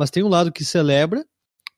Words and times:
mas 0.00 0.10
tem 0.10 0.22
um 0.22 0.28
lado 0.28 0.50
que 0.50 0.64
celebra 0.64 1.22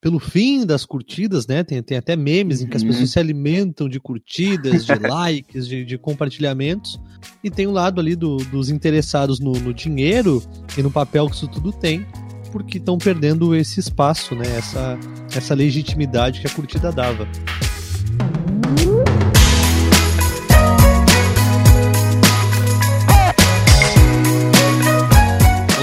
pelo 0.00 0.20
fim 0.20 0.64
das 0.64 0.86
curtidas, 0.86 1.44
né? 1.48 1.64
Tem, 1.64 1.82
tem 1.82 1.96
até 1.96 2.14
memes 2.14 2.60
em 2.60 2.68
que 2.68 2.76
as 2.76 2.82
uhum. 2.82 2.88
pessoas 2.88 3.10
se 3.10 3.18
alimentam 3.18 3.88
de 3.88 3.98
curtidas, 3.98 4.86
de 4.86 4.94
likes, 5.08 5.66
de, 5.66 5.84
de, 5.84 5.98
compartilhamentos. 5.98 7.00
E 7.42 7.50
tem 7.50 7.66
um 7.66 7.72
lado 7.72 8.00
ali 8.00 8.14
do, 8.14 8.36
dos 8.36 8.70
interessados 8.70 9.40
no, 9.40 9.50
no, 9.54 9.74
dinheiro 9.74 10.40
e 10.78 10.82
no 10.82 10.90
papel 10.90 11.28
que 11.28 11.34
isso 11.34 11.48
tudo 11.48 11.72
tem, 11.72 12.06
porque 12.52 12.78
estão 12.78 12.96
perdendo 12.96 13.56
esse 13.56 13.80
espaço, 13.80 14.36
né? 14.36 14.46
Essa, 14.56 14.96
essa 15.36 15.54
legitimidade 15.54 16.40
que 16.40 16.46
a 16.46 16.50
curtida 16.50 16.92
dava. 16.92 17.26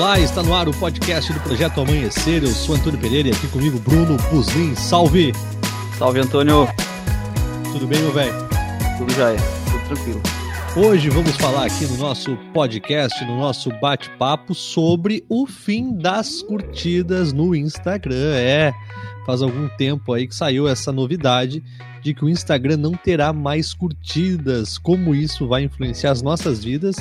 Olá, 0.09 0.19
está 0.19 0.41
no 0.41 0.55
ar 0.55 0.67
o 0.67 0.73
podcast 0.73 1.31
do 1.31 1.39
Projeto 1.41 1.81
Amanhecer. 1.81 2.41
Eu 2.41 2.49
sou 2.49 2.73
Antônio 2.73 2.99
Pereira 2.99 3.27
e 3.27 3.31
aqui 3.31 3.47
comigo 3.49 3.77
Bruno 3.77 4.17
Buslin. 4.31 4.73
Salve! 4.75 5.31
Salve, 5.99 6.19
Antônio! 6.19 6.67
Tudo 7.71 7.85
bem, 7.85 7.99
meu 7.99 8.11
velho? 8.11 8.33
Tudo 8.97 9.13
já 9.13 9.29
é, 9.33 9.35
tudo 9.35 9.85
tranquilo. 9.85 10.21
Hoje 10.75 11.11
vamos 11.11 11.37
falar 11.37 11.67
aqui 11.67 11.85
no 11.85 11.97
nosso 11.97 12.35
podcast, 12.55 13.23
no 13.23 13.37
nosso 13.37 13.69
bate-papo, 13.79 14.55
sobre 14.55 15.23
o 15.29 15.45
fim 15.45 15.95
das 15.95 16.41
curtidas 16.41 17.31
no 17.31 17.53
Instagram. 17.53 18.33
É, 18.33 18.73
faz 19.27 19.43
algum 19.43 19.69
tempo 19.77 20.11
aí 20.11 20.27
que 20.27 20.33
saiu 20.33 20.67
essa 20.67 20.91
novidade 20.91 21.63
de 22.01 22.15
que 22.15 22.25
o 22.25 22.29
Instagram 22.29 22.77
não 22.77 22.93
terá 22.93 23.31
mais 23.31 23.75
curtidas. 23.75 24.79
Como 24.79 25.13
isso 25.13 25.47
vai 25.47 25.65
influenciar 25.65 26.09
as 26.09 26.23
nossas 26.23 26.63
vidas? 26.63 26.95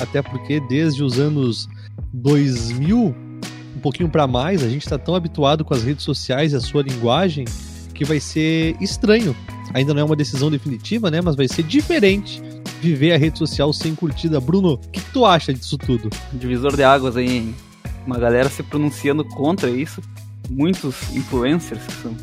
Até 0.00 0.20
porque 0.20 0.58
desde 0.68 1.04
os 1.04 1.20
anos 1.20 1.68
2000, 2.12 3.14
um 3.76 3.80
pouquinho 3.80 4.08
para 4.08 4.26
mais, 4.26 4.62
a 4.62 4.68
gente 4.68 4.82
está 4.82 4.98
tão 4.98 5.14
habituado 5.14 5.64
com 5.64 5.74
as 5.74 5.82
redes 5.82 6.04
sociais 6.04 6.52
e 6.52 6.56
a 6.56 6.60
sua 6.60 6.82
linguagem 6.82 7.44
que 7.94 8.04
vai 8.04 8.18
ser 8.18 8.76
estranho. 8.80 9.36
Ainda 9.74 9.94
não 9.94 10.00
é 10.00 10.04
uma 10.04 10.16
decisão 10.16 10.50
definitiva, 10.50 11.10
né? 11.10 11.20
Mas 11.20 11.36
vai 11.36 11.46
ser 11.46 11.62
diferente 11.62 12.42
viver 12.80 13.12
a 13.12 13.18
rede 13.18 13.38
social 13.38 13.72
sem 13.72 13.94
curtida. 13.94 14.40
Bruno, 14.40 14.74
o 14.74 14.78
que, 14.78 15.00
tu 15.12 15.24
acha 15.24 15.52
disso 15.52 15.76
tudo? 15.76 16.10
Divisor 16.32 16.74
de 16.74 16.82
águas 16.82 17.16
aí, 17.16 17.28
hein? 17.28 17.54
Uma 18.06 18.18
galera 18.18 18.48
se 18.48 18.62
pronunciando 18.62 19.24
contra 19.24 19.70
isso. 19.70 20.00
Muitos 20.48 21.14
influencers 21.14 21.80
que, 21.84 21.92
são, 21.92 22.16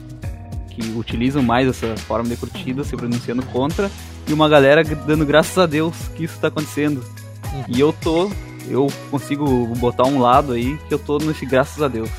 que 0.69 0.81
utilizam 0.97 1.41
mais 1.41 1.67
essa 1.67 1.95
forma 1.95 2.27
de 2.27 2.35
curtida 2.35 2.83
se 2.83 2.95
pronunciando 2.97 3.43
contra. 3.45 3.89
E 4.27 4.33
uma 4.33 4.49
galera 4.49 4.83
dando 4.83 5.25
graças 5.25 5.58
a 5.58 5.65
Deus 5.65 5.95
que 6.15 6.25
isso 6.25 6.35
está 6.35 6.49
acontecendo. 6.49 7.05
Uhum. 7.53 7.63
E 7.69 7.80
eu 7.80 7.93
tô 7.93 8.30
eu 8.69 8.87
consigo 9.09 9.67
botar 9.75 10.05
um 10.05 10.19
lado 10.19 10.53
aí 10.53 10.77
que 10.87 10.93
eu 10.93 10.99
tô 10.99 11.17
nesse 11.17 11.45
graças 11.45 11.81
a 11.81 11.87
Deus. 11.87 12.09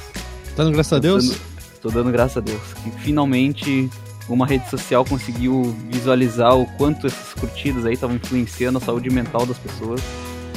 Tá 0.56 0.64
no 0.64 0.70
graças 0.70 0.92
a 0.92 0.98
Deus? 0.98 1.28
Dando, 1.28 1.40
tô 1.82 1.90
dando 1.90 2.10
graças 2.10 2.36
a 2.36 2.40
Deus. 2.40 2.60
Que 2.82 2.90
finalmente 2.90 3.88
uma 4.28 4.46
rede 4.46 4.68
social 4.68 5.04
conseguiu 5.04 5.74
visualizar 5.90 6.54
o 6.56 6.66
quanto 6.76 7.06
essas 7.06 7.34
curtidas 7.34 7.86
aí 7.86 7.94
estavam 7.94 8.16
influenciando 8.16 8.78
a 8.78 8.80
saúde 8.80 9.10
mental 9.10 9.46
das 9.46 9.58
pessoas, 9.58 10.00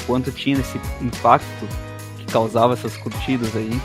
quanto 0.06 0.31
tinha 0.31 0.59
esse 0.59 0.80
impacto 1.02 1.67
que 2.17 2.26
causava 2.26 2.73
essas 2.73 2.98
curtidas 2.98 3.55
aí. 3.55 3.81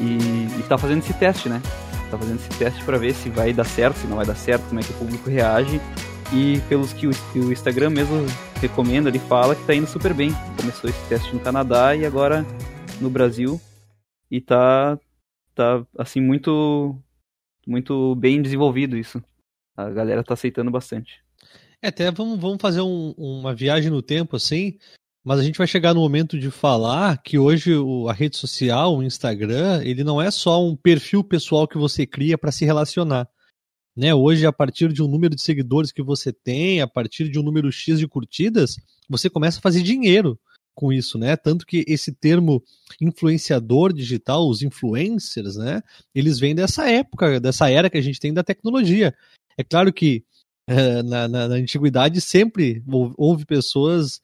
E, 0.00 0.58
e 0.58 0.64
tá 0.68 0.76
fazendo 0.76 0.98
esse 0.98 1.12
teste, 1.14 1.48
né? 1.48 1.62
Tá 2.10 2.18
fazendo 2.18 2.40
esse 2.40 2.58
teste 2.58 2.82
para 2.84 2.98
ver 2.98 3.14
se 3.14 3.30
vai 3.30 3.52
dar 3.52 3.64
certo, 3.64 4.00
se 4.00 4.06
não 4.06 4.16
vai 4.16 4.26
dar 4.26 4.34
certo, 4.34 4.64
como 4.68 4.80
é 4.80 4.82
que 4.82 4.90
o 4.90 4.94
público 4.94 5.30
reage 5.30 5.80
e 6.32 6.60
pelos 6.68 6.92
que 6.92 7.06
o, 7.06 7.12
o 7.36 7.52
Instagram 7.52 7.90
mesmo 7.90 8.26
recomenda, 8.62 9.08
ele 9.08 9.18
fala 9.18 9.56
que 9.56 9.66
tá 9.66 9.74
indo 9.74 9.88
super 9.88 10.14
bem. 10.14 10.30
Começou 10.56 10.88
esse 10.88 11.08
teste 11.08 11.34
no 11.34 11.40
Canadá 11.40 11.96
e 11.96 12.06
agora 12.06 12.46
no 13.00 13.10
Brasil. 13.10 13.60
E 14.30 14.40
tá, 14.40 14.98
tá 15.52 15.84
assim, 15.98 16.20
muito, 16.20 16.96
muito 17.66 18.14
bem 18.14 18.40
desenvolvido 18.40 18.96
isso. 18.96 19.22
A 19.76 19.90
galera 19.90 20.22
tá 20.22 20.34
aceitando 20.34 20.70
bastante. 20.70 21.22
É, 21.82 21.88
até 21.88 22.10
vamos, 22.12 22.38
vamos 22.38 22.58
fazer 22.60 22.80
um, 22.82 23.12
uma 23.18 23.52
viagem 23.52 23.90
no 23.90 24.00
tempo, 24.00 24.36
assim. 24.36 24.78
Mas 25.24 25.40
a 25.40 25.42
gente 25.42 25.58
vai 25.58 25.66
chegar 25.66 25.92
no 25.92 26.00
momento 26.00 26.38
de 26.38 26.50
falar 26.50 27.20
que 27.20 27.38
hoje 27.38 27.74
o, 27.74 28.08
a 28.08 28.12
rede 28.12 28.36
social, 28.36 28.96
o 28.96 29.02
Instagram, 29.02 29.82
ele 29.84 30.04
não 30.04 30.22
é 30.22 30.30
só 30.30 30.64
um 30.64 30.76
perfil 30.76 31.24
pessoal 31.24 31.66
que 31.66 31.78
você 31.78 32.06
cria 32.06 32.38
para 32.38 32.52
se 32.52 32.64
relacionar. 32.64 33.28
Né? 33.96 34.14
Hoje, 34.14 34.46
a 34.46 34.52
partir 34.52 34.92
de 34.92 35.02
um 35.02 35.08
número 35.08 35.34
de 35.34 35.42
seguidores 35.42 35.92
que 35.92 36.02
você 36.02 36.32
tem, 36.32 36.80
a 36.80 36.86
partir 36.86 37.28
de 37.28 37.38
um 37.38 37.42
número 37.42 37.70
X 37.70 37.98
de 37.98 38.08
curtidas, 38.08 38.76
você 39.08 39.28
começa 39.28 39.58
a 39.58 39.62
fazer 39.62 39.82
dinheiro 39.82 40.38
com 40.74 40.92
isso, 40.92 41.18
né? 41.18 41.36
Tanto 41.36 41.66
que 41.66 41.84
esse 41.86 42.12
termo 42.12 42.62
influenciador 43.00 43.92
digital, 43.92 44.48
os 44.48 44.62
influencers, 44.62 45.56
né? 45.56 45.82
Eles 46.14 46.38
vêm 46.38 46.54
dessa 46.54 46.90
época, 46.90 47.38
dessa 47.38 47.70
era 47.70 47.90
que 47.90 47.98
a 47.98 48.02
gente 48.02 48.18
tem 48.18 48.32
da 48.32 48.42
tecnologia. 48.42 49.14
É 49.56 49.62
claro 49.62 49.92
que 49.92 50.24
é, 50.66 51.02
na, 51.02 51.28
na, 51.28 51.48
na, 51.48 51.54
antiguidade 51.56 52.20
sempre 52.20 52.82
houve 52.88 53.44
pessoas 53.44 54.20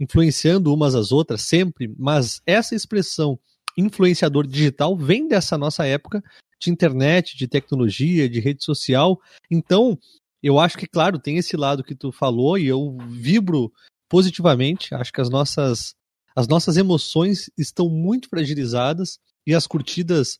influenciando 0.00 0.74
umas 0.74 0.94
às 0.94 1.12
outras, 1.12 1.42
sempre, 1.42 1.94
mas 1.98 2.42
essa 2.44 2.74
expressão 2.74 3.38
influenciador 3.78 4.46
digital 4.46 4.96
vem 4.96 5.28
dessa 5.28 5.56
nossa 5.56 5.86
época 5.86 6.22
de 6.62 6.70
internet, 6.70 7.36
de 7.36 7.48
tecnologia, 7.48 8.28
de 8.28 8.40
rede 8.40 8.64
social. 8.64 9.20
Então, 9.50 9.98
eu 10.42 10.58
acho 10.58 10.76
que, 10.76 10.86
claro, 10.86 11.18
tem 11.18 11.36
esse 11.36 11.56
lado 11.56 11.84
que 11.84 11.94
tu 11.94 12.10
falou 12.12 12.58
e 12.58 12.66
eu 12.66 12.96
vibro 13.08 13.72
positivamente. 14.08 14.94
Acho 14.94 15.12
que 15.12 15.20
as 15.20 15.30
nossas, 15.30 15.94
as 16.34 16.48
nossas 16.48 16.76
emoções 16.76 17.50
estão 17.56 17.88
muito 17.88 18.28
fragilizadas 18.28 19.18
e 19.46 19.54
as 19.54 19.66
curtidas 19.66 20.38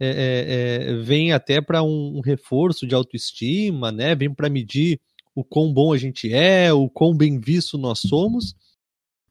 é, 0.00 0.08
é, 0.08 0.92
é, 0.92 0.94
vêm 1.02 1.32
até 1.32 1.60
para 1.60 1.82
um, 1.82 2.16
um, 2.16 2.20
reforço 2.20 2.86
de 2.86 2.94
autoestima, 2.94 3.92
né? 3.92 4.14
Vem 4.14 4.32
para 4.32 4.48
medir 4.48 4.98
o 5.34 5.44
quão 5.44 5.72
bom 5.72 5.92
a 5.92 5.98
gente 5.98 6.32
é, 6.32 6.72
o 6.72 6.88
quão 6.88 7.14
bem 7.14 7.38
visto 7.38 7.76
nós 7.76 8.00
somos, 8.00 8.54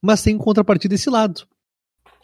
mas 0.01 0.21
tem 0.21 0.35
em 0.35 0.37
contrapartida 0.37 0.95
esse 0.95 1.09
lado 1.09 1.47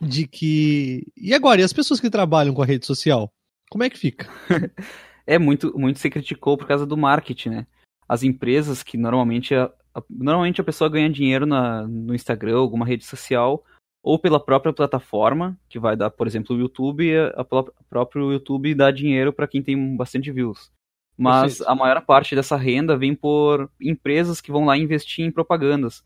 de 0.01 0.27
que 0.27 1.07
e 1.17 1.33
agora 1.33 1.61
e 1.61 1.63
as 1.63 1.73
pessoas 1.73 1.99
que 1.99 2.09
trabalham 2.09 2.53
com 2.53 2.61
a 2.61 2.65
rede 2.65 2.85
social 2.85 3.31
como 3.75 3.83
é 3.83 3.89
que 3.89 3.99
fica? 3.99 4.29
é 5.27 5.37
muito, 5.37 5.77
muito 5.77 5.99
se 5.99 6.09
criticou 6.09 6.57
por 6.57 6.65
causa 6.65 6.85
do 6.85 6.95
marketing, 6.95 7.49
né? 7.49 7.67
As 8.07 8.23
empresas 8.23 8.81
que 8.81 8.97
normalmente 8.97 9.53
a, 9.53 9.65
a 9.93 10.01
normalmente 10.09 10.61
a 10.61 10.63
pessoa 10.63 10.89
ganha 10.89 11.09
dinheiro 11.09 11.45
na, 11.45 11.85
no 11.85 12.15
Instagram, 12.15 12.55
alguma 12.55 12.85
rede 12.85 13.03
social, 13.03 13.65
ou 14.01 14.17
pela 14.17 14.39
própria 14.39 14.71
plataforma, 14.71 15.59
que 15.67 15.77
vai 15.77 15.97
dar, 15.97 16.09
por 16.09 16.25
exemplo, 16.25 16.55
o 16.55 16.59
YouTube, 16.59 17.17
a, 17.17 17.41
a 17.41 17.83
próprio 17.89 18.31
YouTube 18.31 18.73
dá 18.73 18.89
dinheiro 18.91 19.33
para 19.33 19.45
quem 19.45 19.61
tem 19.61 19.97
bastante 19.97 20.31
views. 20.31 20.71
Mas 21.17 21.59
a 21.59 21.75
maior 21.75 21.99
parte 22.05 22.33
dessa 22.33 22.55
renda 22.55 22.95
vem 22.95 23.13
por 23.13 23.69
empresas 23.81 24.39
que 24.39 24.53
vão 24.53 24.63
lá 24.63 24.77
investir 24.77 25.25
em 25.25 25.31
propagandas. 25.31 26.01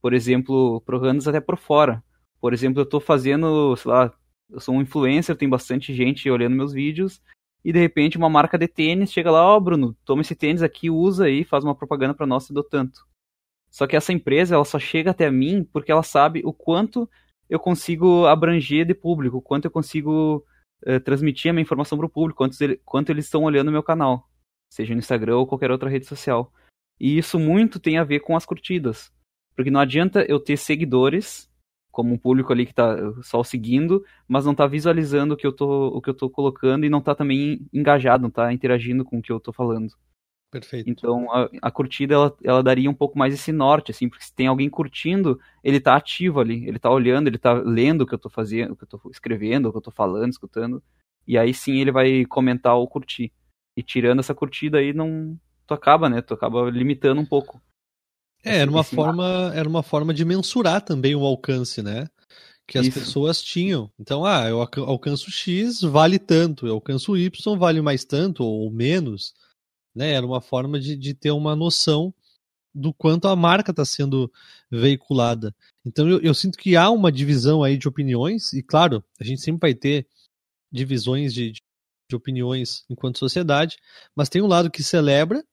Por 0.00 0.14
exemplo, 0.14 0.80
propagandas 0.86 1.28
até 1.28 1.38
por 1.38 1.58
fora. 1.58 2.02
Por 2.40 2.54
exemplo, 2.54 2.80
eu 2.80 2.84
estou 2.84 2.98
fazendo, 2.98 3.76
sei 3.76 3.90
lá, 3.90 4.10
eu 4.52 4.60
sou 4.60 4.74
um 4.74 4.82
influencer, 4.82 5.36
tem 5.36 5.48
bastante 5.48 5.94
gente 5.94 6.28
olhando 6.30 6.56
meus 6.56 6.72
vídeos, 6.72 7.22
e 7.64 7.72
de 7.72 7.78
repente 7.78 8.16
uma 8.16 8.28
marca 8.28 8.58
de 8.58 8.66
tênis 8.66 9.12
chega 9.12 9.30
lá, 9.30 9.44
ó, 9.44 9.56
oh, 9.56 9.60
Bruno, 9.60 9.96
toma 10.04 10.22
esse 10.22 10.34
tênis 10.34 10.62
aqui, 10.62 10.90
usa 10.90 11.26
aí, 11.26 11.44
faz 11.44 11.64
uma 11.64 11.74
propaganda 11.74 12.14
para 12.14 12.26
nós 12.26 12.48
e 12.48 12.54
dou 12.54 12.64
tanto. 12.64 13.06
Só 13.70 13.86
que 13.86 13.96
essa 13.96 14.12
empresa, 14.12 14.54
ela 14.54 14.64
só 14.64 14.78
chega 14.78 15.10
até 15.12 15.30
mim 15.30 15.64
porque 15.72 15.92
ela 15.92 16.02
sabe 16.02 16.42
o 16.44 16.52
quanto 16.52 17.08
eu 17.48 17.58
consigo 17.58 18.26
abranger 18.26 18.86
de 18.86 18.94
público, 18.94 19.38
o 19.38 19.42
quanto 19.42 19.66
eu 19.66 19.70
consigo 19.70 20.44
eh, 20.84 20.98
transmitir 20.98 21.50
a 21.50 21.52
minha 21.52 21.62
informação 21.62 21.98
para 21.98 22.06
o 22.06 22.10
público, 22.10 22.38
quanto, 22.38 22.60
ele, 22.62 22.80
quanto 22.84 23.10
eles 23.10 23.26
estão 23.26 23.44
olhando 23.44 23.68
o 23.68 23.72
meu 23.72 23.82
canal, 23.82 24.28
seja 24.70 24.94
no 24.94 25.00
Instagram 25.00 25.36
ou 25.36 25.46
qualquer 25.46 25.70
outra 25.70 25.90
rede 25.90 26.06
social. 26.06 26.52
E 26.98 27.18
isso 27.18 27.38
muito 27.38 27.80
tem 27.80 27.98
a 27.98 28.04
ver 28.04 28.20
com 28.20 28.36
as 28.36 28.46
curtidas. 28.46 29.12
Porque 29.56 29.70
não 29.70 29.80
adianta 29.80 30.24
eu 30.28 30.38
ter 30.38 30.56
seguidores 30.56 31.49
como 31.90 32.14
um 32.14 32.18
público 32.18 32.52
ali 32.52 32.64
que 32.64 32.72
está 32.72 32.96
só 33.22 33.42
seguindo, 33.42 34.04
mas 34.28 34.44
não 34.44 34.52
está 34.52 34.66
visualizando 34.66 35.34
o 35.34 35.36
que 35.36 35.46
eu 35.46 35.52
tô, 35.52 35.88
o 35.88 36.00
que 36.00 36.10
eu 36.10 36.14
tô 36.14 36.30
colocando 36.30 36.84
e 36.84 36.88
não 36.88 36.98
está 37.00 37.14
também 37.14 37.66
engajado, 37.72 38.22
não 38.22 38.28
está 38.28 38.52
interagindo 38.52 39.04
com 39.04 39.18
o 39.18 39.22
que 39.22 39.32
eu 39.32 39.38
estou 39.38 39.52
falando. 39.52 39.92
Perfeito. 40.50 40.90
Então 40.90 41.32
a, 41.32 41.48
a, 41.62 41.70
curtida 41.70 42.14
ela, 42.14 42.36
ela 42.42 42.62
daria 42.62 42.90
um 42.90 42.94
pouco 42.94 43.16
mais 43.16 43.32
esse 43.32 43.52
norte, 43.52 43.92
assim, 43.92 44.08
porque 44.08 44.24
se 44.24 44.34
tem 44.34 44.48
alguém 44.48 44.68
curtindo, 44.68 45.38
ele 45.62 45.76
está 45.76 45.94
ativo 45.94 46.40
ali, 46.40 46.66
ele 46.66 46.76
está 46.76 46.90
olhando, 46.90 47.28
ele 47.28 47.36
está 47.36 47.52
lendo 47.52 48.02
o 48.02 48.06
que 48.06 48.14
eu 48.14 48.16
estou 48.16 48.30
fazendo, 48.30 48.72
o 48.72 48.76
que 48.76 48.82
eu 48.82 48.86
estou 48.86 49.10
escrevendo, 49.10 49.66
o 49.66 49.70
que 49.70 49.76
eu 49.76 49.80
estou 49.80 49.92
falando, 49.92 50.32
escutando, 50.32 50.82
e 51.26 51.38
aí 51.38 51.54
sim 51.54 51.80
ele 51.80 51.92
vai 51.92 52.24
comentar 52.24 52.74
ou 52.74 52.88
curtir. 52.88 53.32
E 53.76 53.82
tirando 53.82 54.18
essa 54.18 54.34
curtida 54.34 54.78
aí, 54.78 54.92
não 54.92 55.38
tu 55.66 55.74
acaba, 55.74 56.08
né? 56.08 56.20
Tu 56.20 56.34
acaba 56.34 56.68
limitando 56.68 57.20
um 57.20 57.26
pouco. 57.26 57.62
É, 58.42 58.58
era 58.58 58.70
uma 58.70 58.84
forma, 58.84 59.52
era 59.54 59.68
uma 59.68 59.82
forma 59.82 60.14
de 60.14 60.24
mensurar 60.24 60.82
também 60.82 61.14
o 61.14 61.24
alcance, 61.24 61.82
né? 61.82 62.08
Que 62.66 62.78
as 62.78 62.86
Isso. 62.86 62.98
pessoas 63.00 63.42
tinham. 63.42 63.90
Então, 63.98 64.24
ah, 64.24 64.48
eu 64.48 64.60
alcanço 64.60 65.30
X, 65.30 65.82
vale 65.82 66.18
tanto, 66.18 66.66
eu 66.66 66.74
alcanço 66.74 67.16
Y, 67.16 67.58
vale 67.58 67.80
mais 67.80 68.04
tanto 68.04 68.44
ou 68.44 68.70
menos. 68.70 69.34
Né? 69.94 70.12
Era 70.12 70.24
uma 70.24 70.40
forma 70.40 70.78
de, 70.78 70.96
de 70.96 71.12
ter 71.12 71.32
uma 71.32 71.56
noção 71.56 72.14
do 72.74 72.94
quanto 72.94 73.26
a 73.28 73.34
marca 73.34 73.72
está 73.72 73.84
sendo 73.84 74.32
veiculada. 74.70 75.54
Então 75.84 76.08
eu, 76.08 76.20
eu, 76.20 76.32
sinto 76.32 76.56
que 76.56 76.76
há 76.76 76.88
uma 76.90 77.10
divisão 77.10 77.62
aí 77.62 77.76
de 77.76 77.88
opiniões, 77.88 78.52
e 78.52 78.62
claro, 78.62 79.04
a 79.20 79.24
gente 79.24 79.40
sempre 79.40 79.60
vai 79.60 79.74
ter 79.74 80.06
divisões 80.70 81.34
de, 81.34 81.52
de 82.08 82.16
opiniões 82.16 82.84
enquanto 82.88 83.18
sociedade, 83.18 83.76
mas 84.14 84.28
tem 84.28 84.40
um 84.40 84.46
lado 84.46 84.70
que 84.70 84.82
celebra 84.82 85.44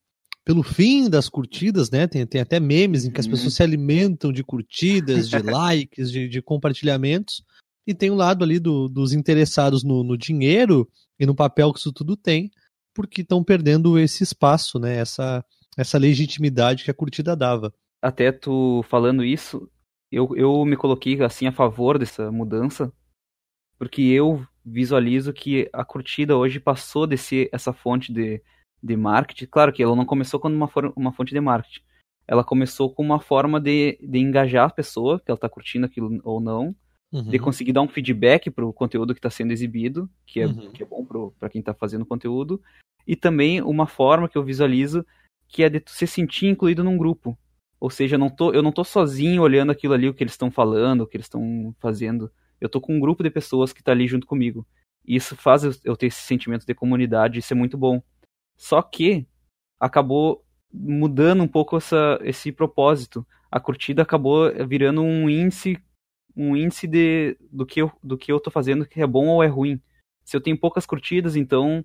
pelo 0.48 0.64
fim 0.64 1.10
das 1.10 1.28
curtidas, 1.28 1.92
né? 1.92 2.08
Tem, 2.08 2.26
tem 2.26 2.40
até 2.40 2.58
memes 2.58 3.04
em 3.04 3.12
que 3.12 3.20
as 3.20 3.26
uhum. 3.26 3.34
pessoas 3.34 3.54
se 3.54 3.62
alimentam 3.62 4.32
de 4.32 4.46
curtidas, 4.46 5.28
de 5.28 5.38
likes, 5.44 6.10
de, 6.10 6.30
de, 6.30 6.42
compartilhamentos, 6.42 7.44
e 7.86 7.94
tem 7.94 8.10
um 8.10 8.16
lado 8.16 8.46
ali 8.46 8.58
do, 8.58 8.88
dos 8.88 9.12
interessados 9.12 9.84
no, 9.84 10.06
no, 10.06 10.18
dinheiro 10.18 10.90
e 11.20 11.26
no 11.26 11.36
papel 11.36 11.74
que 11.74 11.80
isso 11.80 11.92
tudo 11.92 12.16
tem, 12.16 12.50
porque 12.96 13.24
estão 13.24 13.44
perdendo 13.44 14.00
esse 14.00 14.24
espaço, 14.24 14.80
né? 14.80 14.96
Essa, 14.96 15.44
essa 15.78 15.98
legitimidade 15.98 16.86
que 16.86 16.92
a 16.92 16.94
curtida 16.94 17.36
dava. 17.36 17.74
Até 18.02 18.32
tu 18.32 18.82
falando 18.88 19.26
isso, 19.26 19.70
eu, 20.10 20.34
eu 20.38 20.64
me 20.64 20.78
coloquei 20.78 21.22
assim 21.24 21.48
a 21.48 21.52
favor 21.52 22.00
dessa 22.00 22.32
mudança, 22.32 22.90
porque 23.78 24.02
eu 24.02 24.48
visualizo 24.66 25.34
que 25.34 25.70
a 25.74 25.84
curtida 25.84 26.38
hoje 26.38 26.58
passou 26.58 27.06
de 27.06 27.18
ser 27.18 27.50
essa 27.52 27.74
fonte 27.74 28.14
de, 28.14 28.42
de 28.82 28.96
marketing. 28.96 29.46
Claro 29.48 29.74
que 29.74 29.82
ela 29.82 29.96
não 29.96 30.06
começou 30.06 30.40
como 30.40 30.56
uma, 30.56 30.70
uma 30.96 31.12
fonte 31.12 31.34
de 31.34 31.40
marketing. 31.40 31.82
Ela 32.28 32.44
começou 32.44 32.94
com 32.94 33.04
uma 33.04 33.20
forma 33.20 33.60
de, 33.60 33.98
de 34.02 34.20
engajar 34.20 34.66
a 34.66 34.74
pessoa, 34.74 35.20
que 35.20 35.32
ela 35.32 35.38
está 35.38 35.48
curtindo 35.48 35.86
aquilo 35.86 36.20
ou 36.24 36.40
não, 36.40 36.76
uhum. 37.12 37.24
de 37.24 37.40
conseguir 37.40 37.72
dar 37.72 37.82
um 37.82 37.88
feedback 37.88 38.50
para 38.50 38.66
o 38.66 38.74
conteúdo 38.74 39.14
que 39.14 39.20
está 39.20 39.30
sendo 39.30 39.52
exibido, 39.52 40.10
que 40.26 40.42
é, 40.42 40.48
uhum. 40.48 40.72
que 40.72 40.84
é 40.84 40.86
bom 40.86 41.06
para 41.40 41.50
quem 41.50 41.60
está 41.60 41.74
fazendo 41.74 42.06
conteúdo, 42.06 42.62
e 43.06 43.16
também 43.16 43.62
uma 43.62 43.88
forma 43.88 44.28
que 44.28 44.38
eu 44.38 44.44
visualizo 44.44 45.06
que 45.48 45.64
é 45.64 45.70
de 45.70 45.82
se 45.88 46.06
sentir 46.06 46.48
incluído 46.48 46.84
num 46.84 46.98
grupo. 46.98 47.38
Ou 47.80 47.90
seja, 47.90 48.16
eu 48.16 48.20
não 48.20 48.30
tô, 48.30 48.52
eu 48.52 48.62
não 48.62 48.72
tô 48.72 48.84
sozinho 48.84 49.42
olhando 49.42 49.72
aquilo 49.72 49.94
ali, 49.94 50.10
o 50.10 50.14
que 50.14 50.24
eles 50.24 50.34
estão 50.34 50.52
falando, 50.52 51.02
o 51.02 51.08
que 51.08 51.16
eles 51.16 51.26
estão 51.26 51.74
fazendo. 51.80 52.32
Eu 52.60 52.68
tô 52.68 52.82
com 52.82 52.96
um 52.96 53.00
grupo 53.00 53.24
de 53.24 53.30
pessoas 53.30 53.72
que 53.72 53.84
tá 53.84 53.92
ali 53.92 54.08
junto 54.08 54.26
comigo. 54.26 54.68
E 55.06 55.16
isso 55.16 55.36
faz 55.36 55.64
eu 55.86 55.96
ter 55.96 56.08
esse 56.08 56.22
sentimento 56.22 56.66
de 56.66 56.74
comunidade, 56.74 57.40
isso 57.40 57.54
é 57.54 57.56
muito 57.56 57.78
bom. 57.78 58.02
Só 58.58 58.82
que 58.82 59.28
acabou 59.80 60.44
mudando 60.74 61.44
um 61.44 61.48
pouco 61.48 61.78
essa, 61.78 62.20
esse 62.24 62.52
propósito. 62.52 63.26
A 63.52 63.60
curtida 63.60 64.02
acabou 64.02 64.52
virando 64.68 65.02
um 65.02 65.30
índice 65.30 65.82
um 66.38 66.56
índice 66.56 66.88
de, 66.88 67.36
do, 67.52 67.66
que 67.66 67.82
eu, 67.82 67.92
do 68.04 68.16
que 68.16 68.32
eu 68.32 68.40
tô 68.40 68.52
fazendo 68.52 68.86
que 68.86 69.02
é 69.02 69.08
bom 69.08 69.28
ou 69.28 69.44
é 69.44 69.48
ruim. 69.48 69.82
Se 70.24 70.38
eu 70.38 70.42
tenho 70.42 70.58
poucas 70.58 70.86
curtidas, 70.86 71.36
então 71.36 71.84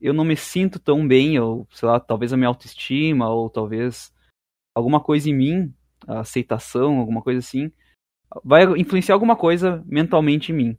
eu 0.00 0.14
não 0.14 0.24
me 0.24 0.36
sinto 0.36 0.78
tão 0.78 1.06
bem, 1.06 1.38
ou 1.38 1.68
sei 1.70 1.86
lá, 1.86 2.00
talvez 2.00 2.32
a 2.32 2.36
minha 2.36 2.48
autoestima, 2.48 3.28
ou 3.28 3.50
talvez 3.50 4.10
alguma 4.74 5.00
coisa 5.00 5.28
em 5.28 5.34
mim, 5.34 5.74
a 6.06 6.20
aceitação, 6.20 6.98
alguma 6.98 7.20
coisa 7.20 7.40
assim, 7.40 7.70
vai 8.42 8.64
influenciar 8.78 9.14
alguma 9.14 9.36
coisa 9.36 9.84
mentalmente 9.86 10.50
em 10.50 10.54
mim. 10.54 10.78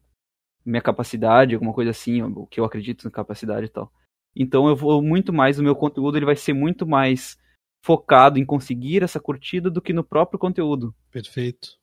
Minha 0.66 0.82
capacidade, 0.82 1.54
alguma 1.54 1.74
coisa 1.74 1.92
assim, 1.92 2.24
o 2.24 2.48
que 2.48 2.60
eu 2.60 2.66
acredito 2.66 3.04
na 3.04 3.12
capacidade 3.12 3.68
e 3.68 3.70
tal. 3.70 3.94
Então 4.36 4.68
eu 4.68 4.76
vou 4.76 5.02
muito 5.02 5.34
mais, 5.34 5.60
o 5.60 5.64
meu 5.64 5.76
conteúdo 5.76 6.18
ele 6.18 6.26
vai 6.26 6.36
ser 6.36 6.54
muito 6.54 6.88
mais 6.88 7.38
focado 7.84 8.40
em 8.40 8.46
conseguir 8.46 9.04
essa 9.04 9.20
curtida 9.20 9.70
do 9.70 9.82
que 9.82 9.94
no 9.94 10.04
próprio 10.04 10.40
conteúdo. 10.40 10.94
Perfeito. 11.12 11.80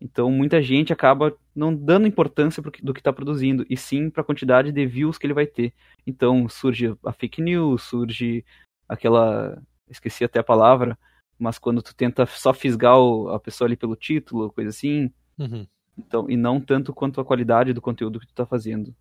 Então 0.00 0.30
muita 0.30 0.60
gente 0.60 0.92
acaba 0.92 1.36
não 1.54 1.74
dando 1.74 2.08
importância 2.08 2.62
do 2.62 2.92
que 2.92 3.00
está 3.00 3.12
produzindo, 3.12 3.64
e 3.70 3.76
sim 3.76 4.10
para 4.10 4.22
a 4.22 4.24
quantidade 4.24 4.72
de 4.72 4.86
views 4.86 5.16
que 5.18 5.26
ele 5.26 5.34
vai 5.34 5.46
ter. 5.46 5.72
Então 6.06 6.48
surge 6.48 6.96
a 7.04 7.12
fake 7.12 7.40
news, 7.40 7.82
surge 7.82 8.44
aquela. 8.88 9.62
Esqueci 9.88 10.24
até 10.24 10.40
a 10.40 10.44
palavra, 10.44 10.98
mas 11.38 11.58
quando 11.58 11.82
tu 11.82 11.94
tenta 11.94 12.24
só 12.24 12.54
fisgar 12.54 12.96
a 13.34 13.38
pessoa 13.38 13.68
ali 13.68 13.76
pelo 13.76 13.94
título, 13.94 14.50
coisa 14.52 14.70
assim. 14.70 15.12
Uhum. 15.38 15.66
Então, 15.98 16.30
e 16.30 16.36
não 16.36 16.60
tanto 16.60 16.94
quanto 16.94 17.20
a 17.20 17.24
qualidade 17.24 17.72
do 17.74 17.82
conteúdo 17.82 18.18
que 18.18 18.26
tu 18.26 18.34
tá 18.34 18.46
fazendo. 18.46 18.94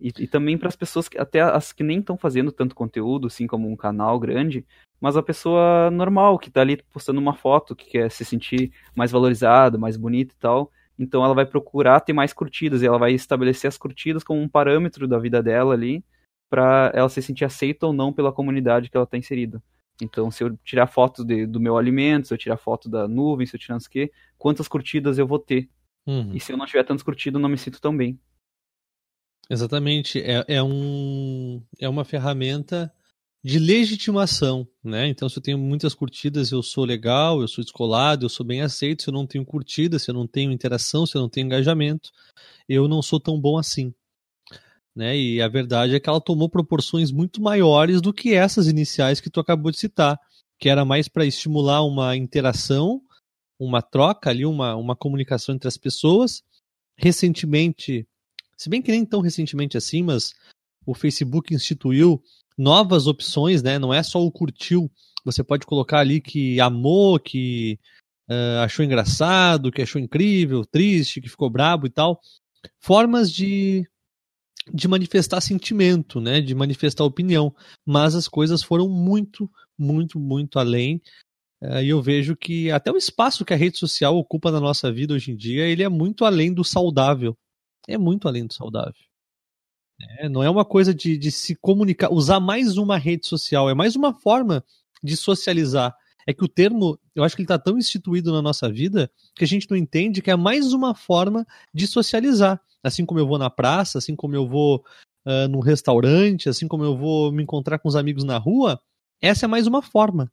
E, 0.00 0.12
e 0.18 0.26
também 0.26 0.56
para 0.56 0.68
as 0.68 0.76
pessoas, 0.76 1.08
que, 1.08 1.18
até 1.18 1.40
as 1.40 1.72
que 1.72 1.82
nem 1.82 1.98
estão 1.98 2.16
fazendo 2.16 2.52
tanto 2.52 2.74
conteúdo, 2.74 3.26
assim 3.26 3.46
como 3.46 3.68
um 3.68 3.76
canal 3.76 4.18
grande, 4.18 4.64
mas 5.00 5.16
a 5.16 5.22
pessoa 5.22 5.90
normal, 5.90 6.38
que 6.38 6.50
tá 6.50 6.60
ali 6.60 6.76
postando 6.92 7.20
uma 7.20 7.34
foto, 7.34 7.74
que 7.74 7.90
quer 7.90 8.10
se 8.10 8.24
sentir 8.24 8.72
mais 8.94 9.10
valorizada, 9.10 9.78
mais 9.78 9.96
bonita 9.96 10.34
e 10.34 10.38
tal. 10.38 10.72
Então 10.98 11.24
ela 11.24 11.34
vai 11.34 11.46
procurar 11.46 12.00
ter 12.00 12.12
mais 12.12 12.32
curtidas, 12.32 12.82
e 12.82 12.86
ela 12.86 12.98
vai 12.98 13.12
estabelecer 13.12 13.68
as 13.68 13.78
curtidas 13.78 14.24
como 14.24 14.40
um 14.40 14.48
parâmetro 14.48 15.06
da 15.06 15.18
vida 15.18 15.42
dela 15.42 15.74
ali, 15.74 16.04
para 16.50 16.90
ela 16.94 17.08
se 17.08 17.22
sentir 17.22 17.44
aceita 17.44 17.86
ou 17.86 17.92
não 17.92 18.12
pela 18.12 18.32
comunidade 18.32 18.88
que 18.90 18.96
ela 18.96 19.04
está 19.04 19.16
inserida. 19.16 19.62
Então, 20.00 20.30
se 20.30 20.44
eu 20.44 20.56
tirar 20.64 20.86
foto 20.86 21.24
de, 21.24 21.44
do 21.46 21.60
meu 21.60 21.76
alimento, 21.76 22.28
se 22.28 22.34
eu 22.34 22.38
tirar 22.38 22.56
foto 22.56 22.88
da 22.88 23.08
nuvem, 23.08 23.46
se 23.46 23.56
eu 23.56 23.60
tirar 23.60 23.74
não 23.74 23.80
sei 23.80 23.88
o 23.88 23.90
quê, 23.90 24.12
quantas 24.36 24.68
curtidas 24.68 25.18
eu 25.18 25.26
vou 25.26 25.38
ter? 25.38 25.68
Uhum. 26.06 26.30
E 26.32 26.40
se 26.40 26.52
eu 26.52 26.56
não 26.56 26.66
tiver 26.66 26.84
tantas 26.84 27.02
curtidas, 27.02 27.34
eu 27.34 27.42
não 27.42 27.48
me 27.48 27.58
sinto 27.58 27.80
tão 27.80 27.96
bem. 27.96 28.18
Exatamente. 29.50 30.20
É, 30.20 30.44
é, 30.48 30.62
um, 30.62 31.62
é 31.80 31.88
uma 31.88 32.04
ferramenta 32.04 32.92
de 33.42 33.58
legitimação, 33.58 34.66
né? 34.82 35.08
Então, 35.08 35.28
se 35.28 35.38
eu 35.38 35.42
tenho 35.42 35.58
muitas 35.58 35.94
curtidas, 35.94 36.50
eu 36.50 36.62
sou 36.62 36.84
legal, 36.84 37.40
eu 37.40 37.48
sou 37.48 37.62
descolado, 37.62 38.26
eu 38.26 38.28
sou 38.28 38.44
bem 38.44 38.62
aceito. 38.62 39.04
Se 39.04 39.10
eu 39.10 39.14
não 39.14 39.26
tenho 39.26 39.44
curtidas, 39.44 40.02
se 40.02 40.10
eu 40.10 40.14
não 40.14 40.26
tenho 40.26 40.52
interação, 40.52 41.06
se 41.06 41.16
eu 41.16 41.22
não 41.22 41.28
tenho 41.28 41.46
engajamento, 41.46 42.10
eu 42.68 42.88
não 42.88 43.00
sou 43.00 43.20
tão 43.20 43.40
bom 43.40 43.56
assim 43.56 43.94
né? 44.98 45.16
E 45.16 45.40
a 45.40 45.46
verdade 45.46 45.94
é 45.94 46.00
que 46.00 46.08
ela 46.08 46.20
tomou 46.20 46.48
proporções 46.48 47.12
muito 47.12 47.40
maiores 47.40 48.00
do 48.00 48.12
que 48.12 48.34
essas 48.34 48.66
iniciais 48.66 49.20
que 49.20 49.30
tu 49.30 49.38
acabou 49.38 49.70
de 49.70 49.78
citar, 49.78 50.18
que 50.58 50.68
era 50.68 50.84
mais 50.84 51.06
para 51.06 51.24
estimular 51.24 51.84
uma 51.84 52.16
interação, 52.16 53.00
uma 53.60 53.80
troca 53.80 54.28
ali, 54.28 54.44
uma, 54.44 54.74
uma 54.74 54.96
comunicação 54.96 55.54
entre 55.54 55.68
as 55.68 55.76
pessoas. 55.76 56.42
Recentemente, 56.96 58.08
se 58.58 58.68
bem 58.68 58.82
que 58.82 58.90
nem 58.90 59.04
tão 59.04 59.20
recentemente 59.20 59.76
assim, 59.76 60.02
mas 60.02 60.34
o 60.84 60.94
Facebook 60.94 61.54
instituiu 61.54 62.22
novas 62.56 63.06
opções, 63.06 63.62
né? 63.62 63.78
Não 63.78 63.94
é 63.94 64.02
só 64.02 64.20
o 64.20 64.32
curtiu, 64.32 64.90
você 65.24 65.44
pode 65.44 65.64
colocar 65.64 66.00
ali 66.00 66.20
que 66.20 66.60
amou, 66.60 67.18
que 67.20 67.78
uh, 68.28 68.60
achou 68.64 68.84
engraçado, 68.84 69.70
que 69.70 69.82
achou 69.82 70.00
incrível, 70.00 70.64
triste, 70.64 71.20
que 71.20 71.28
ficou 71.28 71.48
brabo 71.48 71.86
e 71.86 71.90
tal. 71.90 72.20
Formas 72.80 73.30
de 73.30 73.86
de 74.72 74.86
manifestar 74.86 75.40
sentimento, 75.40 76.20
né, 76.20 76.42
de 76.42 76.54
manifestar 76.54 77.04
opinião, 77.04 77.54
mas 77.86 78.14
as 78.14 78.28
coisas 78.28 78.62
foram 78.62 78.86
muito, 78.86 79.50
muito, 79.78 80.20
muito 80.20 80.58
além. 80.58 81.00
Eh, 81.62 81.84
e 81.84 81.88
eu 81.88 82.02
vejo 82.02 82.36
que 82.36 82.70
até 82.70 82.92
o 82.92 82.96
espaço 82.96 83.44
que 83.44 83.54
a 83.54 83.56
rede 83.56 83.78
social 83.78 84.16
ocupa 84.16 84.50
na 84.50 84.60
nossa 84.60 84.92
vida 84.92 85.14
hoje 85.14 85.30
em 85.32 85.36
dia, 85.36 85.66
ele 85.66 85.82
é 85.82 85.88
muito 85.88 86.24
além 86.24 86.52
do 86.52 86.62
saudável. 86.64 87.34
É 87.88 87.98
muito 87.98 88.28
além 88.28 88.46
do 88.46 88.54
saudável. 88.54 88.94
É, 90.20 90.28
não 90.28 90.42
é 90.42 90.50
uma 90.50 90.64
coisa 90.64 90.94
de, 90.94 91.18
de 91.18 91.30
se 91.30 91.56
comunicar, 91.56 92.12
usar 92.12 92.38
mais 92.38 92.76
uma 92.76 92.96
rede 92.96 93.26
social, 93.26 93.68
é 93.68 93.74
mais 93.74 93.96
uma 93.96 94.14
forma 94.14 94.64
de 95.02 95.16
socializar. 95.16 95.96
É 96.26 96.32
que 96.32 96.44
o 96.44 96.48
termo, 96.48 96.98
eu 97.14 97.24
acho 97.24 97.34
que 97.34 97.42
ele 97.42 97.46
está 97.46 97.58
tão 97.58 97.78
instituído 97.78 98.30
na 98.30 98.42
nossa 98.42 98.70
vida 98.70 99.10
que 99.34 99.44
a 99.44 99.46
gente 99.46 99.68
não 99.68 99.76
entende 99.76 100.22
que 100.22 100.30
é 100.30 100.36
mais 100.36 100.72
uma 100.72 100.94
forma 100.94 101.46
de 101.74 101.86
socializar 101.86 102.62
assim 102.82 103.04
como 103.04 103.20
eu 103.20 103.26
vou 103.26 103.38
na 103.38 103.50
praça, 103.50 103.98
assim 103.98 104.14
como 104.14 104.34
eu 104.34 104.46
vou 104.46 104.84
uh, 105.26 105.48
num 105.48 105.60
restaurante, 105.60 106.48
assim 106.48 106.68
como 106.68 106.84
eu 106.84 106.96
vou 106.96 107.32
me 107.32 107.42
encontrar 107.42 107.78
com 107.78 107.88
os 107.88 107.96
amigos 107.96 108.24
na 108.24 108.38
rua, 108.38 108.80
essa 109.20 109.46
é 109.46 109.48
mais 109.48 109.66
uma 109.66 109.82
forma. 109.82 110.30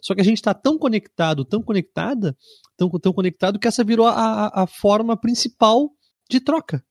Só 0.00 0.14
que 0.14 0.20
a 0.20 0.24
gente 0.24 0.38
está 0.38 0.52
tão 0.52 0.78
conectado, 0.78 1.44
tão 1.44 1.62
conectada, 1.62 2.36
tão, 2.76 2.90
tão 2.90 3.12
conectado 3.12 3.58
que 3.58 3.68
essa 3.68 3.84
virou 3.84 4.06
a, 4.06 4.62
a 4.62 4.66
forma 4.66 5.16
principal 5.16 5.90
de 6.28 6.40
troca. 6.40 6.84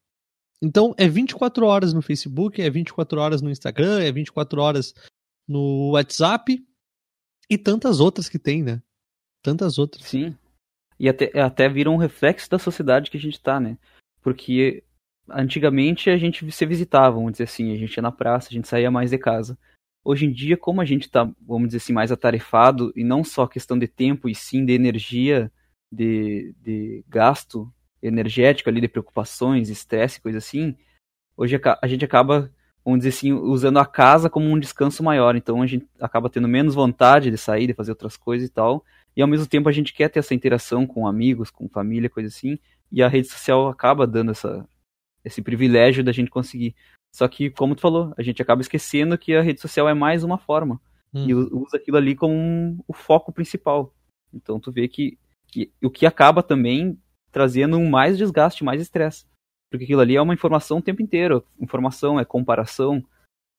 Então 0.62 0.94
é 0.98 1.08
24 1.08 1.66
horas 1.66 1.94
no 1.94 2.02
Facebook, 2.02 2.62
é 2.62 2.70
24 2.70 3.20
horas 3.20 3.42
no 3.42 3.50
Instagram, 3.50 4.02
é 4.02 4.12
24 4.12 4.62
horas 4.62 4.94
no 5.48 5.92
WhatsApp 5.92 6.64
e 7.50 7.58
tantas 7.58 8.00
outras 8.00 8.30
que 8.30 8.38
tem, 8.38 8.62
né? 8.62 8.82
Tantas 9.44 9.80
outras. 9.80 10.06
Sim. 10.06 10.38
E 11.00 11.10
até, 11.10 11.38
até 11.40 11.68
vira 11.68 11.90
um 11.90 11.98
reflexo 11.98 12.50
da 12.50 12.60
sociedade 12.60 13.10
que 13.10 13.18
a 13.18 13.20
gente 13.20 13.42
tá, 13.42 13.60
né? 13.60 13.78
Porque 14.22 14.84
antigamente 15.28 16.10
a 16.10 16.18
gente 16.18 16.50
se 16.52 16.66
visitava, 16.66 17.16
vamos 17.16 17.34
dizer 17.34 17.46
assim, 17.46 17.74
a 17.74 17.78
gente 17.78 17.96
ia 17.96 18.04
na 18.04 18.12
praça, 18.12 18.50
a 18.50 18.54
gente 18.54 18.68
saía 18.68 18.92
mais 18.92 19.10
de 19.10 19.18
casa. 19.18 19.58
Hoje 20.04 20.26
em 20.26 20.32
dia, 20.32 20.58
como 20.58 20.80
a 20.80 20.86
gente 20.86 21.04
está, 21.04 21.24
vamos 21.42 21.70
dizer 21.70 21.78
assim, 21.78 21.94
mais 21.94 22.12
atarefado, 22.12 22.92
e 22.96 23.04
não 23.04 23.24
só 23.24 23.48
questão 23.48 23.78
de 23.78 23.88
tempo, 23.88 24.30
e 24.30 24.36
sim 24.36 24.64
de 24.64 24.74
energia, 24.74 25.52
de, 25.92 26.54
de 26.62 27.04
gasto 27.08 27.72
energético 28.02 28.70
ali, 28.70 28.82
de 28.82 28.88
preocupações, 28.88 29.70
estresse, 29.70 30.22
coisa 30.22 30.38
assim, 30.38 30.76
hoje 31.38 31.60
a 31.82 31.88
gente 31.88 32.06
acaba, 32.06 32.52
vamos 32.84 33.00
dizer 33.00 33.10
assim, 33.10 33.32
usando 33.34 33.80
a 33.80 33.86
casa 33.86 34.30
como 34.30 34.48
um 34.48 34.60
descanso 34.60 35.04
maior. 35.04 35.36
Então 35.36 35.62
a 35.62 35.68
gente 35.68 35.88
acaba 36.00 36.30
tendo 36.30 36.48
menos 36.48 36.76
vontade 36.76 37.32
de 37.32 37.38
sair, 37.38 37.68
de 37.68 37.74
fazer 37.74 37.92
outras 37.92 38.18
coisas 38.18 38.48
e 38.48 38.52
tal. 38.52 38.84
E 39.16 39.22
ao 39.22 39.28
mesmo 39.28 39.48
tempo 39.48 39.68
a 39.68 39.72
gente 39.72 39.94
quer 39.94 40.10
ter 40.10 40.20
essa 40.20 40.34
interação 40.34 40.88
com 40.88 41.08
amigos, 41.08 41.50
com 41.50 41.68
família, 41.68 42.10
coisa 42.10 42.28
assim. 42.28 42.58
E 42.92 43.02
a 43.02 43.08
rede 43.08 43.28
social 43.28 43.68
acaba 43.68 44.06
dando 44.06 44.32
essa, 44.32 44.68
esse 45.24 45.42
privilégio 45.42 46.04
da 46.04 46.12
gente 46.12 46.30
conseguir. 46.30 46.76
Só 47.14 47.28
que, 47.28 47.50
como 47.50 47.76
tu 47.76 47.82
falou, 47.82 48.14
a 48.18 48.24
gente 48.24 48.42
acaba 48.42 48.62
esquecendo 48.62 49.18
que 49.18 49.36
a 49.36 49.42
rede 49.42 49.60
social 49.60 49.88
é 49.88 49.94
mais 49.94 50.24
uma 50.24 50.38
forma. 50.38 50.80
Hum. 51.14 51.26
E 51.28 51.34
usa 51.34 51.76
aquilo 51.76 51.98
ali 51.98 52.16
como 52.16 52.34
um, 52.34 52.80
o 52.88 52.94
foco 52.94 53.32
principal. 53.34 53.94
Então 54.34 54.60
tu 54.60 54.72
vê 54.72 54.88
que, 54.88 55.18
que 55.48 55.72
o 55.84 55.90
que 55.90 56.06
acaba 56.06 56.42
também 56.42 56.98
trazendo 57.32 57.80
mais 57.80 58.18
desgaste, 58.18 58.64
mais 58.64 58.82
estresse. 58.82 59.26
Porque 59.70 59.86
aquilo 59.86 60.02
ali 60.02 60.16
é 60.16 60.22
uma 60.22 60.34
informação 60.34 60.80
o 60.80 60.82
tempo 60.82 61.02
inteiro. 61.02 61.44
Informação 61.60 62.20
é 62.20 62.26
comparação. 62.26 63.04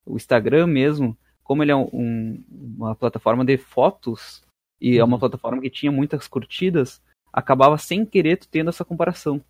O 0.05 0.17
Instagram 0.17 0.67
mesmo, 0.67 1.17
como 1.43 1.63
ele 1.63 1.73
é 1.73 1.77
um, 1.77 2.43
uma 2.51 2.95
plataforma 2.95 3.45
de 3.45 3.57
fotos 3.57 4.43
e 4.81 4.95
uhum. 4.95 5.01
é 5.01 5.05
uma 5.05 5.15
uhum. 5.15 5.21
plataforma 5.21 5.63
que 5.63 5.71
tinha 5.71 5.91
muitas 5.91 6.29
curtidas, 6.29 7.01
acabava 7.33 7.79
sem 7.79 8.05
querer 8.05 8.39
tendo 8.39 8.69
essa 8.69 8.85
comparação. 8.85 9.41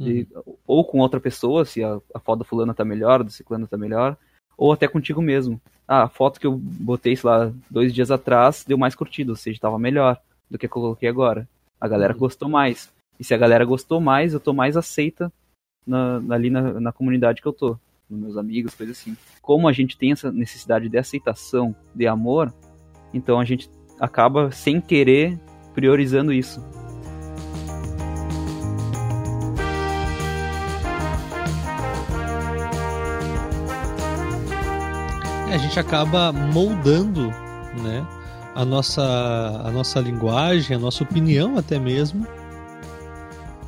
Uhum. 0.00 0.24
ou 0.64 0.84
com 0.84 1.00
outra 1.00 1.18
pessoa, 1.18 1.64
se 1.64 1.82
a, 1.82 2.00
a 2.14 2.20
foto 2.20 2.38
da 2.38 2.44
fulana 2.44 2.72
tá 2.72 2.84
melhor, 2.84 3.24
do 3.24 3.32
ciclano 3.32 3.66
tá 3.66 3.76
melhor, 3.76 4.16
ou 4.56 4.72
até 4.72 4.86
contigo 4.86 5.20
mesmo. 5.20 5.60
Ah, 5.88 6.04
a 6.04 6.08
foto 6.08 6.38
que 6.38 6.46
eu 6.46 6.56
botei, 6.56 7.16
sei 7.16 7.28
lá, 7.28 7.52
dois 7.68 7.92
dias 7.92 8.10
atrás 8.10 8.64
deu 8.64 8.78
mais 8.78 8.94
curtida, 8.94 9.32
ou 9.32 9.36
seja, 9.36 9.58
tava 9.58 9.78
melhor 9.78 10.20
do 10.48 10.56
que 10.56 10.66
eu 10.66 10.70
coloquei 10.70 11.08
agora. 11.08 11.48
A 11.80 11.88
galera 11.88 12.12
uhum. 12.12 12.20
gostou 12.20 12.48
mais. 12.48 12.92
E 13.18 13.24
se 13.24 13.34
a 13.34 13.38
galera 13.38 13.64
gostou 13.64 14.00
mais, 14.00 14.32
eu 14.32 14.40
tô 14.40 14.52
mais 14.52 14.76
aceita 14.76 15.32
na, 15.86 16.22
ali 16.30 16.50
na, 16.50 16.80
na 16.80 16.92
comunidade 16.92 17.42
que 17.42 17.48
eu 17.48 17.52
tô, 17.52 17.76
nos 18.08 18.20
meus 18.20 18.36
amigos, 18.36 18.74
coisa 18.74 18.92
assim. 18.92 19.16
Como 19.42 19.66
a 19.66 19.72
gente 19.72 19.96
tem 19.96 20.12
essa 20.12 20.30
necessidade 20.30 20.88
de 20.88 20.96
aceitação, 20.96 21.74
de 21.94 22.06
amor, 22.06 22.52
então 23.12 23.40
a 23.40 23.44
gente 23.44 23.68
acaba 23.98 24.50
sem 24.50 24.80
querer 24.80 25.38
priorizando 25.74 26.32
isso. 26.32 26.60
É, 35.50 35.54
a 35.54 35.58
gente 35.58 35.80
acaba 35.80 36.30
moldando, 36.30 37.30
né, 37.82 38.06
a 38.54 38.64
nossa, 38.64 39.02
a 39.02 39.70
nossa 39.70 39.98
linguagem, 39.98 40.76
a 40.76 40.78
nossa 40.78 41.02
opinião 41.02 41.56
até 41.56 41.78
mesmo, 41.78 42.26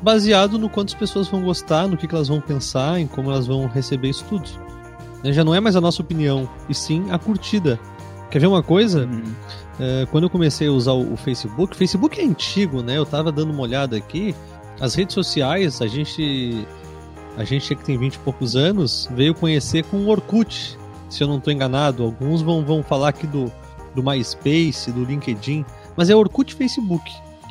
baseado 0.02 0.58
no 0.58 0.68
quanto 0.68 0.88
as 0.88 0.94
pessoas 0.94 1.28
vão 1.28 1.42
gostar, 1.42 1.86
no 1.86 1.96
que, 1.96 2.06
que 2.06 2.14
elas 2.14 2.28
vão 2.28 2.40
pensar, 2.40 3.00
em 3.00 3.06
como 3.06 3.30
elas 3.30 3.46
vão 3.46 3.66
receber 3.66 4.10
isso 4.10 4.24
tudo. 4.28 4.48
Né, 5.22 5.32
já 5.32 5.44
não 5.44 5.54
é 5.54 5.60
mais 5.60 5.76
a 5.76 5.80
nossa 5.80 6.02
opinião, 6.02 6.48
e 6.68 6.74
sim 6.74 7.10
a 7.10 7.18
curtida. 7.18 7.78
Quer 8.30 8.38
ver 8.38 8.46
uma 8.46 8.62
coisa? 8.62 9.06
Uhum. 9.06 9.34
É, 9.78 10.06
quando 10.10 10.24
eu 10.24 10.30
comecei 10.30 10.68
a 10.68 10.72
usar 10.72 10.92
o, 10.92 11.14
o 11.14 11.16
Facebook, 11.16 11.74
o 11.74 11.76
Facebook 11.76 12.20
é 12.20 12.24
antigo, 12.24 12.82
né? 12.82 12.96
Eu 12.96 13.04
tava 13.04 13.32
dando 13.32 13.50
uma 13.50 13.62
olhada 13.62 13.96
aqui. 13.96 14.34
As 14.80 14.94
redes 14.94 15.14
sociais, 15.14 15.82
a 15.82 15.86
gente 15.86 16.66
a 17.36 17.44
gente 17.44 17.74
que 17.74 17.84
tem 17.84 17.96
20 17.96 18.14
e 18.14 18.18
poucos 18.18 18.54
anos 18.56 19.08
veio 19.12 19.34
conhecer 19.34 19.84
com 19.84 19.98
o 19.98 20.08
Orkut, 20.08 20.78
se 21.08 21.22
eu 21.22 21.28
não 21.28 21.38
estou 21.38 21.52
enganado. 21.52 22.02
Alguns 22.04 22.42
vão, 22.42 22.64
vão 22.64 22.82
falar 22.82 23.08
aqui 23.08 23.26
do, 23.26 23.50
do 23.94 24.02
MySpace, 24.02 24.92
do 24.92 25.04
LinkedIn, 25.04 25.64
mas 25.96 26.10
é 26.10 26.14
Orkut 26.14 26.52
e 26.52 26.56
Facebook. 26.56 27.10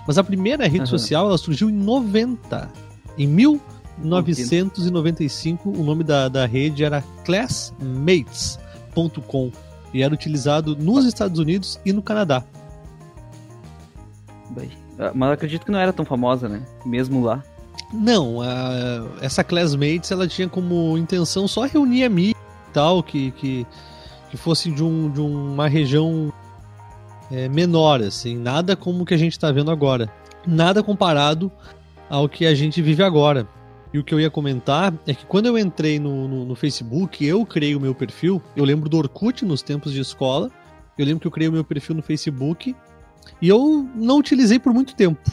Mas 0.10 0.18
a 0.18 0.24
primeira 0.24 0.64
rede 0.64 0.80
uhum. 0.80 0.86
social 0.88 1.28
ela 1.28 1.38
surgiu 1.38 1.70
em 1.70 1.74
90. 1.74 2.68
Em 3.16 3.28
1995, 3.28 5.70
o 5.70 5.84
nome 5.84 6.04
da, 6.04 6.28
da 6.28 6.48
rede 6.48 6.84
era 6.84 7.04
classmates.com 7.24 9.52
e 9.94 10.02
era 10.02 10.12
utilizado 10.12 10.76
nos 10.76 11.06
Estados 11.06 11.38
Unidos 11.38 11.80
e 11.86 11.94
no 11.94 12.02
Canadá. 12.02 12.44
Ah, 14.98 15.12
mas 15.14 15.34
acredito 15.34 15.64
que 15.64 15.72
não 15.72 15.78
era 15.78 15.94
tão 15.94 16.04
famosa, 16.04 16.50
né? 16.50 16.64
Mesmo 16.84 17.24
lá. 17.24 17.44
Não, 17.94 18.42
a, 18.42 19.06
essa 19.22 19.44
Classmates 19.44 20.10
ela 20.10 20.28
tinha 20.28 20.50
como 20.50 20.98
intenção 20.98 21.48
só 21.48 21.68
reunir 21.68 22.04
amigos 22.04 22.42
tal, 22.74 23.04
que, 23.04 23.30
que, 23.34 23.64
que 24.32 24.38
fosse 24.38 24.72
de, 24.72 24.84
um, 24.84 25.12
de 25.12 25.22
uma 25.22 25.68
região 25.68 26.34
é, 27.32 27.48
menor, 27.48 28.02
assim, 28.02 28.38
nada 28.38 28.76
como 28.76 29.04
o 29.04 29.06
que 29.06 29.14
a 29.14 29.18
gente 29.18 29.34
está 29.34 29.52
vendo 29.52 29.72
agora. 29.72 30.12
Nada 30.46 30.82
comparado 30.82 31.52
ao 32.10 32.28
que 32.28 32.46
a 32.46 32.56
gente 32.56 32.82
vive 32.82 33.04
agora. 33.04 33.48
E 33.94 33.98
o 33.98 34.04
que 34.04 34.14
eu 34.14 34.20
ia 34.20 34.30
comentar 34.30 34.94
é 35.08 35.14
que 35.14 35.26
quando 35.26 35.48
eu 35.48 35.58
entrei 35.58 36.00
no, 36.00 36.28
no, 36.28 36.46
no, 36.46 36.56
Facebook, 36.56 37.26
eu 37.26 37.46
criei 37.46 37.76
o 37.76 37.80
meu 37.80 37.96
perfil. 37.96 38.42
Eu 38.56 38.64
lembro 38.64 38.88
do 38.88 38.98
Orkut 38.98 39.44
nos 39.46 39.62
tempos 39.62 39.92
de 39.92 40.00
escola. 40.00 40.52
Eu 40.98 41.06
lembro 41.06 41.22
que 41.22 41.28
eu 41.28 41.32
criei 41.32 41.50
o 41.50 41.52
meu 41.52 41.64
perfil 41.64 41.96
no 41.96 42.02
Facebook. 42.02 42.76
E 43.42 43.48
eu 43.48 43.88
não 43.96 44.18
utilizei 44.18 44.60
por 44.60 44.74
muito 44.74 44.96
tempo. 44.96 45.32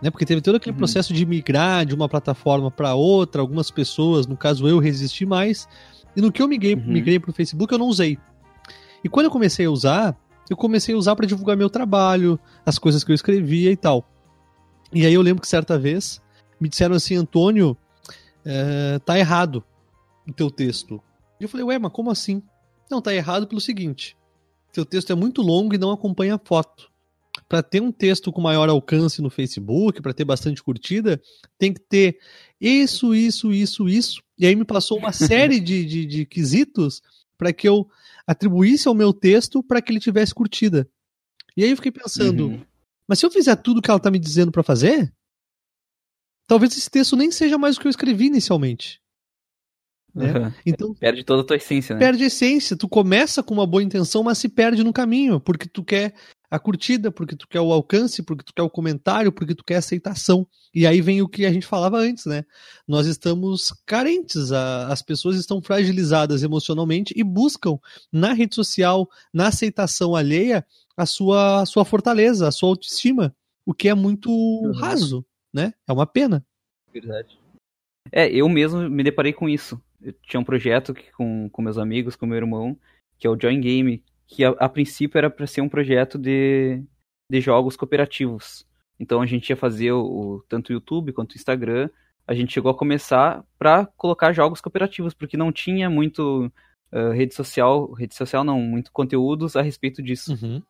Né, 0.00 0.10
porque 0.10 0.24
teve 0.24 0.40
todo 0.40 0.54
aquele 0.54 0.72
uhum. 0.72 0.78
processo 0.78 1.12
de 1.12 1.26
migrar 1.26 1.84
de 1.84 1.92
uma 1.94 2.08
plataforma 2.08 2.70
para 2.70 2.94
outra. 2.94 3.42
Algumas 3.42 3.70
pessoas, 3.70 4.26
no 4.26 4.36
caso 4.36 4.66
eu, 4.66 4.78
resisti 4.78 5.26
mais. 5.26 5.68
E 6.16 6.20
no 6.20 6.32
que 6.32 6.40
eu 6.40 6.48
migrei, 6.48 6.74
uhum. 6.74 6.86
migrei 6.86 7.18
pro 7.18 7.32
Facebook, 7.32 7.72
eu 7.72 7.78
não 7.78 7.86
usei. 7.86 8.16
E 9.04 9.08
quando 9.08 9.26
eu 9.26 9.30
comecei 9.30 9.66
a 9.66 9.70
usar, 9.70 10.16
eu 10.48 10.56
comecei 10.56 10.94
a 10.94 10.98
usar 10.98 11.14
para 11.14 11.26
divulgar 11.26 11.56
meu 11.56 11.70
trabalho, 11.70 12.38
as 12.64 12.78
coisas 12.78 13.04
que 13.04 13.10
eu 13.10 13.14
escrevia 13.14 13.70
e 13.70 13.76
tal. 13.76 14.08
E 14.92 15.04
aí 15.04 15.12
eu 15.12 15.22
lembro 15.22 15.42
que 15.42 15.48
certa 15.48 15.78
vez 15.78 16.20
me 16.60 16.68
disseram 16.68 16.94
assim, 16.94 17.16
Antônio, 17.16 17.76
é, 18.44 18.98
tá 19.00 19.18
errado 19.18 19.62
o 20.26 20.32
teu 20.32 20.50
texto. 20.50 21.02
E 21.38 21.44
eu 21.44 21.48
falei, 21.48 21.64
ué, 21.66 21.78
mas 21.78 21.92
como 21.92 22.10
assim? 22.10 22.42
Não, 22.90 23.02
tá 23.02 23.14
errado 23.14 23.46
pelo 23.46 23.60
seguinte: 23.60 24.16
teu 24.72 24.84
texto 24.84 25.12
é 25.12 25.14
muito 25.14 25.42
longo 25.42 25.74
e 25.74 25.78
não 25.78 25.90
acompanha 25.90 26.36
a 26.36 26.40
foto. 26.42 26.88
Para 27.48 27.62
ter 27.62 27.80
um 27.80 27.92
texto 27.92 28.32
com 28.32 28.40
maior 28.40 28.68
alcance 28.68 29.22
no 29.22 29.30
Facebook, 29.30 30.02
para 30.02 30.12
ter 30.12 30.24
bastante 30.24 30.62
curtida, 30.62 31.20
tem 31.58 31.72
que 31.72 31.80
ter 31.80 32.18
isso, 32.60 33.14
isso, 33.14 33.52
isso, 33.52 33.88
isso. 33.88 34.22
E 34.38 34.46
aí 34.46 34.54
me 34.54 34.64
passou 34.64 34.98
uma 34.98 35.12
série 35.12 35.60
de, 35.60 35.84
de, 35.84 36.06
de 36.06 36.26
quesitos 36.26 37.00
para 37.36 37.52
que 37.52 37.68
eu 37.68 37.88
atribuísse 38.28 38.86
ao 38.86 38.94
meu 38.94 39.10
texto 39.10 39.62
para 39.62 39.80
que 39.80 39.90
ele 39.90 39.98
tivesse 39.98 40.34
curtida. 40.34 40.86
E 41.56 41.64
aí 41.64 41.70
eu 41.70 41.76
fiquei 41.76 41.90
pensando, 41.90 42.48
uhum. 42.48 42.64
mas 43.08 43.18
se 43.18 43.24
eu 43.24 43.30
fizer 43.30 43.56
tudo 43.56 43.80
que 43.80 43.90
ela 43.90 43.98
tá 43.98 44.10
me 44.10 44.18
dizendo 44.18 44.52
para 44.52 44.62
fazer, 44.62 45.10
talvez 46.46 46.76
esse 46.76 46.90
texto 46.90 47.16
nem 47.16 47.30
seja 47.30 47.56
mais 47.56 47.76
o 47.76 47.80
que 47.80 47.86
eu 47.86 47.90
escrevi 47.90 48.26
inicialmente. 48.26 49.00
Né? 50.14 50.32
Uhum. 50.32 50.52
Então 50.66 50.94
perde 50.94 51.24
toda 51.24 51.40
a 51.40 51.44
tua 51.44 51.56
essência, 51.56 51.94
né? 51.94 52.00
Perde 52.00 52.22
a 52.22 52.26
essência. 52.26 52.76
Tu 52.76 52.86
começa 52.86 53.42
com 53.42 53.54
uma 53.54 53.66
boa 53.66 53.82
intenção, 53.82 54.22
mas 54.22 54.36
se 54.36 54.48
perde 54.48 54.84
no 54.84 54.92
caminho, 54.92 55.40
porque 55.40 55.66
tu 55.66 55.82
quer 55.82 56.14
a 56.50 56.58
curtida, 56.58 57.10
porque 57.10 57.36
tu 57.36 57.46
quer 57.46 57.60
o 57.60 57.72
alcance, 57.72 58.22
porque 58.22 58.42
tu 58.42 58.54
quer 58.54 58.62
o 58.62 58.70
comentário, 58.70 59.30
porque 59.30 59.54
tu 59.54 59.64
quer 59.64 59.76
a 59.76 59.78
aceitação. 59.78 60.46
E 60.74 60.86
aí 60.86 61.00
vem 61.00 61.20
o 61.20 61.28
que 61.28 61.44
a 61.44 61.52
gente 61.52 61.66
falava 61.66 61.98
antes, 61.98 62.24
né? 62.24 62.44
Nós 62.86 63.06
estamos 63.06 63.72
carentes, 63.84 64.50
a, 64.50 64.88
as 64.88 65.02
pessoas 65.02 65.36
estão 65.36 65.60
fragilizadas 65.60 66.42
emocionalmente 66.42 67.12
e 67.16 67.22
buscam 67.22 67.78
na 68.10 68.32
rede 68.32 68.54
social, 68.54 69.08
na 69.32 69.48
aceitação 69.48 70.16
alheia, 70.16 70.64
a 70.96 71.04
sua, 71.04 71.62
a 71.62 71.66
sua 71.66 71.84
fortaleza, 71.84 72.48
a 72.48 72.52
sua 72.52 72.70
autoestima, 72.70 73.34
o 73.64 73.74
que 73.74 73.88
é 73.88 73.94
muito 73.94 74.30
uhum. 74.30 74.72
raso, 74.72 75.24
né? 75.52 75.74
É 75.86 75.92
uma 75.92 76.06
pena. 76.06 76.44
Verdade. 76.92 77.38
É, 78.10 78.28
eu 78.28 78.48
mesmo 78.48 78.88
me 78.88 79.04
deparei 79.04 79.32
com 79.32 79.48
isso. 79.48 79.80
Eu 80.00 80.14
tinha 80.22 80.40
um 80.40 80.44
projeto 80.44 80.94
que, 80.94 81.12
com, 81.12 81.50
com 81.50 81.62
meus 81.62 81.76
amigos, 81.76 82.16
com 82.16 82.24
meu 82.24 82.38
irmão, 82.38 82.78
que 83.18 83.26
é 83.26 83.30
o 83.30 83.38
Join 83.38 83.60
Game, 83.60 84.02
que 84.28 84.44
a, 84.44 84.50
a 84.50 84.68
princípio 84.68 85.18
era 85.18 85.30
para 85.30 85.46
ser 85.46 85.62
um 85.62 85.68
projeto 85.68 86.18
de, 86.18 86.84
de 87.30 87.40
jogos 87.40 87.76
cooperativos. 87.76 88.66
Então 89.00 89.22
a 89.22 89.26
gente 89.26 89.48
ia 89.48 89.56
fazer 89.56 89.92
o, 89.92 90.02
o 90.04 90.42
tanto 90.48 90.68
o 90.68 90.72
YouTube 90.72 91.12
quanto 91.12 91.32
o 91.32 91.36
Instagram. 91.36 91.88
A 92.26 92.34
gente 92.34 92.52
chegou 92.52 92.70
a 92.70 92.76
começar 92.76 93.42
para 93.58 93.86
colocar 93.96 94.32
jogos 94.34 94.60
cooperativos, 94.60 95.14
porque 95.14 95.36
não 95.36 95.50
tinha 95.50 95.88
muito 95.88 96.52
uh, 96.92 97.10
rede 97.12 97.34
social, 97.34 97.90
rede 97.92 98.14
social 98.14 98.44
não, 98.44 98.60
muito 98.60 98.92
conteúdos 98.92 99.56
a 99.56 99.62
respeito 99.62 100.02
disso. 100.02 100.32
Uhum. 100.34 100.62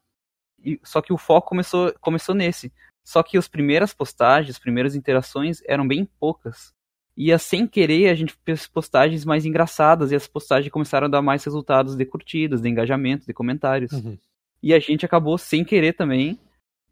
E, 0.65 0.81
só 0.85 1.03
que 1.03 1.13
o 1.13 1.19
foco 1.19 1.49
começou, 1.49 1.93
começou 2.01 2.35
nesse. 2.35 2.73
Só 3.05 3.23
que 3.23 3.37
as 3.37 3.49
primeiras 3.49 3.93
postagens, 3.93 4.55
as 4.55 4.59
primeiras 4.61 4.95
interações 4.95 5.61
eram 5.67 5.89
bem 5.89 6.09
poucas. 6.21 6.73
E 7.19 7.37
sem 7.37 7.67
querer 7.67 8.11
a 8.11 8.15
gente 8.15 8.33
fez 8.45 8.69
postagens 8.69 9.25
mais 9.25 9.45
engraçadas 9.45 10.13
e 10.13 10.15
as 10.15 10.29
postagens 10.29 10.71
começaram 10.71 11.09
a 11.09 11.11
dar 11.11 11.21
mais 11.21 11.43
resultados 11.43 11.97
de 11.97 12.05
curtidas, 12.05 12.63
de 12.63 12.69
engajamento, 12.69 13.27
de 13.27 13.35
comentários. 13.35 13.91
Uhum. 13.91 14.17
E 14.63 14.73
a 14.73 14.79
gente 14.79 15.05
acabou 15.05 15.37
sem 15.37 15.65
querer 15.65 15.95
também 15.95 16.39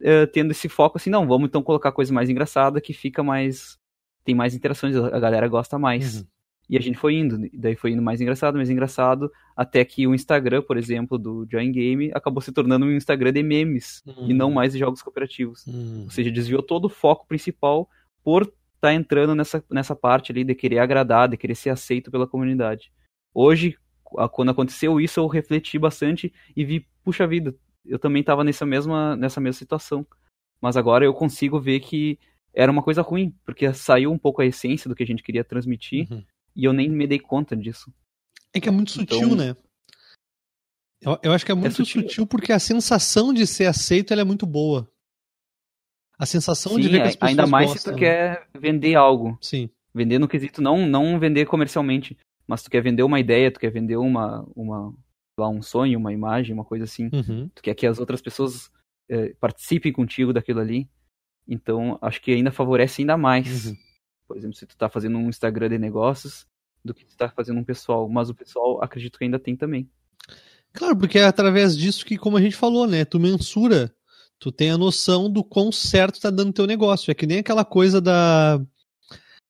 uh, 0.00 0.26
tendo 0.32 0.50
esse 0.50 0.68
foco 0.68 0.98
assim, 0.98 1.10
não, 1.10 1.28
vamos 1.28 1.46
então 1.46 1.62
colocar 1.62 1.92
coisa 1.92 2.12
mais 2.12 2.28
engraçada 2.28 2.80
que 2.80 2.92
fica 2.92 3.22
mais 3.22 3.78
tem 4.24 4.34
mais 4.34 4.52
interações, 4.52 4.96
a 4.96 5.20
galera 5.20 5.46
gosta 5.46 5.78
mais. 5.78 6.16
Uhum. 6.16 6.26
E 6.68 6.76
a 6.76 6.80
gente 6.80 6.98
foi 6.98 7.14
indo, 7.14 7.48
daí 7.54 7.76
foi 7.76 7.92
indo 7.92 8.02
mais 8.02 8.20
engraçado, 8.20 8.56
mais 8.56 8.68
engraçado, 8.68 9.30
até 9.56 9.84
que 9.84 10.04
o 10.04 10.12
Instagram, 10.12 10.62
por 10.62 10.76
exemplo, 10.76 11.16
do 11.16 11.46
Join 11.48 11.70
Game, 11.70 12.10
acabou 12.12 12.42
se 12.42 12.50
tornando 12.50 12.86
um 12.86 12.96
Instagram 12.96 13.32
de 13.32 13.44
memes 13.44 14.02
uhum. 14.04 14.28
e 14.28 14.34
não 14.34 14.50
mais 14.50 14.72
de 14.72 14.80
jogos 14.80 15.00
cooperativos. 15.00 15.64
Uhum. 15.68 16.02
Ou 16.02 16.10
seja, 16.10 16.32
desviou 16.32 16.64
todo 16.64 16.86
o 16.86 16.88
foco 16.88 17.24
principal 17.28 17.88
por 18.24 18.52
tá 18.90 18.94
entrando 18.94 19.34
nessa, 19.34 19.64
nessa 19.70 19.96
parte 19.96 20.32
ali 20.32 20.44
de 20.44 20.54
querer 20.54 20.78
agradar, 20.78 21.28
de 21.28 21.36
querer 21.36 21.54
ser 21.54 21.70
aceito 21.70 22.10
pela 22.10 22.26
comunidade. 22.26 22.92
Hoje, 23.34 23.76
quando 24.32 24.50
aconteceu 24.50 25.00
isso, 25.00 25.20
eu 25.20 25.26
refleti 25.26 25.78
bastante 25.78 26.32
e 26.56 26.64
vi, 26.64 26.86
puxa 27.02 27.26
vida, 27.26 27.54
eu 27.84 27.98
também 27.98 28.20
estava 28.20 28.44
nessa 28.44 28.64
mesma, 28.64 29.16
nessa 29.16 29.40
mesma 29.40 29.58
situação. 29.58 30.06
Mas 30.60 30.76
agora 30.76 31.04
eu 31.04 31.12
consigo 31.12 31.60
ver 31.60 31.80
que 31.80 32.18
era 32.54 32.72
uma 32.72 32.82
coisa 32.82 33.02
ruim, 33.02 33.34
porque 33.44 33.72
saiu 33.74 34.10
um 34.10 34.18
pouco 34.18 34.40
a 34.40 34.46
essência 34.46 34.88
do 34.88 34.94
que 34.94 35.02
a 35.02 35.06
gente 35.06 35.22
queria 35.22 35.44
transmitir 35.44 36.10
uhum. 36.10 36.24
e 36.54 36.64
eu 36.64 36.72
nem 36.72 36.88
me 36.88 37.06
dei 37.06 37.18
conta 37.18 37.54
disso. 37.54 37.92
É 38.54 38.60
que 38.60 38.68
é 38.68 38.72
muito 38.72 38.90
sutil, 38.92 39.18
então, 39.18 39.36
né? 39.36 39.56
Eu, 41.00 41.18
eu, 41.22 41.32
acho 41.32 41.44
que 41.44 41.52
é, 41.52 41.54
é 41.54 41.56
muito 41.56 41.72
é 41.72 41.76
sutil. 41.76 42.02
sutil. 42.02 42.26
porque 42.26 42.52
a 42.52 42.58
sensação 42.58 43.34
de 43.34 43.46
ser 43.46 43.66
aceito 43.66 44.14
é 44.14 44.24
muito 44.24 44.46
boa. 44.46 44.90
A 46.18 46.26
sensação 46.26 46.74
Sim, 46.74 46.80
de 46.80 46.88
ver 46.88 47.02
que 47.02 47.08
as 47.08 47.16
pessoas 47.16 47.30
Ainda 47.30 47.46
mais 47.46 47.68
gostam. 47.70 47.92
se 47.92 47.96
tu 47.96 47.98
quer 47.98 48.46
vender 48.58 48.94
algo. 48.94 49.36
Sim. 49.40 49.68
Vender 49.94 50.18
no 50.18 50.28
quesito 50.28 50.62
não, 50.62 50.86
não 50.86 51.18
vender 51.18 51.46
comercialmente, 51.46 52.16
mas 52.46 52.62
tu 52.62 52.70
quer 52.70 52.82
vender 52.82 53.02
uma 53.02 53.20
ideia, 53.20 53.50
tu 53.50 53.60
quer 53.60 53.70
vender 53.70 53.96
uma, 53.96 54.46
uma 54.54 54.94
lá, 55.38 55.48
um 55.48 55.62
sonho, 55.62 55.98
uma 55.98 56.12
imagem, 56.12 56.54
uma 56.54 56.64
coisa 56.64 56.84
assim. 56.84 57.10
Uhum. 57.12 57.50
Tu 57.54 57.62
quer 57.62 57.74
que 57.74 57.86
as 57.86 57.98
outras 57.98 58.20
pessoas 58.20 58.70
eh, 59.08 59.34
participem 59.38 59.92
contigo 59.92 60.32
daquilo 60.32 60.60
ali. 60.60 60.88
Então, 61.46 61.98
acho 62.00 62.20
que 62.20 62.32
ainda 62.32 62.50
favorece 62.50 63.02
ainda 63.02 63.16
mais. 63.16 63.66
Uhum. 63.66 63.76
Por 64.26 64.36
exemplo, 64.36 64.56
se 64.56 64.66
tu 64.66 64.76
tá 64.76 64.88
fazendo 64.88 65.18
um 65.18 65.28
Instagram 65.28 65.68
de 65.68 65.78
negócios 65.78 66.46
do 66.84 66.94
que 66.94 67.04
tu 67.04 67.16
tá 67.16 67.28
fazendo 67.28 67.60
um 67.60 67.64
pessoal. 67.64 68.08
Mas 68.08 68.30
o 68.30 68.34
pessoal, 68.34 68.82
acredito 68.82 69.18
que 69.18 69.24
ainda 69.24 69.38
tem 69.38 69.56
também. 69.56 69.88
Claro, 70.72 70.96
porque 70.96 71.18
é 71.18 71.24
através 71.24 71.76
disso 71.76 72.04
que, 72.04 72.18
como 72.18 72.36
a 72.36 72.40
gente 72.40 72.56
falou, 72.56 72.86
né? 72.86 73.04
Tu 73.04 73.18
mensura, 73.18 73.94
tu 74.38 74.52
tem 74.52 74.70
a 74.70 74.78
noção 74.78 75.30
do 75.30 75.42
quão 75.42 75.70
certo 75.72 76.20
tá 76.20 76.30
dando 76.30 76.52
teu 76.52 76.66
negócio. 76.66 77.10
É 77.10 77.14
que 77.14 77.26
nem 77.26 77.38
aquela 77.38 77.64
coisa 77.64 78.00
da, 78.00 78.60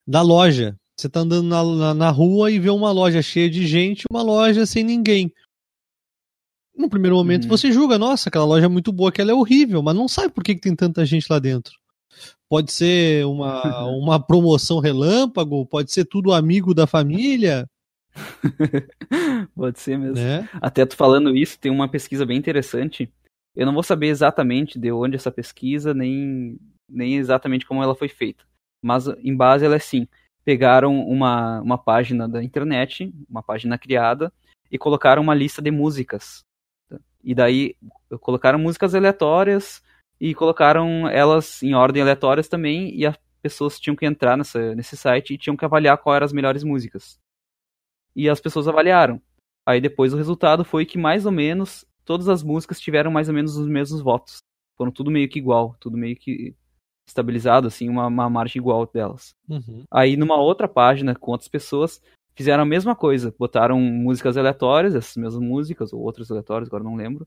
da 0.06 0.22
loja. 0.22 0.76
Você 0.98 1.08
tá 1.08 1.20
andando 1.20 1.46
na, 1.46 1.62
na, 1.62 1.94
na 1.94 2.10
rua 2.10 2.50
e 2.50 2.58
vê 2.58 2.70
uma 2.70 2.90
loja 2.90 3.20
cheia 3.20 3.50
de 3.50 3.66
gente, 3.66 4.04
uma 4.10 4.22
loja 4.22 4.64
sem 4.64 4.82
ninguém. 4.82 5.30
No 6.76 6.88
primeiro 6.88 7.16
momento 7.16 7.44
Uhum. 7.44 7.48
você 7.48 7.72
julga, 7.72 7.98
nossa, 7.98 8.28
aquela 8.28 8.44
loja 8.44 8.66
é 8.66 8.68
muito 8.68 8.92
boa, 8.92 9.12
que 9.12 9.20
ela 9.20 9.30
é 9.30 9.34
horrível, 9.34 9.82
mas 9.82 9.94
não 9.94 10.08
sabe 10.08 10.32
por 10.32 10.42
que, 10.44 10.54
que 10.54 10.60
tem 10.60 10.74
tanta 10.74 11.04
gente 11.04 11.26
lá 11.30 11.38
dentro. 11.38 11.74
Pode 12.48 12.72
ser 12.72 13.26
uma, 13.26 13.86
uma 13.96 14.20
promoção 14.20 14.78
relâmpago, 14.78 15.66
pode 15.66 15.92
ser 15.92 16.04
tudo 16.04 16.32
amigo 16.32 16.74
da 16.74 16.86
família, 16.86 17.66
Pode 19.54 19.78
ser 19.78 19.98
mesmo. 19.98 20.14
né? 20.14 20.48
Até 20.54 20.86
tu 20.86 20.96
falando 20.96 21.36
isso, 21.36 21.58
tem 21.58 21.70
uma 21.70 21.88
pesquisa 21.88 22.24
bem 22.24 22.38
interessante. 22.38 23.12
Eu 23.56 23.64
não 23.64 23.72
vou 23.72 23.82
saber 23.82 24.08
exatamente 24.08 24.78
de 24.78 24.92
onde 24.92 25.16
essa 25.16 25.32
pesquisa, 25.32 25.94
nem, 25.94 26.58
nem 26.86 27.16
exatamente 27.16 27.64
como 27.64 27.82
ela 27.82 27.94
foi 27.94 28.08
feita. 28.08 28.44
Mas 28.82 29.08
em 29.08 29.34
base 29.34 29.64
ela 29.64 29.74
é 29.74 29.78
assim: 29.78 30.06
pegaram 30.44 31.00
uma, 31.00 31.60
uma 31.62 31.78
página 31.78 32.28
da 32.28 32.44
internet, 32.44 33.12
uma 33.28 33.42
página 33.42 33.78
criada, 33.78 34.30
e 34.70 34.76
colocaram 34.76 35.22
uma 35.22 35.34
lista 35.34 35.62
de 35.62 35.70
músicas. 35.70 36.44
E 37.24 37.34
daí 37.34 37.74
colocaram 38.20 38.58
músicas 38.58 38.94
aleatórias 38.94 39.82
e 40.20 40.34
colocaram 40.34 41.08
elas 41.08 41.62
em 41.62 41.74
ordem 41.74 42.02
aleatórias 42.02 42.48
também, 42.48 42.94
e 42.94 43.06
as 43.06 43.18
pessoas 43.42 43.80
tinham 43.80 43.96
que 43.96 44.06
entrar 44.06 44.36
nessa, 44.36 44.74
nesse 44.74 44.96
site 44.96 45.34
e 45.34 45.38
tinham 45.38 45.56
que 45.56 45.64
avaliar 45.64 45.98
quais 45.98 46.16
eram 46.16 46.24
as 46.26 46.32
melhores 46.32 46.62
músicas. 46.62 47.18
E 48.14 48.28
as 48.28 48.40
pessoas 48.40 48.68
avaliaram. 48.68 49.20
Aí 49.66 49.80
depois 49.80 50.12
o 50.12 50.16
resultado 50.16 50.64
foi 50.64 50.86
que 50.86 50.98
mais 50.98 51.26
ou 51.26 51.32
menos 51.32 51.84
todas 52.06 52.28
as 52.28 52.42
músicas 52.42 52.80
tiveram 52.80 53.10
mais 53.10 53.28
ou 53.28 53.34
menos 53.34 53.56
os 53.56 53.66
mesmos 53.68 54.00
votos. 54.00 54.38
Foram 54.78 54.90
tudo 54.90 55.10
meio 55.10 55.28
que 55.28 55.38
igual, 55.38 55.76
tudo 55.78 55.98
meio 55.98 56.16
que 56.16 56.54
estabilizado, 57.06 57.68
assim, 57.68 57.88
uma, 57.88 58.06
uma 58.06 58.30
margem 58.30 58.60
igual 58.60 58.86
delas. 58.86 59.34
Uhum. 59.48 59.84
Aí 59.90 60.16
numa 60.16 60.36
outra 60.36 60.66
página 60.66 61.14
com 61.14 61.32
outras 61.32 61.48
pessoas 61.48 62.00
fizeram 62.34 62.62
a 62.62 62.66
mesma 62.66 62.94
coisa, 62.94 63.34
botaram 63.38 63.80
músicas 63.80 64.36
aleatórias, 64.36 64.94
essas 64.94 65.16
mesmas 65.16 65.42
músicas, 65.42 65.92
ou 65.92 66.00
outras 66.00 66.30
aleatórias, 66.30 66.68
agora 66.68 66.84
não 66.84 66.96
lembro. 66.96 67.26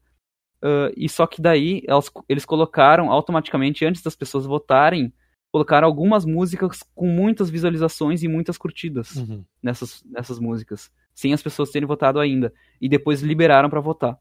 Ah, 0.61 0.91
e 0.95 1.07
só 1.09 1.25
que 1.25 1.41
daí 1.41 1.81
elas, 1.87 2.11
eles 2.27 2.45
colocaram 2.45 3.11
automaticamente, 3.11 3.85
antes 3.85 4.01
das 4.01 4.15
pessoas 4.15 4.45
votarem, 4.45 5.13
colocaram 5.51 5.87
algumas 5.87 6.25
músicas 6.25 6.83
com 6.93 7.07
muitas 7.07 7.49
visualizações 7.49 8.21
e 8.21 8.27
muitas 8.27 8.57
curtidas 8.57 9.15
Uhum. 9.15 9.43
nessas, 9.63 10.03
nessas 10.05 10.39
músicas, 10.39 10.91
sem 11.15 11.33
as 11.33 11.41
pessoas 11.41 11.71
terem 11.71 11.87
votado 11.87 12.19
ainda. 12.19 12.53
E 12.79 12.87
depois 12.87 13.21
liberaram 13.21 13.69
pra 13.69 13.79
votar. 13.81 14.17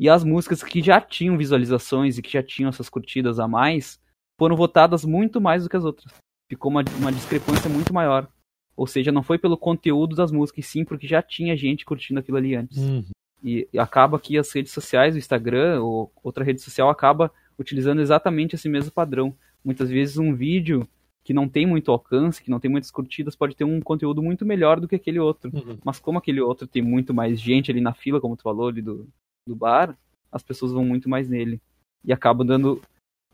E 0.00 0.08
as 0.08 0.24
músicas 0.24 0.62
que 0.62 0.80
já 0.80 0.98
tinham 0.98 1.36
visualizações 1.36 2.16
e 2.16 2.22
que 2.22 2.32
já 2.32 2.42
tinham 2.42 2.70
essas 2.70 2.88
curtidas 2.88 3.38
a 3.38 3.46
mais, 3.46 4.00
foram 4.38 4.56
votadas 4.56 5.04
muito 5.04 5.42
mais 5.42 5.62
do 5.62 5.68
que 5.68 5.76
as 5.76 5.84
outras. 5.84 6.10
Ficou 6.48 6.70
uma, 6.70 6.82
uma 6.98 7.12
discrepância 7.12 7.68
muito 7.68 7.92
maior. 7.92 8.26
Ou 8.74 8.86
seja, 8.86 9.12
não 9.12 9.22
foi 9.22 9.36
pelo 9.36 9.58
conteúdo 9.58 10.16
das 10.16 10.32
músicas, 10.32 10.64
sim 10.64 10.86
porque 10.86 11.06
já 11.06 11.20
tinha 11.20 11.54
gente 11.54 11.84
curtindo 11.84 12.18
aquilo 12.18 12.38
ali 12.38 12.56
antes. 12.56 12.78
Uhum. 12.78 13.04
E, 13.44 13.68
e 13.70 13.78
acaba 13.78 14.18
que 14.18 14.38
as 14.38 14.50
redes 14.50 14.72
sociais, 14.72 15.14
o 15.14 15.18
Instagram 15.18 15.82
ou 15.82 16.10
outra 16.24 16.42
rede 16.42 16.62
social, 16.62 16.88
acaba 16.88 17.30
utilizando 17.58 18.00
exatamente 18.00 18.54
esse 18.54 18.70
mesmo 18.70 18.90
padrão. 18.90 19.36
Muitas 19.62 19.90
vezes 19.90 20.16
um 20.16 20.34
vídeo 20.34 20.88
que 21.22 21.34
não 21.34 21.46
tem 21.46 21.66
muito 21.66 21.92
alcance, 21.92 22.42
que 22.42 22.50
não 22.50 22.58
tem 22.58 22.70
muitas 22.70 22.90
curtidas, 22.90 23.36
pode 23.36 23.54
ter 23.54 23.64
um 23.64 23.82
conteúdo 23.82 24.22
muito 24.22 24.46
melhor 24.46 24.80
do 24.80 24.88
que 24.88 24.96
aquele 24.96 25.18
outro. 25.18 25.50
Uhum. 25.52 25.76
Mas 25.84 26.00
como 26.00 26.16
aquele 26.16 26.40
outro 26.40 26.66
tem 26.66 26.80
muito 26.80 27.12
mais 27.12 27.38
gente 27.38 27.70
ali 27.70 27.82
na 27.82 27.92
fila, 27.92 28.18
como 28.18 28.34
tu 28.34 28.42
falou 28.44 28.68
ali 28.68 28.80
do, 28.80 29.06
do 29.46 29.56
bar, 29.56 29.96
as 30.30 30.42
pessoas 30.42 30.72
vão 30.72 30.84
muito 30.84 31.08
mais 31.08 31.28
nele. 31.28 31.60
E 32.04 32.12
acaba 32.12 32.44
dando. 32.44 32.82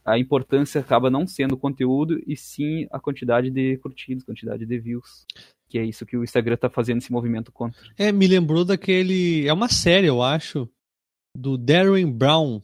A 0.04 0.18
importância 0.18 0.80
acaba 0.80 1.10
não 1.10 1.26
sendo 1.26 1.54
o 1.54 1.58
conteúdo, 1.58 2.22
e 2.26 2.36
sim 2.36 2.86
a 2.92 3.00
quantidade 3.00 3.50
de 3.50 3.76
curtidas, 3.78 4.22
quantidade 4.22 4.64
de 4.64 4.78
views. 4.78 5.26
Que 5.68 5.78
é 5.78 5.84
isso 5.84 6.06
que 6.06 6.16
o 6.16 6.22
Instagram 6.22 6.56
tá 6.56 6.70
fazendo 6.70 6.98
esse 6.98 7.10
movimento 7.10 7.50
contra. 7.50 7.92
É, 7.98 8.12
me 8.12 8.26
lembrou 8.26 8.64
daquele. 8.64 9.46
É 9.46 9.52
uma 9.52 9.68
série, 9.68 10.06
eu 10.06 10.22
acho, 10.22 10.68
do 11.36 11.58
Darren 11.58 12.10
Brown. 12.10 12.62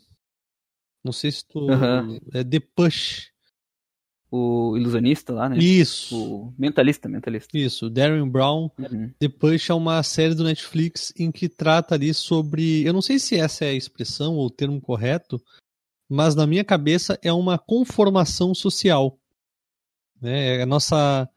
Não 1.05 1.13
sei 1.13 1.33
se 1.33 1.45
tu. 1.47 1.67
É 2.33 2.45
The 2.45 2.61
Push. 2.61 3.32
O 4.35 4.79
ilusionista 4.79 5.31
lá, 5.35 5.47
né? 5.47 5.59
Isso. 5.59 6.17
O 6.17 6.55
mentalista, 6.59 7.07
mentalista. 7.07 7.51
Isso, 7.53 7.91
Darren 7.91 8.27
Brown. 8.27 8.71
Uhum. 8.79 9.13
The 9.19 9.29
Push 9.29 9.69
é 9.69 9.75
uma 9.75 10.03
série 10.03 10.35
do 10.35 10.43
Netflix 10.43 11.13
em 11.19 11.31
que 11.31 11.51
trata 11.51 11.95
ali 11.95 12.15
sobre. 12.15 12.83
Eu 12.83 12.95
não 12.95 13.03
sei 13.03 13.19
se 13.19 13.39
essa 13.39 13.67
é 13.67 13.69
a 13.69 13.75
expressão 13.75 14.37
ou 14.37 14.47
o 14.47 14.51
termo 14.51 14.81
correto, 14.81 15.39
mas 16.09 16.35
na 16.35 16.47
minha 16.47 16.65
cabeça 16.65 17.19
é 17.23 17.31
uma 17.31 17.59
conformação 17.59 18.55
social. 18.55 19.19
Né? 20.19 20.57
É, 20.57 20.63
a 20.63 20.67
nossa, 20.67 21.29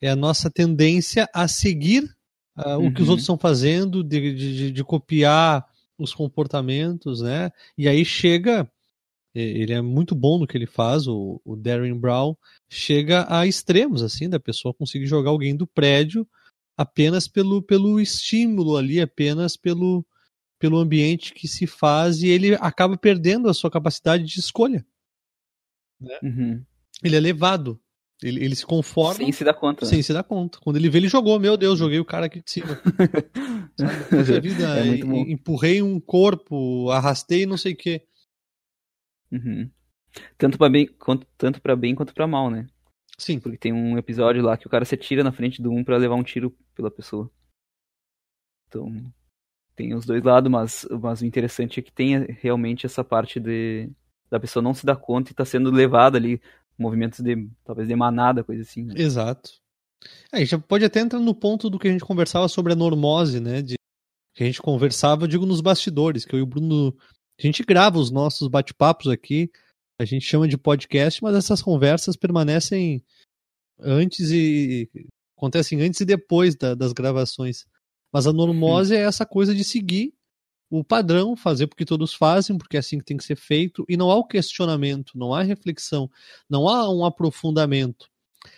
é 0.00 0.08
a 0.08 0.16
nossa 0.16 0.50
tendência 0.50 1.28
a 1.34 1.46
seguir 1.46 2.08
ah, 2.56 2.78
o 2.78 2.90
que 2.90 3.02
os 3.02 3.08
Uhum. 3.08 3.10
outros 3.10 3.24
estão 3.24 3.36
fazendo, 3.36 4.02
de, 4.02 4.34
de, 4.34 4.72
de 4.72 4.84
copiar 4.84 5.66
os 5.98 6.14
comportamentos, 6.14 7.20
né? 7.20 7.50
E 7.76 7.86
aí 7.86 8.02
chega. 8.02 8.66
Ele 9.34 9.72
é 9.72 9.80
muito 9.80 10.14
bom 10.14 10.38
no 10.38 10.46
que 10.46 10.56
ele 10.56 10.66
faz, 10.66 11.06
o, 11.06 11.40
o 11.44 11.54
Darren 11.56 11.94
Brown. 11.94 12.34
Chega 12.68 13.26
a 13.28 13.46
extremos, 13.46 14.02
assim, 14.02 14.28
da 14.28 14.40
pessoa 14.40 14.74
conseguir 14.74 15.06
jogar 15.06 15.30
alguém 15.30 15.56
do 15.56 15.66
prédio 15.66 16.26
apenas 16.76 17.28
pelo, 17.28 17.62
pelo 17.62 18.00
estímulo 18.00 18.76
ali, 18.76 19.00
apenas 19.00 19.56
pelo, 19.56 20.04
pelo 20.58 20.78
ambiente 20.78 21.32
que 21.34 21.46
se 21.46 21.66
faz, 21.66 22.22
e 22.22 22.28
ele 22.28 22.54
acaba 22.54 22.96
perdendo 22.96 23.48
a 23.48 23.54
sua 23.54 23.70
capacidade 23.70 24.24
de 24.24 24.40
escolha. 24.40 24.84
Uhum. 26.22 26.64
Ele 27.02 27.16
é 27.16 27.20
levado. 27.20 27.80
Ele, 28.22 28.44
ele 28.44 28.54
se 28.54 28.66
conforma 28.66 29.14
Sem 29.14 29.32
se 29.32 29.42
dar 29.44 29.54
conta. 29.54 29.84
né? 29.84 29.90
sem 29.90 30.02
se 30.02 30.12
dar 30.12 30.22
conta. 30.22 30.58
Quando 30.62 30.76
ele 30.76 30.90
vê, 30.90 30.98
ele 30.98 31.08
jogou. 31.08 31.38
Meu 31.40 31.56
Deus, 31.56 31.78
joguei 31.78 31.98
o 31.98 32.04
cara 32.04 32.26
aqui 32.26 32.42
de 32.42 32.50
cima. 32.50 32.78
Sabe? 33.78 34.04
Puxa 34.10 34.40
vida, 34.40 34.78
É 34.78 34.98
empurrei 35.30 35.80
um 35.80 35.98
corpo, 35.98 36.90
arrastei 36.90 37.46
não 37.46 37.56
sei 37.56 37.72
o 37.72 37.76
quê. 37.76 38.02
Uhum. 39.30 39.70
Tanto 40.36 40.58
para 40.58 40.70
bem, 40.70 40.86
quanto, 40.86 41.26
tanto 41.38 41.60
para 41.60 41.76
bem 41.76 41.94
quanto 41.94 42.14
para 42.14 42.26
mal, 42.26 42.50
né? 42.50 42.66
Sim. 43.16 43.38
Porque 43.38 43.58
tem 43.58 43.72
um 43.72 43.98
episódio 43.98 44.42
lá 44.42 44.56
que 44.56 44.66
o 44.66 44.70
cara 44.70 44.84
se 44.84 44.94
atira 44.94 45.22
na 45.22 45.32
frente 45.32 45.62
do 45.62 45.70
um 45.70 45.84
pra 45.84 45.96
levar 45.96 46.14
um 46.14 46.22
tiro 46.22 46.56
pela 46.74 46.90
pessoa. 46.90 47.30
Então, 48.66 49.12
tem 49.76 49.94
os 49.94 50.06
dois 50.06 50.22
lados, 50.22 50.50
mas, 50.50 50.86
mas 51.00 51.20
o 51.20 51.26
interessante 51.26 51.80
é 51.80 51.82
que 51.82 51.92
tem 51.92 52.24
realmente 52.40 52.86
essa 52.86 53.04
parte 53.04 53.38
de 53.40 53.90
da 54.30 54.38
pessoa 54.38 54.62
não 54.62 54.72
se 54.72 54.86
dar 54.86 54.96
conta 54.96 55.32
e 55.32 55.34
tá 55.34 55.44
sendo 55.44 55.72
levada 55.72 56.16
ali, 56.16 56.40
movimentos 56.78 57.18
de, 57.18 57.50
talvez 57.64 57.88
de 57.88 57.96
manada, 57.96 58.44
coisa 58.44 58.62
assim. 58.62 58.84
né? 58.84 58.94
Exato. 58.96 59.50
É, 60.32 60.36
a 60.36 60.44
gente 60.44 60.56
pode 60.58 60.84
até 60.84 61.00
entrar 61.00 61.18
no 61.18 61.34
ponto 61.34 61.68
do 61.68 61.78
que 61.78 61.88
a 61.88 61.90
gente 61.90 62.04
conversava 62.04 62.48
sobre 62.48 62.72
a 62.72 62.76
normose, 62.76 63.40
né? 63.40 63.60
De, 63.60 63.74
que 64.34 64.44
a 64.44 64.46
gente 64.46 64.62
conversava, 64.62 65.24
eu 65.24 65.28
digo, 65.28 65.44
nos 65.44 65.60
bastidores, 65.60 66.24
que 66.24 66.34
eu 66.34 66.38
e 66.38 66.42
o 66.42 66.46
Bruno. 66.46 66.96
A 67.40 67.46
gente 67.46 67.64
grava 67.64 67.98
os 67.98 68.10
nossos 68.10 68.48
bate-papos 68.48 69.06
aqui, 69.08 69.50
a 69.98 70.04
gente 70.04 70.26
chama 70.26 70.46
de 70.46 70.58
podcast, 70.58 71.22
mas 71.22 71.34
essas 71.34 71.62
conversas 71.62 72.14
permanecem 72.14 73.02
antes 73.80 74.30
e. 74.30 74.90
acontecem 75.38 75.80
antes 75.80 76.00
e 76.00 76.04
depois 76.04 76.54
da- 76.54 76.74
das 76.74 76.92
gravações. 76.92 77.64
Mas 78.12 78.26
a 78.26 78.32
normose 78.32 78.94
é 78.94 79.00
essa 79.00 79.24
coisa 79.24 79.54
de 79.54 79.64
seguir 79.64 80.12
o 80.70 80.84
padrão, 80.84 81.34
fazer 81.34 81.66
porque 81.66 81.84
todos 81.86 82.12
fazem, 82.12 82.58
porque 82.58 82.76
é 82.76 82.80
assim 82.80 82.98
que 82.98 83.04
tem 83.04 83.16
que 83.16 83.24
ser 83.24 83.36
feito, 83.36 83.84
e 83.88 83.96
não 83.96 84.10
há 84.10 84.16
o 84.16 84.26
questionamento, 84.26 85.16
não 85.16 85.32
há 85.32 85.42
reflexão, 85.42 86.10
não 86.48 86.68
há 86.68 86.92
um 86.92 87.04
aprofundamento. 87.04 88.08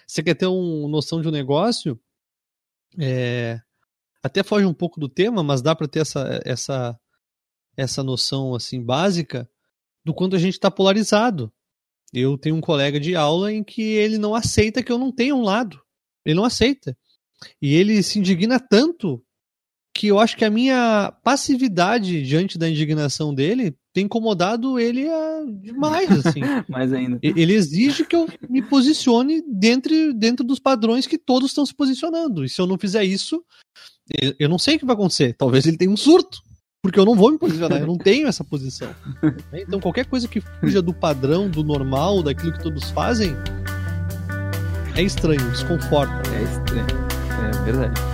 Você 0.06 0.22
quer 0.22 0.34
ter 0.34 0.46
uma 0.46 0.88
noção 0.88 1.22
de 1.22 1.28
um 1.28 1.30
negócio? 1.30 1.98
É, 2.98 3.60
até 4.22 4.42
foge 4.42 4.66
um 4.66 4.74
pouco 4.74 4.98
do 4.98 5.08
tema, 5.08 5.42
mas 5.42 5.62
dá 5.62 5.74
para 5.74 5.88
ter 5.88 6.00
essa, 6.00 6.40
essa, 6.44 7.00
essa 7.76 8.02
noção 8.02 8.54
assim 8.54 8.82
básica 8.82 9.48
do 10.04 10.12
quanto 10.14 10.36
a 10.36 10.38
gente 10.38 10.54
está 10.54 10.70
polarizado. 10.70 11.52
Eu 12.12 12.36
tenho 12.36 12.56
um 12.56 12.60
colega 12.60 13.00
de 13.00 13.16
aula 13.16 13.52
em 13.52 13.64
que 13.64 13.82
ele 13.82 14.18
não 14.18 14.34
aceita 14.34 14.82
que 14.82 14.92
eu 14.92 14.98
não 14.98 15.10
tenha 15.10 15.34
um 15.34 15.42
lado. 15.42 15.80
Ele 16.24 16.34
não 16.34 16.44
aceita. 16.44 16.96
E 17.60 17.74
ele 17.74 18.02
se 18.02 18.18
indigna 18.18 18.60
tanto 18.60 19.22
que 19.94 20.06
eu 20.06 20.18
acho 20.18 20.36
que 20.36 20.44
a 20.44 20.50
minha 20.50 21.12
passividade 21.22 22.22
diante 22.22 22.58
da 22.58 22.68
indignação 22.68 23.34
dele 23.34 23.76
tem 23.92 24.04
incomodado 24.04 24.78
ele 24.78 25.06
demais, 25.60 26.10
assim. 26.26 26.40
Mais 26.68 26.92
ainda. 26.92 27.18
Ele 27.22 27.52
exige 27.52 28.04
que 28.04 28.16
eu 28.16 28.26
me 28.48 28.62
posicione 28.62 29.42
dentro, 29.46 30.14
dentro 30.14 30.44
dos 30.44 30.58
padrões 30.58 31.06
que 31.06 31.18
todos 31.18 31.50
estão 31.50 31.66
se 31.66 31.74
posicionando. 31.74 32.44
E 32.44 32.48
se 32.48 32.60
eu 32.60 32.66
não 32.66 32.78
fizer 32.78 33.04
isso, 33.04 33.44
eu 34.38 34.48
não 34.48 34.58
sei 34.58 34.76
o 34.76 34.78
que 34.78 34.86
vai 34.86 34.94
acontecer. 34.94 35.34
Talvez 35.34 35.66
ele 35.66 35.76
tenha 35.76 35.90
um 35.90 35.96
surto. 35.96 36.42
Porque 36.82 36.98
eu 36.98 37.04
não 37.04 37.14
vou 37.14 37.30
me 37.30 37.38
posicionar, 37.38 37.80
eu 37.80 37.86
não 37.86 37.96
tenho 37.96 38.26
essa 38.26 38.42
posição. 38.42 38.92
Então 39.54 39.78
qualquer 39.78 40.04
coisa 40.04 40.26
que 40.26 40.40
fuja 40.40 40.82
do 40.82 40.92
padrão, 40.92 41.48
do 41.48 41.62
normal, 41.62 42.24
daquilo 42.24 42.52
que 42.52 42.60
todos 42.60 42.90
fazem, 42.90 43.36
é 44.96 45.02
estranho, 45.02 45.48
desconforta. 45.50 46.28
É 46.34 46.42
estranho. 46.42 46.86
É 47.54 47.64
verdade. 47.64 48.11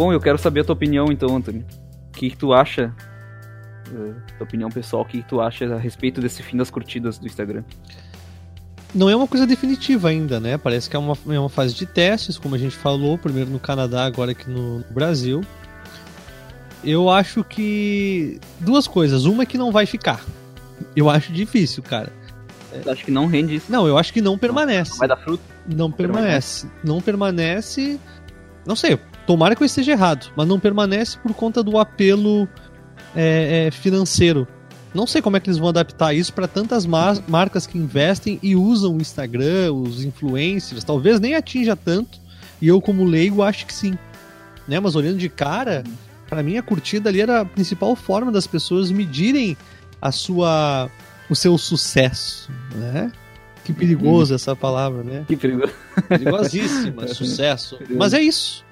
Bom, 0.00 0.14
eu 0.14 0.18
quero 0.18 0.38
saber 0.38 0.60
a 0.60 0.64
tua 0.64 0.72
opinião 0.72 1.12
então, 1.12 1.36
Antônio. 1.36 1.62
O 2.08 2.12
que, 2.12 2.30
que 2.30 2.36
tu 2.38 2.54
acha? 2.54 2.90
Uh, 3.92 4.14
tua 4.38 4.46
opinião 4.46 4.70
pessoal, 4.70 5.02
o 5.02 5.04
que, 5.04 5.20
que 5.20 5.28
tu 5.28 5.42
acha 5.42 5.74
a 5.74 5.78
respeito 5.78 6.22
desse 6.22 6.42
fim 6.42 6.56
das 6.56 6.70
curtidas 6.70 7.18
do 7.18 7.26
Instagram? 7.26 7.62
Não 8.94 9.10
é 9.10 9.14
uma 9.14 9.26
coisa 9.26 9.46
definitiva 9.46 10.08
ainda, 10.08 10.40
né? 10.40 10.56
Parece 10.56 10.88
que 10.88 10.96
é 10.96 10.98
uma, 10.98 11.14
é 11.28 11.38
uma 11.38 11.50
fase 11.50 11.74
de 11.74 11.84
testes, 11.84 12.38
como 12.38 12.54
a 12.54 12.58
gente 12.58 12.74
falou, 12.74 13.18
primeiro 13.18 13.50
no 13.50 13.58
Canadá, 13.58 14.06
agora 14.06 14.30
aqui 14.30 14.48
no 14.48 14.82
Brasil. 14.90 15.42
Eu 16.82 17.10
acho 17.10 17.44
que. 17.44 18.40
Duas 18.58 18.88
coisas. 18.88 19.26
Uma 19.26 19.42
é 19.42 19.46
que 19.46 19.58
não 19.58 19.70
vai 19.70 19.84
ficar. 19.84 20.24
Eu 20.96 21.10
acho 21.10 21.30
difícil, 21.30 21.82
cara. 21.82 22.10
Eu 22.72 22.90
acho 22.90 23.04
que 23.04 23.10
não 23.10 23.26
rende 23.26 23.56
isso. 23.56 23.70
Não, 23.70 23.86
eu 23.86 23.98
acho 23.98 24.14
que 24.14 24.22
não 24.22 24.38
permanece. 24.38 24.92
Não 24.92 24.98
vai 24.98 25.08
dar 25.08 25.18
fruto? 25.18 25.42
Não 25.66 25.92
permanece. 25.92 26.62
permanece. 26.62 26.82
Não 26.82 27.00
permanece. 27.02 28.00
Não 28.66 28.76
sei, 28.76 28.98
Tomara 29.30 29.54
que 29.54 29.62
eu 29.62 29.66
esteja 29.66 29.92
errado, 29.92 30.32
mas 30.34 30.48
não 30.48 30.58
permanece 30.58 31.16
por 31.16 31.32
conta 31.32 31.62
do 31.62 31.78
apelo 31.78 32.48
é, 33.14 33.68
é, 33.68 33.70
financeiro. 33.70 34.44
Não 34.92 35.06
sei 35.06 35.22
como 35.22 35.36
é 35.36 35.40
que 35.40 35.48
eles 35.48 35.56
vão 35.56 35.68
adaptar 35.68 36.12
isso 36.12 36.32
para 36.32 36.48
tantas 36.48 36.84
mar 36.84 37.16
marcas 37.28 37.64
que 37.64 37.78
investem 37.78 38.40
e 38.42 38.56
usam 38.56 38.96
o 38.96 39.00
Instagram, 39.00 39.72
os 39.72 40.02
influencers. 40.02 40.82
Talvez 40.82 41.20
nem 41.20 41.36
atinja 41.36 41.76
tanto. 41.76 42.18
E 42.60 42.66
eu, 42.66 42.80
como 42.80 43.04
leigo, 43.04 43.40
acho 43.40 43.66
que 43.66 43.72
sim. 43.72 43.96
Né? 44.66 44.80
Mas 44.80 44.96
olhando 44.96 45.18
de 45.18 45.28
cara, 45.28 45.84
para 46.28 46.42
mim 46.42 46.56
a 46.56 46.62
curtida 46.64 47.08
ali 47.08 47.20
era 47.20 47.42
a 47.42 47.44
principal 47.44 47.94
forma 47.94 48.32
das 48.32 48.48
pessoas 48.48 48.90
medirem 48.90 49.56
a 50.02 50.10
sua, 50.10 50.90
o 51.30 51.36
seu 51.36 51.56
sucesso, 51.56 52.50
né? 52.74 53.12
Que 53.64 53.72
perigoso 53.72 54.34
essa 54.34 54.56
palavra, 54.56 55.04
né? 55.04 55.24
Que 55.28 55.36
perigoso. 55.38 55.72
Perigosíssima, 56.08 57.06
sucesso. 57.06 57.78
Mas 57.90 58.12
é 58.12 58.20
isso. 58.20 58.68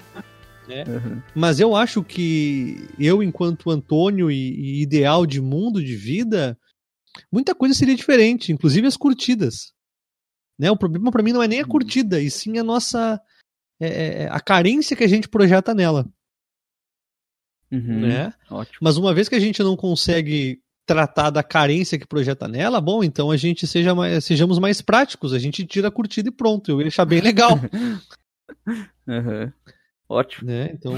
Né? 0.69 0.83
Uhum. 0.83 1.21
Mas 1.33 1.59
eu 1.59 1.75
acho 1.75 2.03
que 2.03 2.87
eu, 2.99 3.23
enquanto 3.23 3.71
Antônio 3.71 4.29
e, 4.29 4.35
e 4.35 4.81
ideal 4.83 5.25
de 5.25 5.41
mundo, 5.41 5.83
de 5.83 5.95
vida, 5.95 6.55
muita 7.31 7.55
coisa 7.55 7.73
seria 7.73 7.95
diferente, 7.95 8.51
inclusive 8.51 8.85
as 8.85 8.95
curtidas. 8.95 9.73
Né? 10.59 10.69
O 10.69 10.77
problema 10.77 11.11
para 11.11 11.23
mim 11.23 11.33
não 11.33 11.41
é 11.41 11.47
nem 11.47 11.59
a 11.59 11.63
uhum. 11.63 11.69
curtida, 11.69 12.21
e 12.21 12.29
sim 12.29 12.59
a 12.59 12.63
nossa. 12.63 13.19
É, 13.81 13.87
é, 13.87 14.23
é, 14.23 14.29
a 14.29 14.39
carência 14.39 14.95
que 14.95 15.03
a 15.03 15.07
gente 15.07 15.27
projeta 15.27 15.73
nela. 15.73 16.05
Uhum. 17.71 18.01
Né? 18.01 18.33
Ótimo. 18.51 18.77
Mas 18.81 18.97
uma 18.97 19.13
vez 19.13 19.27
que 19.27 19.35
a 19.35 19.39
gente 19.39 19.63
não 19.63 19.75
consegue 19.75 20.61
tratar 20.85 21.29
da 21.29 21.41
carência 21.41 21.97
que 21.97 22.05
projeta 22.05 22.47
nela, 22.47 22.81
bom, 22.81 23.03
então 23.03 23.31
a 23.31 23.37
gente 23.37 23.65
seja 23.65 23.95
mais, 23.95 24.25
sejamos 24.25 24.59
mais 24.59 24.81
práticos, 24.81 25.33
a 25.33 25.39
gente 25.39 25.65
tira 25.65 25.87
a 25.87 25.91
curtida 25.91 26.29
e 26.29 26.31
pronto. 26.31 26.69
Eu 26.69 26.81
ia 26.81 26.87
achar 26.87 27.05
bem 27.05 27.21
legal. 27.21 27.51
uhum. 29.07 29.51
Ótimo. 30.09 30.49
Né? 30.49 30.71
Então, 30.73 30.93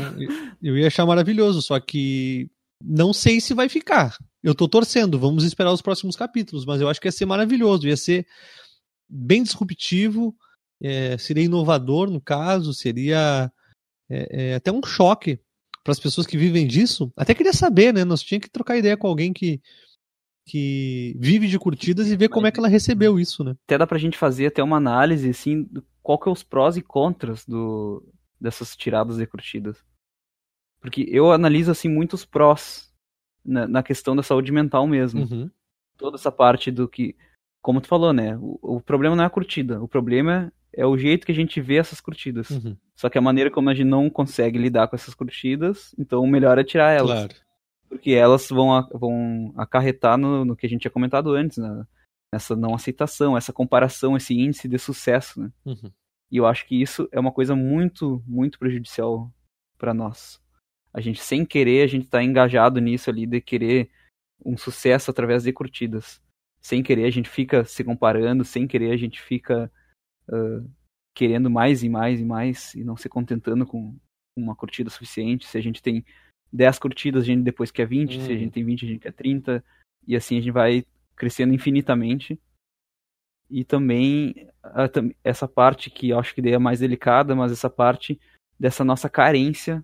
eu 0.63 0.77
ia 0.77 0.87
achar 0.87 1.05
maravilhoso, 1.05 1.61
só 1.61 1.77
que 1.79 2.49
não 2.81 3.11
sei 3.11 3.41
se 3.41 3.53
vai 3.53 3.67
ficar. 3.67 4.17
Eu 4.41 4.55
tô 4.55 4.67
torcendo, 4.67 5.19
vamos 5.19 5.43
esperar 5.43 5.73
os 5.73 5.81
próximos 5.81 6.15
capítulos, 6.15 6.65
mas 6.65 6.79
eu 6.79 6.87
acho 6.87 6.99
que 6.99 7.07
ia 7.07 7.11
ser 7.11 7.25
maravilhoso, 7.25 7.87
ia 7.87 7.97
ser 7.97 8.25
bem 9.07 9.43
disruptivo, 9.43 10.33
é, 10.81 11.17
seria 11.17 11.43
inovador 11.43 12.09
no 12.09 12.21
caso, 12.21 12.73
seria 12.73 13.51
é, 14.09 14.51
é, 14.51 14.55
até 14.55 14.71
um 14.71 14.81
choque 14.83 15.39
para 15.83 15.91
as 15.91 15.99
pessoas 15.99 16.25
que 16.25 16.37
vivem 16.37 16.65
disso. 16.65 17.11
Até 17.15 17.35
queria 17.35 17.53
saber, 17.53 17.93
né? 17.93 18.05
Nós 18.05 18.23
tínhamos 18.23 18.45
que 18.45 18.51
trocar 18.51 18.77
ideia 18.77 18.95
com 18.95 19.07
alguém 19.07 19.33
que, 19.33 19.61
que 20.45 21.15
vive 21.19 21.47
de 21.47 21.59
curtidas 21.59 22.07
e 22.07 22.15
ver 22.15 22.29
como 22.29 22.47
é 22.47 22.51
que 22.51 22.59
ela 22.59 22.67
recebeu 22.69 23.19
isso, 23.19 23.43
né? 23.43 23.55
Até 23.65 23.77
dá 23.77 23.85
pra 23.85 23.99
gente 23.99 24.17
fazer 24.17 24.47
até 24.47 24.63
uma 24.63 24.77
análise, 24.77 25.29
assim, 25.29 25.67
qual 26.01 26.17
que 26.17 26.29
é 26.29 26.31
os 26.31 26.43
prós 26.43 26.77
e 26.77 26.81
contras 26.81 27.45
do, 27.45 28.03
dessas 28.41 28.75
tiradas 28.75 29.19
e 29.19 29.27
curtidas. 29.27 29.83
Porque 30.81 31.05
eu 31.07 31.31
analiso 31.31 31.69
assim 31.69 31.87
muitos 31.87 32.25
prós 32.25 32.91
na, 33.45 33.67
na 33.67 33.83
questão 33.83 34.15
da 34.15 34.23
saúde 34.23 34.51
mental 34.51 34.87
mesmo. 34.87 35.21
Uhum. 35.21 35.49
Toda 35.95 36.17
essa 36.17 36.31
parte 36.31 36.71
do 36.71 36.87
que, 36.87 37.15
como 37.61 37.79
tu 37.79 37.87
falou, 37.87 38.11
né? 38.11 38.35
O, 38.37 38.77
o, 38.77 38.81
problema 38.81 39.15
não 39.15 39.23
é 39.23 39.27
a 39.27 39.29
curtida, 39.29 39.81
o 39.81 39.87
problema 39.87 40.51
é 40.73 40.85
o 40.85 40.97
jeito 40.97 41.25
que 41.25 41.31
a 41.31 41.35
gente 41.35 41.61
vê 41.61 41.75
essas 41.75 42.01
curtidas. 42.01 42.49
Uhum. 42.49 42.75
Só 42.95 43.09
que 43.09 43.17
a 43.17 43.21
maneira 43.21 43.51
como 43.51 43.69
a 43.69 43.73
gente 43.75 43.87
não 43.87 44.09
consegue 44.09 44.57
lidar 44.57 44.87
com 44.87 44.95
essas 44.95 45.13
curtidas, 45.13 45.93
então 45.99 46.23
o 46.23 46.27
melhor 46.27 46.57
é 46.57 46.63
tirar 46.63 46.91
elas. 46.91 47.11
Claro. 47.11 47.35
Porque 47.87 48.11
elas 48.11 48.47
vão, 48.49 48.87
vão 48.93 49.53
acarretar 49.57 50.17
no, 50.17 50.45
no 50.45 50.55
que 50.55 50.65
a 50.65 50.69
gente 50.69 50.81
tinha 50.81 50.91
comentado 50.91 51.31
antes, 51.33 51.57
né? 51.57 51.85
Nessa 52.33 52.55
não 52.55 52.73
aceitação, 52.73 53.35
essa 53.35 53.51
comparação, 53.51 54.15
esse 54.15 54.33
índice 54.33 54.67
de 54.67 54.79
sucesso, 54.79 55.41
né? 55.41 55.51
Uhum. 55.65 55.91
E 56.31 56.37
eu 56.37 56.45
acho 56.45 56.65
que 56.65 56.81
isso 56.81 57.09
é 57.11 57.19
uma 57.19 57.31
coisa 57.31 57.55
muito, 57.55 58.23
muito 58.25 58.57
prejudicial 58.57 59.31
para 59.77 59.93
nós. 59.93 60.41
A 60.93 61.01
gente, 61.01 61.21
sem 61.21 61.45
querer, 61.45 61.83
a 61.83 61.87
gente 61.87 62.07
tá 62.07 62.23
engajado 62.23 62.79
nisso 62.79 63.09
ali 63.09 63.25
de 63.25 63.41
querer 63.41 63.89
um 64.43 64.57
sucesso 64.57 65.11
através 65.11 65.43
de 65.43 65.51
curtidas. 65.51 66.21
Sem 66.61 66.81
querer, 66.81 67.05
a 67.05 67.09
gente 67.09 67.29
fica 67.29 67.65
se 67.65 67.83
comparando, 67.83 68.45
sem 68.45 68.67
querer, 68.67 68.91
a 68.91 68.97
gente 68.97 69.21
fica 69.21 69.71
uh, 70.29 70.69
querendo 71.13 71.49
mais 71.49 71.83
e 71.83 71.89
mais 71.89 72.19
e 72.19 72.25
mais 72.25 72.73
e 72.75 72.83
não 72.83 72.95
se 72.95 73.09
contentando 73.09 73.65
com 73.65 73.97
uma 74.37 74.55
curtida 74.55 74.89
suficiente. 74.89 75.47
Se 75.47 75.57
a 75.57 75.61
gente 75.61 75.81
tem 75.81 76.05
10 76.53 76.79
curtidas, 76.79 77.23
a 77.23 77.25
gente 77.25 77.43
depois 77.43 77.71
quer 77.71 77.87
20, 77.87 78.13
se 78.13 78.17
a 78.19 78.21
uhum. 78.21 78.39
gente 78.39 78.51
tem 78.51 78.63
20, 78.63 78.85
a 78.85 78.87
gente 78.87 78.99
quer 78.99 79.13
30, 79.13 79.63
e 80.07 80.15
assim 80.15 80.37
a 80.37 80.41
gente 80.41 80.51
vai 80.51 80.85
crescendo 81.15 81.53
infinitamente 81.53 82.39
e 83.51 83.65
também 83.65 84.47
a, 84.63 84.89
essa 85.23 85.47
parte 85.47 85.89
que 85.89 86.09
eu 86.09 86.19
acho 86.19 86.33
que 86.33 86.41
é 86.49 86.57
mais 86.57 86.79
delicada, 86.79 87.35
mas 87.35 87.51
essa 87.51 87.69
parte 87.69 88.19
dessa 88.57 88.83
nossa 88.83 89.09
carência 89.09 89.83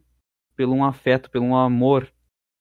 pelo 0.55 0.73
um 0.73 0.83
afeto, 0.83 1.29
pelo 1.29 1.45
um 1.45 1.55
amor 1.55 2.11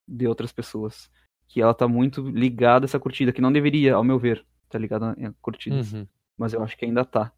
de 0.06 0.26
outras 0.26 0.52
pessoas. 0.52 1.10
Que 1.48 1.62
ela 1.62 1.72
tá 1.72 1.86
muito 1.86 2.28
ligada 2.28 2.84
a 2.84 2.86
essa 2.86 2.98
curtida, 2.98 3.32
que 3.32 3.40
não 3.40 3.52
deveria, 3.52 3.94
ao 3.94 4.04
meu 4.04 4.18
ver, 4.18 4.44
tá 4.68 4.78
ligada 4.78 5.12
a 5.12 5.32
curtidas. 5.40 5.92
Uhum. 5.92 6.06
Mas 6.36 6.52
eu 6.52 6.62
acho 6.62 6.76
que 6.76 6.84
ainda 6.84 7.04
tá. 7.04 7.32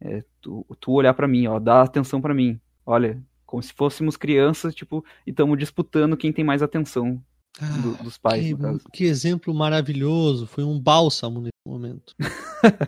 É, 0.00 0.24
tu, 0.40 0.64
tu 0.80 0.92
olhar 0.92 1.12
para 1.14 1.28
mim, 1.28 1.46
ó, 1.46 1.58
dá 1.58 1.82
atenção 1.82 2.20
para 2.20 2.32
mim. 2.32 2.60
Olha, 2.86 3.20
como 3.44 3.62
se 3.62 3.72
fôssemos 3.72 4.16
crianças, 4.16 4.74
tipo, 4.74 5.04
e 5.26 5.30
estamos 5.30 5.58
disputando 5.58 6.16
quem 6.16 6.32
tem 6.32 6.44
mais 6.44 6.62
atenção 6.62 7.22
do, 7.60 8.02
dos 8.02 8.18
pais. 8.18 8.42
Que, 8.44 8.90
que, 8.92 9.04
exemplo 9.04 9.54
maravilhoso, 9.54 10.46
foi 10.46 10.64
um 10.64 10.78
bálsamo 10.78 11.40
nesse 11.40 11.52
momento. 11.66 12.14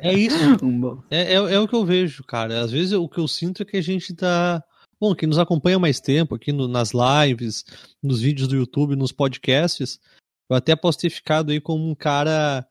é 0.01 0.13
isso. 0.13 0.37
um 0.65 1.03
é, 1.11 1.35
é, 1.35 1.35
é, 1.35 1.61
o 1.61 1.69
que 1.69 1.75
eu 1.75 1.85
vejo, 1.85 2.25
cara. 2.25 2.61
Às 2.61 2.73
vezes 2.73 2.93
o 2.93 3.09
que 3.09 3.19
eu 3.19 3.29
sinto 3.29 3.63
é 3.63 3.67
que 3.67 3.77
a 3.77 3.83
gente 3.83 4.15
tá. 4.15 4.63
Bom, 4.99 5.15
quem 5.15 5.29
nos 5.29 5.39
acompanha 5.39 5.79
mais 5.79 6.01
tempo 6.01 6.35
aqui 6.35 6.53
no, 6.53 6.67
nas 6.67 6.93
lives, 6.93 7.65
nos 8.03 8.21
vídeos 8.21 8.49
do 8.49 8.57
YouTube, 8.57 8.97
nos 8.97 9.13
podcasts, 9.13 10.01
eu 10.49 10.57
até 10.57 10.75
posso 10.75 10.99
ter 10.99 11.11
ficado 11.11 11.53
aí 11.53 11.61
como 11.61 11.89
um 11.89 11.95
cara 11.95 12.67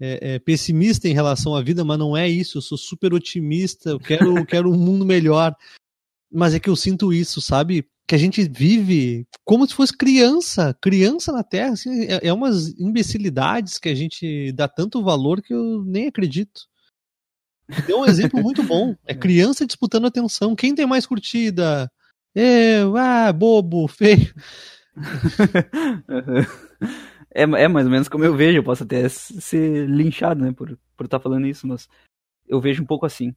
é, 0.00 0.34
é, 0.34 0.38
pessimista 0.38 1.08
em 1.08 1.14
relação 1.14 1.54
à 1.54 1.62
vida, 1.62 1.84
mas 1.84 1.98
não 1.98 2.16
é 2.16 2.28
isso. 2.28 2.58
Eu 2.58 2.62
sou 2.62 2.76
super 2.76 3.14
otimista, 3.14 3.90
eu 3.90 4.00
quero, 4.00 4.44
quero 4.44 4.70
um 4.70 4.76
mundo 4.76 5.06
melhor. 5.06 5.54
Mas 6.30 6.52
é 6.52 6.60
que 6.60 6.68
eu 6.68 6.76
sinto 6.76 7.12
isso, 7.12 7.40
sabe? 7.40 7.88
Que 8.08 8.14
a 8.14 8.18
gente 8.18 8.48
vive 8.48 9.28
como 9.44 9.68
se 9.68 9.74
fosse 9.74 9.94
criança, 9.94 10.74
criança 10.80 11.30
na 11.30 11.44
Terra, 11.44 11.74
assim, 11.74 12.04
é, 12.04 12.28
é 12.28 12.32
umas 12.32 12.68
imbecilidades 12.78 13.78
que 13.78 13.90
a 13.90 13.94
gente 13.94 14.50
dá 14.52 14.66
tanto 14.66 15.04
valor 15.04 15.42
que 15.42 15.52
eu 15.52 15.84
nem 15.84 16.06
acredito. 16.06 16.62
Deu 17.86 18.00
um 18.00 18.06
exemplo 18.06 18.42
muito 18.42 18.62
bom. 18.62 18.96
É 19.04 19.14
criança 19.14 19.66
disputando 19.66 20.06
atenção. 20.06 20.56
Quem 20.56 20.74
tem 20.74 20.86
mais 20.86 21.06
curtida? 21.06 21.92
Eu, 22.34 22.96
ah, 22.96 23.30
bobo, 23.30 23.86
feio. 23.86 24.34
é, 27.34 27.42
é 27.42 27.68
mais 27.68 27.84
ou 27.84 27.92
menos 27.92 28.08
como 28.08 28.24
eu 28.24 28.34
vejo. 28.34 28.56
Eu 28.56 28.64
posso 28.64 28.84
até 28.84 29.06
ser 29.10 29.86
linchado, 29.86 30.42
né, 30.42 30.50
por, 30.50 30.78
por 30.96 31.04
estar 31.04 31.18
tá 31.18 31.22
falando 31.22 31.46
isso, 31.46 31.66
mas 31.66 31.86
eu 32.46 32.58
vejo 32.58 32.82
um 32.82 32.86
pouco 32.86 33.04
assim. 33.04 33.34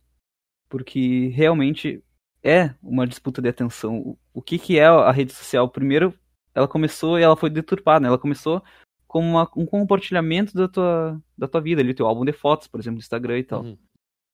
Porque 0.70 1.28
realmente 1.36 2.02
é 2.44 2.74
uma 2.82 3.06
disputa 3.06 3.42
de 3.42 3.50
atenção. 3.50 4.18
O 4.34 4.42
que, 4.42 4.58
que 4.58 4.80
é 4.80 4.86
a 4.86 5.12
rede 5.12 5.34
social? 5.34 5.70
Primeiro, 5.70 6.14
ela 6.54 6.68
começou 6.68 7.20
e 7.20 7.24
ela 7.24 7.36
foi 7.36 7.50
deturpada, 7.50 8.02
né? 8.02 8.08
Ela 8.08 8.18
começou 8.18 8.64
como 9.08 9.28
uma, 9.28 9.50
um 9.56 9.66
compartilhamento 9.66 10.54
da 10.54 10.68
tua, 10.68 11.22
da 11.38 11.48
tua 11.48 11.62
vida, 11.62 11.82
ali, 11.82 11.94
teu 11.94 12.08
álbum 12.08 12.26
de 12.26 12.32
fotos, 12.32 12.68
por 12.68 12.80
exemplo, 12.80 13.00
do 13.00 13.02
Instagram 13.02 13.40
e 13.40 13.44
tal. 13.44 13.64
Uhum. 13.64 13.78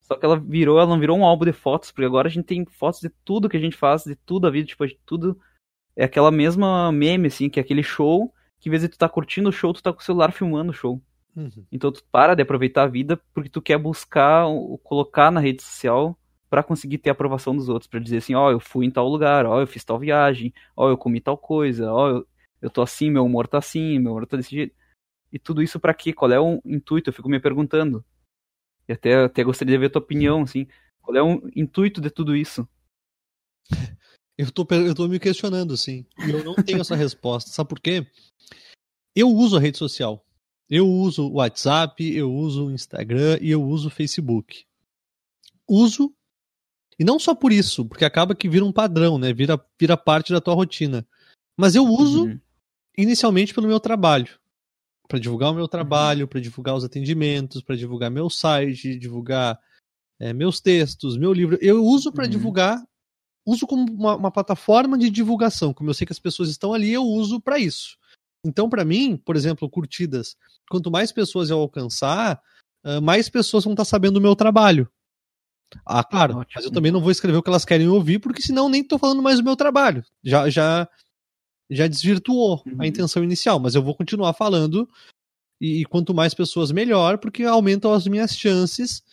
Só 0.02 0.15
que 0.15 0.26
ela 0.26 0.39
virou, 0.39 0.80
ela 0.80 0.88
não 0.88 1.00
virou 1.00 1.17
um 1.17 1.26
álbum 1.26 1.46
de 1.46 1.52
fotos, 1.52 1.91
porque 1.91 2.06
agora 2.06 2.28
a 2.28 2.32
gente 2.32 2.46
tem 2.46 2.65
fotos 2.65 3.02
de 3.02 3.10
tudo 3.26 3.50
que 3.50 3.58
a 3.58 3.60
gente 3.60 3.76
faz, 3.76 4.04
de 4.04 4.15
tudo 4.15 4.48
a 4.48 4.50
vida, 4.50 4.67
tipo, 4.67 4.88
de 4.88 4.98
tudo. 5.06 5.38
É 5.96 6.06
aquela 6.06 6.32
mesma 6.32 6.91
meme, 6.91 7.28
assim, 7.28 7.50
que 7.50 7.60
é 7.60 7.63
aquele 7.63 7.84
show, 7.84 8.34
que 8.60 8.70
em 8.70 8.72
vez 8.72 8.84
de 8.84 8.89
tu 8.89 8.98
tá 8.98 9.10
curtindo 9.10 9.50
o 9.50 9.52
show, 9.52 9.74
tu 9.74 9.84
tá 9.84 9.91
com 9.91 10.00
o 10.00 10.04
celular 10.04 10.32
filmando 10.32 10.72
o 10.72 10.74
show. 10.74 11.02
Uhum. 11.36 11.65
Então 11.72 11.91
tu 11.91 12.04
para 12.12 12.36
de 12.36 12.41
aproveitar 12.41 12.84
a 12.84 12.88
vida 12.88 13.20
porque 13.34 13.50
tu 13.50 13.62
quer 13.62 13.78
buscar, 13.78 14.46
colocar 14.84 15.30
na 15.30 15.39
rede 15.39 15.62
social 15.62 16.17
para 16.50 16.64
conseguir 16.64 16.98
ter 16.98 17.10
a 17.10 17.14
aprovação 17.14 17.56
dos 17.56 17.70
outros, 17.70 17.90
para 17.90 18.00
dizer 18.00 18.18
assim, 18.18 18.36
ó, 18.36 18.48
oh, 18.48 18.52
eu 18.52 18.60
fui 18.60 18.86
em 18.86 18.92
tal 18.92 19.08
lugar, 19.08 19.46
ó, 19.46 19.58
oh, 19.58 19.62
eu 19.62 19.68
fiz 19.68 19.84
tal 19.84 20.00
viagem, 20.00 20.54
ó, 20.76 20.88
oh, 20.88 20.90
eu 20.90 20.98
comi 20.98 21.20
tal 21.20 21.38
coisa, 21.38 21.92
ó, 21.92 22.10
eu, 22.10 22.28
eu 22.62 22.70
tô 22.70 22.82
assim, 22.82 23.10
meu 23.10 23.26
humor 23.26 23.48
tá 23.48 23.58
assim, 23.58 24.00
meu 24.00 24.12
humor 24.12 24.26
tá 24.26 24.38
desse 24.38 24.52
jeito. 24.52 24.76
E 25.32 25.38
tudo 25.38 25.62
isso 25.62 25.80
para 25.80 25.94
quê? 25.94 26.14
Qual 26.14 26.32
é 26.32 26.40
o 26.40 26.62
intuito? 26.66 27.10
Eu 27.10 27.14
fico 27.14 27.30
me 27.30 27.40
perguntando. 27.40 28.04
E 28.88 28.94
até, 28.94 29.26
até 29.26 29.44
gostaria 29.44 29.74
de 29.74 29.78
ver 29.78 29.88
a 29.88 29.90
tua 29.90 30.02
opinião, 30.02 30.44
assim. 30.44 30.68
Qual 31.02 31.16
é 31.16 31.22
o 31.22 31.50
intuito 31.56 32.00
de 32.00 32.10
tudo 32.10 32.36
isso? 32.36 32.68
Eu 34.38 34.52
tô, 34.52 34.68
eu 34.70 34.94
tô 34.94 35.08
me 35.08 35.20
questionando, 35.20 35.76
sim. 35.76 36.06
E 36.26 36.30
eu 36.30 36.44
não 36.44 36.54
tenho 36.54 36.80
essa 36.80 36.96
resposta. 36.96 37.50
Sabe 37.50 37.70
por 37.70 37.80
quê? 37.80 38.06
Eu 39.16 39.30
uso 39.30 39.58
a 39.58 39.60
rede 39.60 39.80
social. 39.80 40.24
Eu 40.70 40.88
uso 40.88 41.28
o 41.28 41.38
WhatsApp, 41.38 42.08
eu 42.16 42.32
uso 42.32 42.68
o 42.68 42.72
Instagram 42.72 43.40
e 43.42 43.50
eu 43.50 43.64
uso 43.64 43.88
o 43.88 43.92
Facebook. 43.92 44.66
Uso 45.68 46.16
e 47.00 47.04
não 47.04 47.20
só 47.20 47.36
por 47.36 47.52
isso, 47.52 47.86
porque 47.86 48.04
acaba 48.04 48.34
que 48.34 48.50
vira 48.50 48.66
um 48.66 48.72
padrão, 48.72 49.18
né? 49.20 49.32
Vira, 49.32 49.64
vira 49.80 49.96
parte 49.96 50.34
da 50.34 50.42
tua 50.42 50.56
rotina. 50.56 51.06
Mas 51.56 51.76
eu 51.76 51.86
uso 51.86 52.26
uhum. 52.26 52.40
inicialmente 52.98 53.54
pelo 53.54 53.68
meu 53.68 53.80
trabalho. 53.80 54.40
Para 55.08 55.20
divulgar 55.20 55.52
o 55.52 55.56
meu 55.56 55.68
trabalho, 55.68 56.22
uhum. 56.22 56.28
para 56.28 56.42
divulgar 56.42 56.76
os 56.76 56.84
atendimentos, 56.84 57.62
para 57.62 57.76
divulgar 57.76 58.10
meu 58.10 58.30
site, 58.30 58.98
divulgar 58.98 59.60
é, 60.20 60.34
meus 60.34 60.60
textos, 60.60 61.18
meu 61.18 61.32
livro. 61.32 61.58
Eu 61.62 61.86
uso 61.86 62.12
para 62.12 62.26
uhum. 62.26 62.30
divulgar, 62.32 62.84
uso 63.46 63.68
como 63.68 63.92
uma, 63.92 64.16
uma, 64.16 64.32
plataforma 64.32 64.98
de 64.98 65.12
divulgação. 65.12 65.74
Como 65.74 65.90
eu 65.90 65.94
sei 65.94 66.08
que 66.08 66.14
as 66.14 66.20
pessoas 66.20 66.50
estão 66.50 66.74
ali, 66.74 66.92
eu 66.92 67.04
uso 67.04 67.40
para 67.40 67.60
isso. 67.60 67.96
Então, 68.44 68.70
para 68.70 68.84
mim, 68.84 69.18
por 69.18 69.36
exemplo, 69.36 69.70
curtidas, 69.70 70.36
quanto 70.70 70.90
mais 70.90 71.12
pessoas 71.12 71.50
eu 71.50 71.60
alcançar, 71.60 72.42
mais 73.02 73.28
pessoas 73.30 73.64
vão 73.64 73.74
estar 73.74 73.84
sabendo 73.84 74.16
do 74.16 74.22
meu 74.22 74.36
trabalho. 74.36 74.90
Ah, 75.86 76.03
claro, 76.03 76.38
Ótimo. 76.38 76.53
mas 76.56 76.65
eu 76.65 76.71
também 76.71 76.91
não 76.91 77.01
vou 77.01 77.12
escrever 77.12 77.38
o 77.38 77.43
que 77.43 77.49
elas 77.49 77.65
querem 77.65 77.88
ouvir, 77.88 78.19
porque 78.19 78.41
senão 78.41 78.69
nem 78.69 78.82
estou 78.82 78.97
falando 78.97 79.21
mais 79.21 79.38
do 79.38 79.43
meu 79.43 79.56
trabalho. 79.56 80.03
Já 80.23 80.49
já 80.49 80.88
já 81.69 81.88
desvirtuou 81.88 82.63
uhum. 82.65 82.82
a 82.82 82.88
intenção 82.88 83.23
inicial, 83.23 83.60
mas 83.60 83.75
eu 83.75 83.84
vou 83.84 83.95
continuar 83.95 84.34
falando 84.34 84.89
e, 85.60 85.82
e, 85.82 85.86
quanto 85.86 86.13
mais 86.13 86.34
pessoas 86.34 86.71
melhor, 86.71 87.17
porque 87.17 87.43
aumentam 87.43 87.91
as 87.91 88.08
minhas 88.08 88.32
chances. 88.36 89.03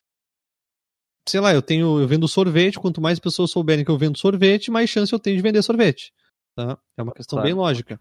Sei 1.28 1.40
lá, 1.40 1.52
eu 1.52 1.62
tenho 1.62 2.00
eu 2.00 2.06
vendo 2.06 2.28
sorvete, 2.28 2.78
quanto 2.78 3.00
mais 3.00 3.18
pessoas 3.18 3.50
souberem 3.50 3.84
que 3.84 3.90
eu 3.90 3.98
vendo 3.98 4.18
sorvete, 4.18 4.70
mais 4.70 4.90
chance 4.90 5.12
eu 5.12 5.18
tenho 5.18 5.36
de 5.36 5.42
vender 5.42 5.62
sorvete. 5.62 6.12
Tá? 6.54 6.78
É 6.96 7.02
uma 7.02 7.12
questão 7.12 7.36
claro. 7.36 7.48
bem 7.48 7.54
lógica. 7.54 8.00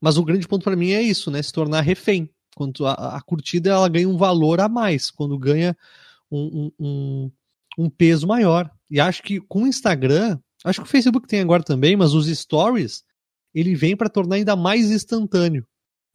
Mas 0.00 0.16
o 0.16 0.24
grande 0.24 0.46
ponto 0.46 0.62
para 0.62 0.76
mim 0.76 0.92
é 0.92 1.02
isso, 1.02 1.30
né? 1.30 1.42
Se 1.42 1.52
tornar 1.52 1.80
refém. 1.80 2.30
Quando 2.54 2.86
a, 2.86 3.16
a 3.16 3.20
curtida 3.20 3.70
ela 3.70 3.88
ganha 3.88 4.08
um 4.08 4.16
valor 4.16 4.60
a 4.60 4.68
mais, 4.68 5.10
quando 5.10 5.38
ganha 5.38 5.76
um, 6.30 6.70
um, 6.78 7.30
um 7.78 7.90
peso 7.90 8.26
maior. 8.26 8.70
E 8.90 9.00
acho 9.00 9.22
que 9.22 9.40
com 9.40 9.62
o 9.62 9.66
Instagram, 9.66 10.38
acho 10.64 10.80
que 10.80 10.86
o 10.86 10.90
Facebook 10.90 11.26
tem 11.26 11.40
agora 11.40 11.62
também, 11.62 11.96
mas 11.96 12.14
os 12.14 12.26
stories, 12.26 13.04
ele 13.54 13.74
vem 13.74 13.96
para 13.96 14.08
tornar 14.08 14.36
ainda 14.36 14.56
mais 14.56 14.90
instantâneo. 14.90 15.66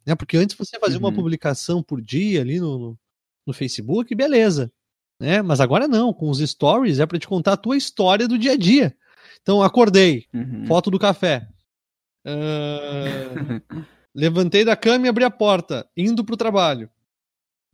Né? 0.05 0.15
Porque 0.15 0.37
antes 0.37 0.55
você 0.55 0.79
fazia 0.79 0.97
uhum. 0.97 1.05
uma 1.05 1.13
publicação 1.13 1.81
por 1.81 2.01
dia 2.01 2.41
ali 2.41 2.59
no, 2.59 2.77
no, 2.77 2.99
no, 3.47 3.53
Facebook, 3.53 4.13
beleza. 4.13 4.71
Né? 5.19 5.41
Mas 5.41 5.61
agora 5.61 5.87
não, 5.87 6.13
com 6.13 6.29
os 6.29 6.39
stories 6.39 6.99
é 6.99 7.05
para 7.05 7.19
te 7.19 7.27
contar 7.27 7.53
a 7.53 7.57
tua 7.57 7.77
história 7.77 8.27
do 8.27 8.37
dia 8.37 8.53
a 8.53 8.57
dia. 8.57 8.95
Então, 9.41 9.61
acordei, 9.61 10.25
uhum. 10.33 10.65
foto 10.65 10.89
do 10.89 10.99
café. 10.99 11.47
Uh, 12.25 13.61
levantei 14.15 14.63
da 14.63 14.75
cama 14.75 15.05
e 15.05 15.09
abri 15.09 15.23
a 15.23 15.31
porta, 15.31 15.87
indo 15.95 16.23
pro 16.23 16.37
trabalho. 16.37 16.89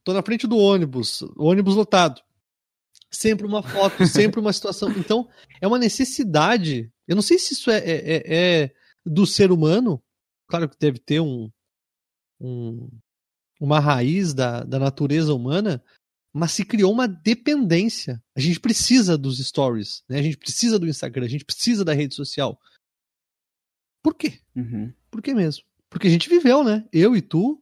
Tô 0.04 0.14
na 0.14 0.24
frente 0.24 0.48
do 0.48 0.58
ônibus, 0.58 1.22
ônibus 1.38 1.76
lotado 1.76 2.22
sempre 3.12 3.46
uma 3.46 3.64
foto, 3.64 4.06
sempre 4.06 4.40
uma 4.40 4.54
situação. 4.54 4.90
Então, 4.92 5.28
é 5.60 5.68
uma 5.68 5.80
necessidade. 5.80 6.92
Eu 7.08 7.16
não 7.16 7.22
sei 7.22 7.40
se 7.40 7.54
isso 7.54 7.72
é, 7.72 7.78
é, 7.78 8.16
é, 8.16 8.24
é 8.64 8.72
do 9.06 9.26
ser 9.26 9.52
humano. 9.52 10.02
Claro 10.48 10.70
que 10.70 10.78
deve 10.80 11.00
ter 11.00 11.20
um, 11.20 11.52
um, 12.40 12.90
uma 13.60 13.80
raiz 13.80 14.34
da, 14.34 14.64
da 14.64 14.80
natureza 14.80 15.34
humana, 15.34 15.84
mas 16.34 16.52
se 16.52 16.64
criou 16.64 16.92
uma 16.92 17.08
dependência. 17.08 18.22
A 18.36 18.40
gente 18.40 18.60
precisa 18.60 19.18
dos 19.18 19.40
stories, 19.40 20.04
né? 20.08 20.20
a 20.20 20.24
gente 20.24 20.38
precisa 20.38 20.80
do 20.80 20.88
Instagram, 20.88 21.26
a 21.26 21.30
gente 21.30 21.46
precisa 21.46 21.84
da 21.84 21.94
rede 21.94 22.16
social. 22.16 22.60
Por 24.02 24.16
quê? 24.16 24.40
Uhum. 24.56 24.94
Por 25.12 25.22
que 25.22 25.34
mesmo? 25.34 25.64
Porque 25.90 26.08
a 26.08 26.10
gente 26.10 26.30
viveu, 26.30 26.64
né? 26.64 26.88
Eu 26.92 27.16
e 27.16 27.22
tu, 27.22 27.62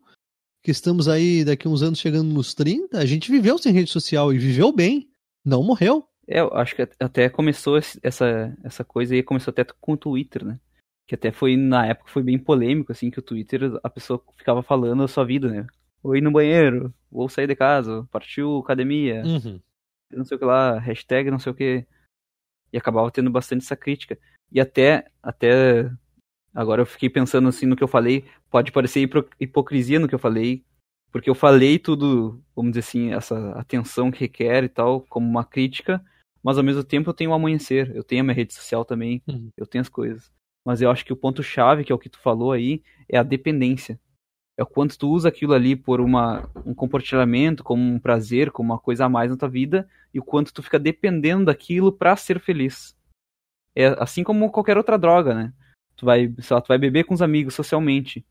que 0.61 0.69
estamos 0.69 1.07
aí 1.07 1.43
daqui 1.43 1.67
uns 1.67 1.81
anos 1.81 1.99
chegando 1.99 2.31
nos 2.31 2.53
30, 2.53 2.99
a 2.99 3.05
gente 3.05 3.31
viveu 3.31 3.57
sem 3.57 3.73
rede 3.73 3.89
social 3.89 4.33
e 4.33 4.37
viveu 4.37 4.71
bem 4.71 5.09
não 5.47 5.63
morreu. 5.63 6.05
É, 6.27 6.41
eu 6.41 6.53
acho 6.53 6.75
que 6.75 6.81
até 6.99 7.29
começou 7.29 7.77
essa, 7.77 8.53
essa 8.61 8.83
coisa 8.83 9.15
e 9.15 9.23
começou 9.23 9.51
até 9.51 9.63
com 9.63 9.93
o 9.93 9.97
Twitter, 9.97 10.43
né? 10.43 10.59
Que 11.07 11.15
até 11.15 11.31
foi, 11.31 11.55
na 11.55 11.85
época, 11.85 12.11
foi 12.11 12.21
bem 12.21 12.37
polêmico, 12.37 12.91
assim, 12.91 13.09
que 13.09 13.19
o 13.19 13.21
Twitter, 13.21 13.79
a 13.81 13.89
pessoa 13.89 14.21
ficava 14.35 14.61
falando 14.61 15.03
a 15.03 15.07
sua 15.07 15.23
vida, 15.23 15.49
né? 15.49 15.65
Vou 16.03 16.17
ir 16.17 16.21
no 16.21 16.31
banheiro, 16.31 16.93
vou 17.09 17.29
sair 17.29 17.47
de 17.47 17.55
casa, 17.55 18.05
partiu 18.11 18.57
academia, 18.57 19.23
uhum. 19.23 19.59
não 20.11 20.25
sei 20.25 20.35
o 20.35 20.39
que 20.39 20.45
lá, 20.45 20.77
hashtag 20.79 21.31
não 21.31 21.39
sei 21.39 21.51
o 21.53 21.55
que. 21.55 21.85
E 22.73 22.77
acabava 22.77 23.09
tendo 23.09 23.29
bastante 23.29 23.63
essa 23.63 23.77
crítica. 23.77 24.19
E 24.51 24.59
até, 24.59 25.09
até 25.23 25.89
agora 26.53 26.81
eu 26.81 26.85
fiquei 26.85 27.09
pensando 27.09 27.47
assim 27.47 27.65
no 27.65 27.75
que 27.77 27.83
eu 27.83 27.87
falei, 27.87 28.25
pode 28.49 28.73
parecer 28.73 29.09
hipocrisia 29.39 29.97
no 29.97 30.09
que 30.09 30.15
eu 30.15 30.19
falei, 30.19 30.65
porque 31.17 31.31
eu 31.31 31.35
falei 31.35 31.79
tudo, 31.79 32.39
vamos 32.55 32.73
dizer 32.73 32.81
assim, 32.81 33.11
essa 33.11 33.49
atenção 33.53 34.11
que 34.11 34.19
requer 34.19 34.63
e 34.63 34.69
tal, 34.69 35.01
como 35.09 35.27
uma 35.27 35.43
crítica, 35.43 35.99
mas 36.43 36.59
ao 36.59 36.63
mesmo 36.63 36.83
tempo 36.83 37.09
eu 37.09 37.13
tenho 37.13 37.31
o 37.31 37.33
um 37.33 37.35
amanhecer, 37.35 37.91
eu 37.95 38.03
tenho 38.03 38.21
a 38.21 38.23
minha 38.23 38.35
rede 38.35 38.53
social 38.53 38.85
também, 38.85 39.19
uhum. 39.27 39.49
eu 39.57 39.65
tenho 39.65 39.81
as 39.81 39.89
coisas. 39.89 40.31
Mas 40.63 40.79
eu 40.79 40.91
acho 40.91 41.03
que 41.03 41.11
o 41.11 41.17
ponto-chave, 41.17 41.83
que 41.83 41.91
é 41.91 41.95
o 41.95 41.97
que 41.97 42.07
tu 42.07 42.19
falou 42.19 42.51
aí, 42.51 42.83
é 43.09 43.17
a 43.17 43.23
dependência. 43.23 43.99
É 44.55 44.61
o 44.61 44.67
quanto 44.67 44.95
tu 44.95 45.09
usa 45.09 45.27
aquilo 45.27 45.53
ali 45.53 45.75
por 45.75 45.99
uma, 45.99 46.47
um 46.63 46.73
compartilhamento, 46.75 47.63
como 47.63 47.81
um 47.81 47.97
prazer, 47.97 48.51
como 48.51 48.71
uma 48.71 48.79
coisa 48.79 49.05
a 49.05 49.09
mais 49.09 49.31
na 49.31 49.37
tua 49.37 49.49
vida, 49.49 49.89
e 50.13 50.19
o 50.19 50.23
quanto 50.23 50.53
tu 50.53 50.61
fica 50.61 50.77
dependendo 50.77 51.45
daquilo 51.45 51.91
para 51.91 52.15
ser 52.15 52.39
feliz. 52.39 52.95
É 53.75 53.87
assim 53.97 54.23
como 54.23 54.51
qualquer 54.51 54.77
outra 54.77 54.99
droga, 54.99 55.33
né? 55.33 55.51
Tu 55.95 56.05
vai, 56.05 56.31
sei 56.41 56.53
lá, 56.53 56.61
tu 56.61 56.67
vai 56.67 56.77
beber 56.77 57.05
com 57.05 57.15
os 57.15 57.23
amigos 57.23 57.55
socialmente 57.55 58.23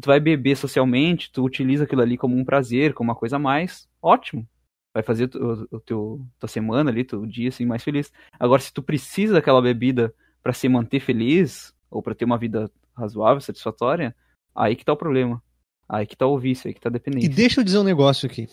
tu 0.00 0.06
vai 0.06 0.20
beber 0.20 0.56
socialmente, 0.56 1.30
tu 1.30 1.44
utiliza 1.44 1.84
aquilo 1.84 2.02
ali 2.02 2.16
como 2.16 2.36
um 2.36 2.44
prazer, 2.44 2.94
como 2.94 3.10
uma 3.10 3.16
coisa 3.16 3.36
a 3.36 3.38
mais, 3.38 3.88
ótimo. 4.00 4.46
Vai 4.94 5.02
fazer 5.02 5.30
o, 5.34 5.76
o 5.76 5.80
teu 5.80 6.26
tua 6.38 6.48
semana 6.48 6.90
ali, 6.90 7.04
teu 7.04 7.26
dia 7.26 7.48
assim 7.48 7.66
mais 7.66 7.82
feliz. 7.82 8.12
Agora 8.38 8.60
se 8.60 8.72
tu 8.72 8.82
precisa 8.82 9.34
daquela 9.34 9.60
bebida 9.60 10.14
para 10.42 10.52
se 10.52 10.68
manter 10.68 11.00
feliz 11.00 11.74
ou 11.90 12.02
para 12.02 12.14
ter 12.14 12.24
uma 12.24 12.38
vida 12.38 12.70
razoável, 12.94 13.40
satisfatória, 13.40 14.16
aí 14.54 14.74
que 14.74 14.84
tá 14.84 14.92
o 14.92 14.96
problema. 14.96 15.42
Aí 15.88 16.06
que 16.06 16.16
tá 16.16 16.26
o 16.26 16.38
vício, 16.38 16.66
aí 16.66 16.74
que 16.74 16.80
tá 16.80 16.88
a 16.88 16.92
dependência. 16.92 17.26
E 17.26 17.28
deixa 17.28 17.60
eu 17.60 17.64
dizer 17.64 17.78
um 17.78 17.84
negócio 17.84 18.26
aqui. 18.26 18.48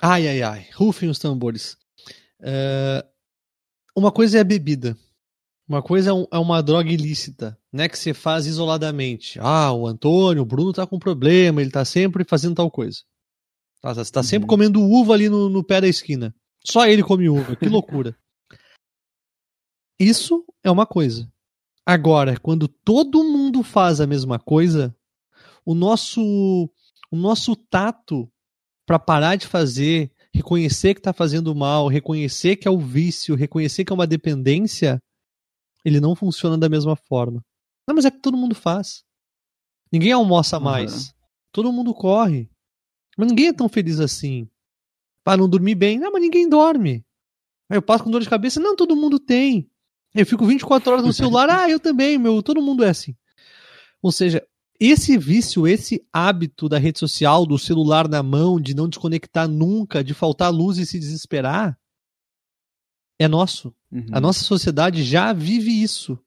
Ai, 0.00 0.28
ai, 0.28 0.42
ai. 0.42 0.66
Rufem 0.74 1.08
os 1.08 1.18
tambores. 1.18 1.76
Uh, 2.40 3.06
uma 3.96 4.12
coisa 4.12 4.38
é 4.38 4.40
a 4.40 4.44
bebida. 4.44 4.96
Uma 5.68 5.82
coisa 5.82 6.10
é, 6.10 6.36
é 6.36 6.38
uma 6.38 6.62
droga 6.62 6.90
ilícita, 6.90 7.58
né? 7.70 7.88
Que 7.88 7.98
você 7.98 8.14
faz 8.14 8.46
isoladamente. 8.46 9.38
Ah, 9.40 9.72
o 9.72 9.86
Antônio, 9.86 10.42
o 10.42 10.46
Bruno 10.46 10.72
tá 10.72 10.86
com 10.86 10.98
problema, 10.98 11.60
ele 11.60 11.70
tá 11.70 11.84
sempre 11.84 12.24
fazendo 12.24 12.54
tal 12.54 12.70
coisa. 12.70 13.00
Tá, 13.82 13.92
você 13.92 14.10
tá 14.10 14.22
sempre 14.22 14.44
uhum. 14.44 14.48
comendo 14.48 14.82
uva 14.82 15.12
ali 15.12 15.28
no, 15.28 15.50
no 15.50 15.62
pé 15.62 15.80
da 15.80 15.86
esquina. 15.88 16.34
Só 16.64 16.86
ele 16.86 17.02
come 17.02 17.28
uva, 17.28 17.54
que 17.54 17.68
loucura. 17.68 18.16
Isso 20.00 20.44
é 20.64 20.70
uma 20.70 20.86
coisa. 20.86 21.30
Agora, 21.84 22.38
quando 22.40 22.66
todo 22.66 23.24
mundo 23.24 23.62
faz 23.62 24.00
a 24.00 24.06
mesma 24.06 24.38
coisa, 24.38 24.94
o 25.64 25.74
nosso 25.74 26.70
o 27.10 27.16
nosso 27.16 27.56
tato 27.56 28.30
para 28.86 28.98
parar 28.98 29.36
de 29.36 29.46
fazer, 29.46 30.10
reconhecer 30.32 30.94
que 30.94 31.00
está 31.00 31.12
fazendo 31.12 31.54
mal, 31.54 31.88
reconhecer 31.88 32.56
que 32.56 32.68
é 32.68 32.70
o 32.70 32.78
vício, 32.78 33.34
reconhecer 33.34 33.84
que 33.84 33.92
é 33.92 33.94
uma 33.94 34.06
dependência, 34.06 34.98
ele 35.88 36.00
não 36.00 36.14
funciona 36.14 36.56
da 36.56 36.68
mesma 36.68 36.94
forma. 36.94 37.44
Não, 37.86 37.94
mas 37.94 38.04
é 38.04 38.10
que 38.10 38.20
todo 38.20 38.36
mundo 38.36 38.54
faz. 38.54 39.04
Ninguém 39.90 40.12
almoça 40.12 40.60
mais. 40.60 41.06
Uhum. 41.06 41.12
Todo 41.52 41.72
mundo 41.72 41.94
corre. 41.94 42.50
Mas 43.16 43.28
ninguém 43.28 43.48
é 43.48 43.52
tão 43.52 43.68
feliz 43.68 43.98
assim. 43.98 44.48
Para 45.24 45.38
não 45.38 45.48
dormir 45.48 45.74
bem. 45.74 45.98
Não, 45.98 46.12
mas 46.12 46.22
ninguém 46.22 46.48
dorme. 46.48 47.04
Aí 47.68 47.76
eu 47.76 47.82
passo 47.82 48.04
com 48.04 48.10
dor 48.10 48.20
de 48.20 48.28
cabeça. 48.28 48.60
Não, 48.60 48.76
todo 48.76 48.96
mundo 48.96 49.18
tem. 49.18 49.70
Eu 50.14 50.24
fico 50.26 50.46
24 50.46 50.92
horas 50.92 51.04
no 51.04 51.12
celular, 51.14 51.50
ah, 51.50 51.68
eu 51.68 51.78
também, 51.78 52.18
meu, 52.18 52.42
todo 52.42 52.62
mundo 52.62 52.84
é 52.84 52.90
assim. 52.90 53.14
Ou 54.02 54.12
seja, 54.12 54.46
esse 54.80 55.18
vício, 55.18 55.66
esse 55.66 56.06
hábito 56.12 56.68
da 56.68 56.78
rede 56.78 56.98
social, 56.98 57.44
do 57.44 57.58
celular 57.58 58.08
na 58.08 58.22
mão, 58.22 58.60
de 58.60 58.74
não 58.74 58.88
desconectar 58.88 59.48
nunca, 59.48 60.04
de 60.04 60.14
faltar 60.14 60.52
luz 60.52 60.78
e 60.78 60.86
se 60.86 60.98
desesperar, 60.98 61.78
é 63.18 63.26
nosso. 63.26 63.74
Uhum. 63.90 64.06
A 64.12 64.20
nossa 64.20 64.44
sociedade 64.44 65.02
já 65.02 65.32
vive 65.32 65.82
isso. 65.82 66.18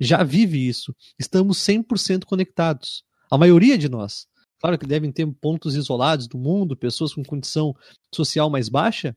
Já 0.00 0.22
vive 0.22 0.66
isso. 0.66 0.94
Estamos 1.18 1.58
100% 1.58 2.24
conectados. 2.24 3.04
A 3.30 3.38
maioria 3.38 3.76
de 3.76 3.88
nós. 3.88 4.26
Claro 4.60 4.78
que 4.78 4.86
devem 4.86 5.12
ter 5.12 5.26
pontos 5.40 5.74
isolados 5.74 6.26
do 6.26 6.38
mundo, 6.38 6.76
pessoas 6.76 7.12
com 7.12 7.22
condição 7.22 7.74
social 8.12 8.48
mais 8.48 8.68
baixa, 8.68 9.14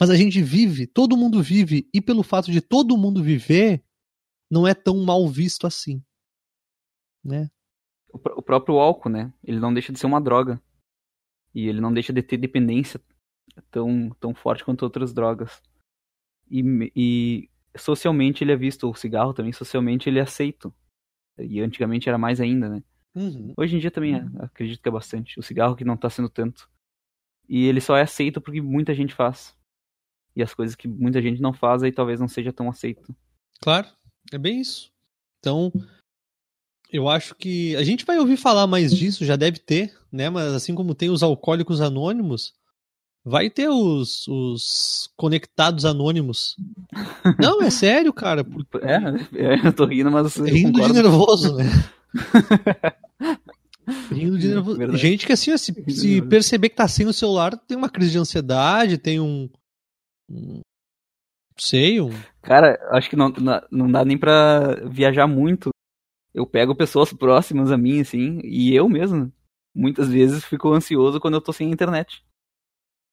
mas 0.00 0.08
a 0.08 0.16
gente 0.16 0.40
vive, 0.42 0.86
todo 0.86 1.16
mundo 1.16 1.42
vive, 1.42 1.88
e 1.92 2.00
pelo 2.00 2.22
fato 2.22 2.50
de 2.50 2.60
todo 2.60 2.96
mundo 2.96 3.22
viver, 3.22 3.84
não 4.50 4.66
é 4.66 4.72
tão 4.74 5.04
mal 5.04 5.28
visto 5.28 5.66
assim. 5.66 6.02
Né? 7.22 7.50
O, 8.10 8.42
próprio 8.42 8.78
álcool, 8.78 9.10
né? 9.10 9.32
Ele 9.44 9.60
não 9.60 9.72
deixa 9.72 9.92
de 9.92 9.98
ser 9.98 10.06
uma 10.06 10.20
droga. 10.20 10.60
E 11.54 11.68
ele 11.68 11.80
não 11.80 11.92
deixa 11.92 12.12
de 12.12 12.22
ter 12.22 12.38
dependência 12.38 13.00
tão, 13.70 14.10
tão 14.18 14.34
forte 14.34 14.64
quanto 14.64 14.82
outras 14.82 15.12
drogas. 15.12 15.60
E, 16.50 16.92
e 16.94 17.50
socialmente 17.76 18.42
ele 18.42 18.52
é 18.52 18.56
visto, 18.56 18.88
o 18.88 18.94
cigarro 18.94 19.32
também, 19.32 19.52
socialmente 19.52 20.08
ele 20.08 20.18
é 20.18 20.22
aceito. 20.22 20.74
E 21.38 21.60
antigamente 21.60 22.08
era 22.08 22.18
mais 22.18 22.40
ainda, 22.40 22.68
né? 22.68 22.82
Uhum. 23.14 23.52
Hoje 23.56 23.76
em 23.76 23.78
dia 23.78 23.90
também 23.90 24.14
é, 24.14 24.26
acredito 24.40 24.82
que 24.82 24.88
é 24.88 24.92
bastante. 24.92 25.38
O 25.38 25.42
cigarro 25.42 25.76
que 25.76 25.84
não 25.84 25.96
tá 25.96 26.10
sendo 26.10 26.28
tanto. 26.28 26.68
E 27.48 27.64
ele 27.66 27.80
só 27.80 27.96
é 27.96 28.02
aceito 28.02 28.40
porque 28.40 28.60
muita 28.60 28.94
gente 28.94 29.14
faz. 29.14 29.56
E 30.36 30.42
as 30.42 30.54
coisas 30.54 30.76
que 30.76 30.86
muita 30.86 31.20
gente 31.22 31.40
não 31.40 31.52
faz 31.52 31.82
aí 31.82 31.90
talvez 31.90 32.20
não 32.20 32.28
seja 32.28 32.52
tão 32.52 32.68
aceito. 32.68 33.14
Claro, 33.60 33.88
é 34.32 34.38
bem 34.38 34.60
isso. 34.60 34.90
Então, 35.40 35.72
eu 36.90 37.08
acho 37.08 37.34
que 37.34 37.74
a 37.76 37.82
gente 37.82 38.04
vai 38.04 38.18
ouvir 38.18 38.36
falar 38.36 38.66
mais 38.66 38.94
disso, 38.96 39.24
já 39.24 39.36
deve 39.36 39.58
ter, 39.58 39.96
né? 40.10 40.28
Mas 40.30 40.52
assim 40.52 40.74
como 40.74 40.94
tem 40.94 41.10
os 41.10 41.22
alcoólicos 41.22 41.80
anônimos, 41.80 42.54
vai 43.24 43.50
ter 43.50 43.68
os, 43.68 44.26
os 44.28 45.10
conectados 45.16 45.84
anônimos. 45.84 46.56
Não, 47.38 47.62
é 47.62 47.70
sério, 47.70 48.12
cara. 48.12 48.44
É, 48.82 49.54
é, 49.54 49.66
eu 49.66 49.72
tô 49.72 49.86
rindo, 49.86 50.10
mas. 50.10 50.36
Rindo 50.36 50.80
de 50.80 50.92
nervoso, 50.92 51.56
né? 51.56 51.64
rindo 54.10 54.38
de 54.38 54.48
nervoso. 54.48 54.78
Verdade. 54.78 54.98
Gente 54.98 55.26
que 55.26 55.32
assim, 55.32 55.56
se, 55.56 55.74
se 55.88 56.22
perceber 56.22 56.68
que 56.68 56.76
tá 56.76 56.86
sem 56.86 57.06
o 57.06 57.12
celular, 57.12 57.56
tem 57.56 57.76
uma 57.76 57.88
crise 57.88 58.12
de 58.12 58.18
ansiedade, 58.18 58.98
tem 58.98 59.20
um. 59.20 59.48
um 60.30 60.60
sei, 61.58 62.00
um. 62.00 62.10
Cara, 62.42 62.78
acho 62.92 63.10
que 63.10 63.16
não, 63.16 63.32
não 63.70 63.90
dá 63.90 64.04
nem 64.04 64.16
pra 64.16 64.76
viajar 64.86 65.26
muito 65.26 65.70
eu 66.38 66.46
pego 66.46 66.74
pessoas 66.74 67.12
próximas 67.12 67.70
a 67.70 67.76
mim, 67.76 68.00
assim, 68.00 68.40
e 68.44 68.74
eu 68.74 68.88
mesmo, 68.88 69.32
muitas 69.74 70.08
vezes 70.08 70.44
fico 70.44 70.72
ansioso 70.72 71.20
quando 71.20 71.34
eu 71.34 71.40
tô 71.40 71.52
sem 71.52 71.70
internet. 71.70 72.24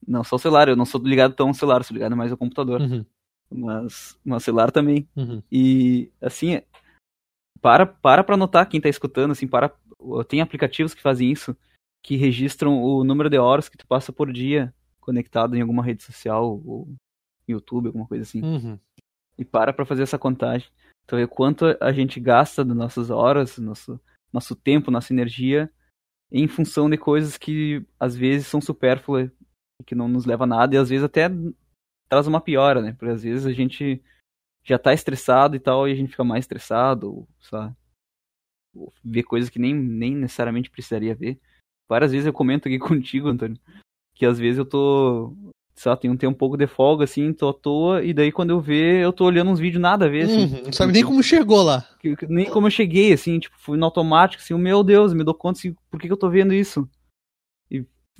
Não 0.07 0.23
só 0.23 0.35
o 0.35 0.39
celular, 0.39 0.67
eu 0.67 0.75
não 0.75 0.85
sou 0.85 1.01
ligado 1.01 1.33
tão 1.33 1.47
ao 1.47 1.53
celular, 1.53 1.83
sou 1.83 1.93
ligado 1.93 2.15
mais 2.15 2.31
ao 2.31 2.37
computador. 2.37 2.81
Uhum. 2.81 3.05
Mas, 3.49 4.17
mas 4.23 4.43
celular 4.43 4.71
também. 4.71 5.07
Uhum. 5.15 5.41
E, 5.51 6.11
assim, 6.21 6.61
para, 7.61 7.85
para 7.85 8.23
pra 8.23 8.37
notar 8.37 8.67
quem 8.67 8.81
tá 8.81 8.89
escutando, 8.89 9.31
assim, 9.31 9.47
para. 9.47 9.73
Tem 10.27 10.41
aplicativos 10.41 10.93
que 10.93 11.01
fazem 11.01 11.31
isso, 11.31 11.55
que 12.03 12.15
registram 12.15 12.83
o 12.83 13.03
número 13.03 13.29
de 13.29 13.37
horas 13.37 13.67
que 13.67 13.77
tu 13.77 13.87
passa 13.87 14.11
por 14.11 14.31
dia 14.31 14.73
conectado 14.99 15.55
em 15.55 15.61
alguma 15.61 15.83
rede 15.83 16.03
social, 16.03 16.61
ou 16.65 16.87
YouTube, 17.47 17.87
alguma 17.87 18.07
coisa 18.07 18.23
assim. 18.23 18.41
Uhum. 18.41 18.79
E 19.37 19.45
para 19.45 19.73
pra 19.73 19.85
fazer 19.85 20.03
essa 20.03 20.17
contagem. 20.17 20.67
Então, 21.03 21.19
é 21.19 21.27
quanto 21.27 21.65
a 21.79 21.91
gente 21.91 22.19
gasta 22.19 22.65
das 22.65 22.75
nossas 22.75 23.09
horas, 23.09 23.57
nosso, 23.57 23.99
nosso 24.33 24.55
tempo, 24.55 24.91
nossa 24.91 25.13
energia 25.13 25.71
em 26.31 26.47
função 26.47 26.89
de 26.89 26.97
coisas 26.97 27.37
que 27.37 27.85
às 27.99 28.15
vezes 28.15 28.47
são 28.47 28.59
supérfluas, 28.59 29.29
que 29.85 29.95
não 29.95 30.07
nos 30.07 30.25
leva 30.25 30.43
a 30.43 30.47
nada 30.47 30.75
e 30.75 30.77
às 30.77 30.89
vezes 30.89 31.03
até 31.03 31.29
traz 32.07 32.27
uma 32.27 32.41
piora, 32.41 32.81
né? 32.81 32.93
Porque 32.93 33.13
às 33.13 33.23
vezes 33.23 33.45
a 33.45 33.51
gente 33.51 34.01
já 34.63 34.79
tá 34.79 34.93
estressado 34.93 35.55
e 35.55 35.59
tal 35.59 35.87
e 35.87 35.91
a 35.91 35.95
gente 35.95 36.11
fica 36.11 36.23
mais 36.23 36.43
estressado, 36.43 37.07
ou, 37.07 37.27
sabe? 37.41 37.75
Ou 38.75 38.93
ver 39.03 39.23
coisas 39.23 39.49
que 39.49 39.59
nem, 39.59 39.73
nem 39.73 40.15
necessariamente 40.15 40.69
precisaria 40.69 41.15
ver. 41.15 41.39
Várias 41.87 42.11
vezes 42.11 42.25
eu 42.25 42.33
comento 42.33 42.67
aqui 42.67 42.79
contigo, 42.79 43.27
Antônio, 43.27 43.59
que 44.13 44.25
às 44.25 44.39
vezes 44.39 44.57
eu 44.57 44.65
tô 44.65 45.33
só 45.75 45.93
tem 45.95 46.09
um, 46.09 46.15
tem 46.15 46.27
um 46.27 46.33
pouco 46.33 46.55
de 46.55 46.67
folga, 46.67 47.03
assim, 47.03 47.33
tô 47.33 47.49
à 47.49 47.53
toa, 47.53 48.01
e 48.01 48.13
daí 48.13 48.31
quando 48.31 48.51
eu 48.51 48.61
ver, 48.61 49.03
eu 49.03 49.11
tô 49.11 49.25
olhando 49.25 49.51
uns 49.51 49.59
vídeos 49.59 49.81
nada 49.81 50.05
a 50.05 50.09
ver, 50.09 50.23
assim. 50.23 50.45
Uhum, 50.45 50.61
não 50.63 50.71
sabe 50.71 50.93
nem 50.93 51.03
como 51.03 51.21
chegou 51.21 51.61
lá. 51.61 51.85
Nem 52.29 52.49
como 52.49 52.67
eu 52.67 52.71
cheguei, 52.71 53.11
assim, 53.11 53.39
tipo, 53.39 53.57
fui 53.59 53.77
no 53.77 53.83
automático, 53.83 54.41
assim, 54.41 54.53
meu 54.53 54.83
Deus, 54.83 55.13
me 55.13 55.23
dou 55.23 55.33
conta, 55.33 55.59
assim, 55.59 55.75
por 55.91 55.99
que, 55.99 56.07
que 56.07 56.13
eu 56.13 56.17
tô 56.17 56.29
vendo 56.29 56.53
isso? 56.53 56.89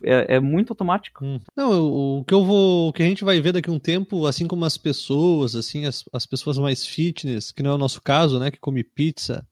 É, 0.04 0.36
é 0.36 0.40
muito 0.40 0.72
automático. 0.72 1.24
Hum. 1.24 1.40
Não, 1.56 2.20
o, 2.20 2.26
que 2.26 2.34
eu 2.34 2.44
vou, 2.44 2.90
o 2.90 2.94
que 2.94 3.02
a 3.02 3.06
gente 3.06 3.24
vai 3.24 3.40
ver 3.40 3.54
daqui 3.54 3.70
a 3.70 3.74
um 3.74 3.80
tempo, 3.80 4.26
assim 4.26 4.48
como 4.48 4.66
as 4.66 4.78
pessoas, 4.78 5.56
assim, 5.56 5.86
as, 5.86 6.04
as 6.12 6.26
pessoas 6.26 6.58
mais 6.58 6.86
fitness, 6.86 7.52
que 7.52 7.64
não 7.64 7.72
é 7.72 7.76
o 7.76 7.80
nosso 7.80 8.02
caso, 8.02 8.40
né, 8.40 8.52
que 8.52 8.60
come 8.60 8.84
pizza, 8.84 9.48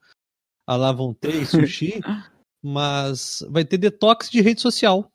a 0.67 0.75
lá 0.75 0.91
vão 0.91 1.13
ter 1.13 1.45
sushi, 1.45 2.01
mas 2.61 3.45
vai 3.49 3.63
ter 3.63 3.77
detox 3.77 4.29
de 4.29 4.41
rede 4.41 4.61
social 4.61 5.09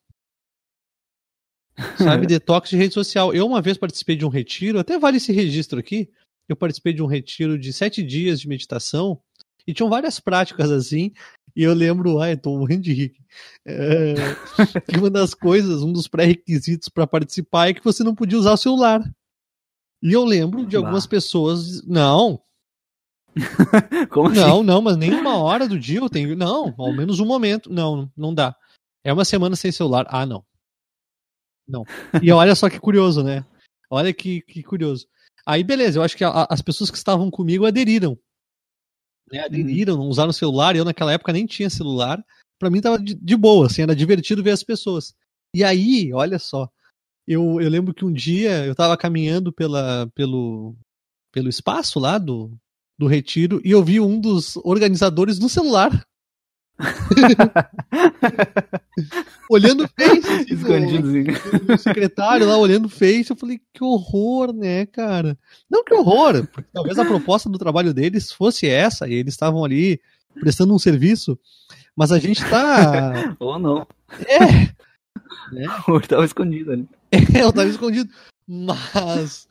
sabe? 1.96 2.26
Detox 2.26 2.70
de 2.70 2.76
rede 2.76 2.94
social. 2.94 3.32
Eu 3.32 3.46
uma 3.46 3.62
vez 3.62 3.78
participei 3.78 4.16
de 4.16 4.24
um 4.24 4.28
retiro, 4.28 4.78
até 4.78 4.98
vale 4.98 5.18
esse 5.18 5.32
registro 5.32 5.78
aqui. 5.78 6.10
Eu 6.48 6.56
participei 6.56 6.92
de 6.92 7.02
um 7.02 7.06
retiro 7.06 7.58
de 7.58 7.72
sete 7.72 8.02
dias 8.02 8.40
de 8.40 8.48
meditação 8.48 9.20
e 9.68 9.74
tinham 9.74 9.90
várias 9.90 10.18
práticas 10.18 10.70
assim. 10.70 11.12
E 11.54 11.62
eu 11.62 11.74
lembro, 11.74 12.20
ai, 12.20 12.38
tô 12.38 12.56
morrendo 12.56 12.84
de 12.84 12.94
rir. 12.94 13.14
É, 13.66 14.14
que 14.88 14.98
uma 14.98 15.10
das 15.10 15.34
coisas, 15.34 15.82
um 15.82 15.92
dos 15.92 16.08
pré-requisitos 16.08 16.88
para 16.88 17.06
participar 17.06 17.68
é 17.68 17.74
que 17.74 17.84
você 17.84 18.02
não 18.02 18.14
podia 18.14 18.38
usar 18.38 18.54
o 18.54 18.56
celular. 18.56 19.02
E 20.02 20.10
eu 20.10 20.24
lembro 20.24 20.64
de 20.64 20.74
algumas 20.74 21.06
pessoas. 21.06 21.84
Não. 21.86 22.40
Como 24.08 24.30
assim? 24.30 24.40
Não, 24.40 24.62
não, 24.62 24.80
mas 24.80 24.96
nem 24.96 25.12
uma 25.12 25.36
hora 25.36 25.68
do 25.68 25.78
dia 25.78 25.98
eu 25.98 26.08
tenho. 26.08 26.34
Não, 26.34 26.74
ao 26.78 26.96
menos 26.96 27.20
um 27.20 27.26
momento. 27.26 27.70
Não, 27.70 28.10
não 28.16 28.32
dá. 28.32 28.56
É 29.04 29.12
uma 29.12 29.24
semana 29.24 29.54
sem 29.54 29.70
celular. 29.70 30.06
Ah, 30.08 30.24
não. 30.24 30.42
Não. 31.68 31.84
E 32.22 32.32
olha 32.32 32.54
só 32.54 32.70
que 32.70 32.80
curioso, 32.80 33.22
né? 33.22 33.44
Olha 33.90 34.14
que, 34.14 34.40
que 34.40 34.62
curioso. 34.62 35.06
Aí, 35.44 35.62
beleza, 35.62 35.98
eu 35.98 36.02
acho 36.02 36.16
que 36.16 36.24
a, 36.24 36.46
as 36.48 36.62
pessoas 36.62 36.90
que 36.90 36.96
estavam 36.96 37.30
comigo 37.30 37.66
aderiram. 37.66 38.18
Né? 39.32 39.40
Aderiram, 39.40 39.96
não 39.96 40.06
usaram 40.06 40.32
celular. 40.32 40.76
Eu, 40.76 40.84
naquela 40.84 41.12
época, 41.12 41.32
nem 41.32 41.46
tinha 41.46 41.70
celular. 41.70 42.22
Pra 42.58 42.70
mim, 42.70 42.80
tava 42.80 42.98
de, 42.98 43.14
de 43.14 43.36
boa, 43.36 43.66
assim, 43.66 43.82
era 43.82 43.94
divertido 43.94 44.42
ver 44.42 44.50
as 44.50 44.62
pessoas. 44.62 45.14
E 45.54 45.62
aí, 45.62 46.12
olha 46.12 46.38
só. 46.38 46.68
Eu, 47.26 47.60
eu 47.60 47.68
lembro 47.68 47.94
que 47.94 48.04
um 48.04 48.12
dia 48.12 48.64
eu 48.64 48.74
tava 48.74 48.96
caminhando 48.96 49.52
pela, 49.52 50.10
pelo, 50.14 50.74
pelo 51.30 51.48
espaço 51.48 52.00
lá 52.00 52.16
do, 52.16 52.56
do 52.98 53.06
retiro 53.06 53.60
e 53.64 53.70
eu 53.70 53.84
vi 53.84 54.00
um 54.00 54.18
dos 54.18 54.56
organizadores 54.56 55.38
no 55.38 55.48
celular. 55.48 56.06
olhando 59.50 59.84
o 59.84 59.88
Face. 59.88 60.28
Assim, 60.28 60.54
Escondido, 60.54 61.08
o, 61.08 61.74
o 61.74 61.78
secretário 61.78 62.46
lá 62.46 62.56
olhando 62.56 62.86
o 62.86 62.90
Face, 62.90 63.30
eu 63.30 63.36
falei, 63.36 63.60
que 63.72 63.82
horror, 63.82 64.52
né, 64.52 64.86
cara? 64.86 65.38
Não 65.68 65.84
que 65.84 65.94
horror, 65.94 66.46
porque 66.46 66.68
talvez 66.72 66.98
a 66.98 67.04
proposta 67.04 67.48
do 67.48 67.58
trabalho 67.58 67.92
deles 67.92 68.32
fosse 68.32 68.66
essa, 68.66 69.08
e 69.08 69.14
eles 69.14 69.34
estavam 69.34 69.64
ali 69.64 70.00
prestando 70.40 70.74
um 70.74 70.78
serviço, 70.78 71.38
mas 71.96 72.12
a 72.12 72.18
gente 72.18 72.44
tá. 72.48 73.36
Ou 73.40 73.58
não. 73.58 73.86
É. 74.26 74.68
Né? 75.52 75.64
Ou 75.88 76.00
tava 76.00 76.26
escondido 76.26 76.72
ali. 76.72 76.86
É, 77.10 77.42
eu 77.42 77.52
tava 77.52 77.68
escondido. 77.68 78.12
Mas. 78.46 79.48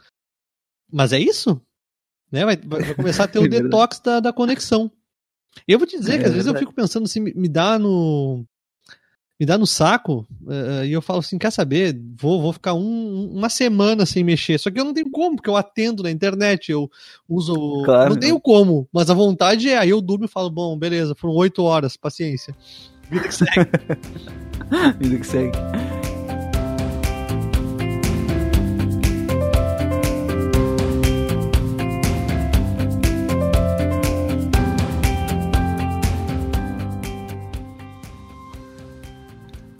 Mas 0.91 1.11
é 1.11 1.19
isso? 1.19 1.59
Né? 2.31 2.45
Vai, 2.45 2.57
vai 2.57 2.93
começar 2.93 3.23
a 3.23 3.27
ter 3.27 3.39
o 3.39 3.45
é 3.45 3.47
detox 3.47 3.99
da, 3.99 4.19
da 4.19 4.31
conexão. 4.31 4.91
Eu 5.67 5.77
vou 5.77 5.87
te 5.87 5.97
dizer 5.97 6.15
é, 6.15 6.17
que 6.19 6.25
às 6.25 6.33
vezes 6.33 6.47
eu 6.47 6.55
fico 6.55 6.73
pensando 6.73 7.05
assim, 7.05 7.19
me 7.19 7.47
dá 7.47 7.77
no. 7.79 8.45
Me 9.39 9.45
dá 9.45 9.55
no 9.55 9.67
saco, 9.67 10.25
uh, 10.47 10.83
e 10.83 10.91
eu 10.91 11.01
falo 11.01 11.19
assim: 11.19 11.37
quer 11.37 11.51
saber? 11.51 11.95
Vou, 12.19 12.41
vou 12.41 12.51
ficar 12.51 12.73
um, 12.73 13.29
uma 13.31 13.49
semana 13.49 14.03
sem 14.03 14.23
mexer. 14.23 14.57
Só 14.57 14.71
que 14.71 14.79
eu 14.79 14.83
não 14.83 14.95
tenho 14.95 15.11
como, 15.11 15.35
porque 15.35 15.49
eu 15.49 15.55
atendo 15.55 16.01
na 16.01 16.09
internet, 16.09 16.71
eu 16.71 16.89
uso. 17.29 17.83
Claro. 17.85 18.09
Não 18.09 18.19
tenho 18.19 18.39
como, 18.39 18.89
mas 18.91 19.11
a 19.11 19.13
vontade 19.13 19.69
é. 19.69 19.77
Aí 19.77 19.89
eu 19.89 20.01
durmo 20.01 20.25
e 20.25 20.29
falo: 20.29 20.49
bom, 20.49 20.75
beleza, 20.75 21.13
foram 21.13 21.35
oito 21.35 21.61
horas, 21.61 21.95
paciência. 21.95 22.55
Vida 23.11 23.27
que 23.27 23.35
segue. 23.35 23.69
Vida 24.99 25.17
que 25.19 25.27
segue. 25.27 25.96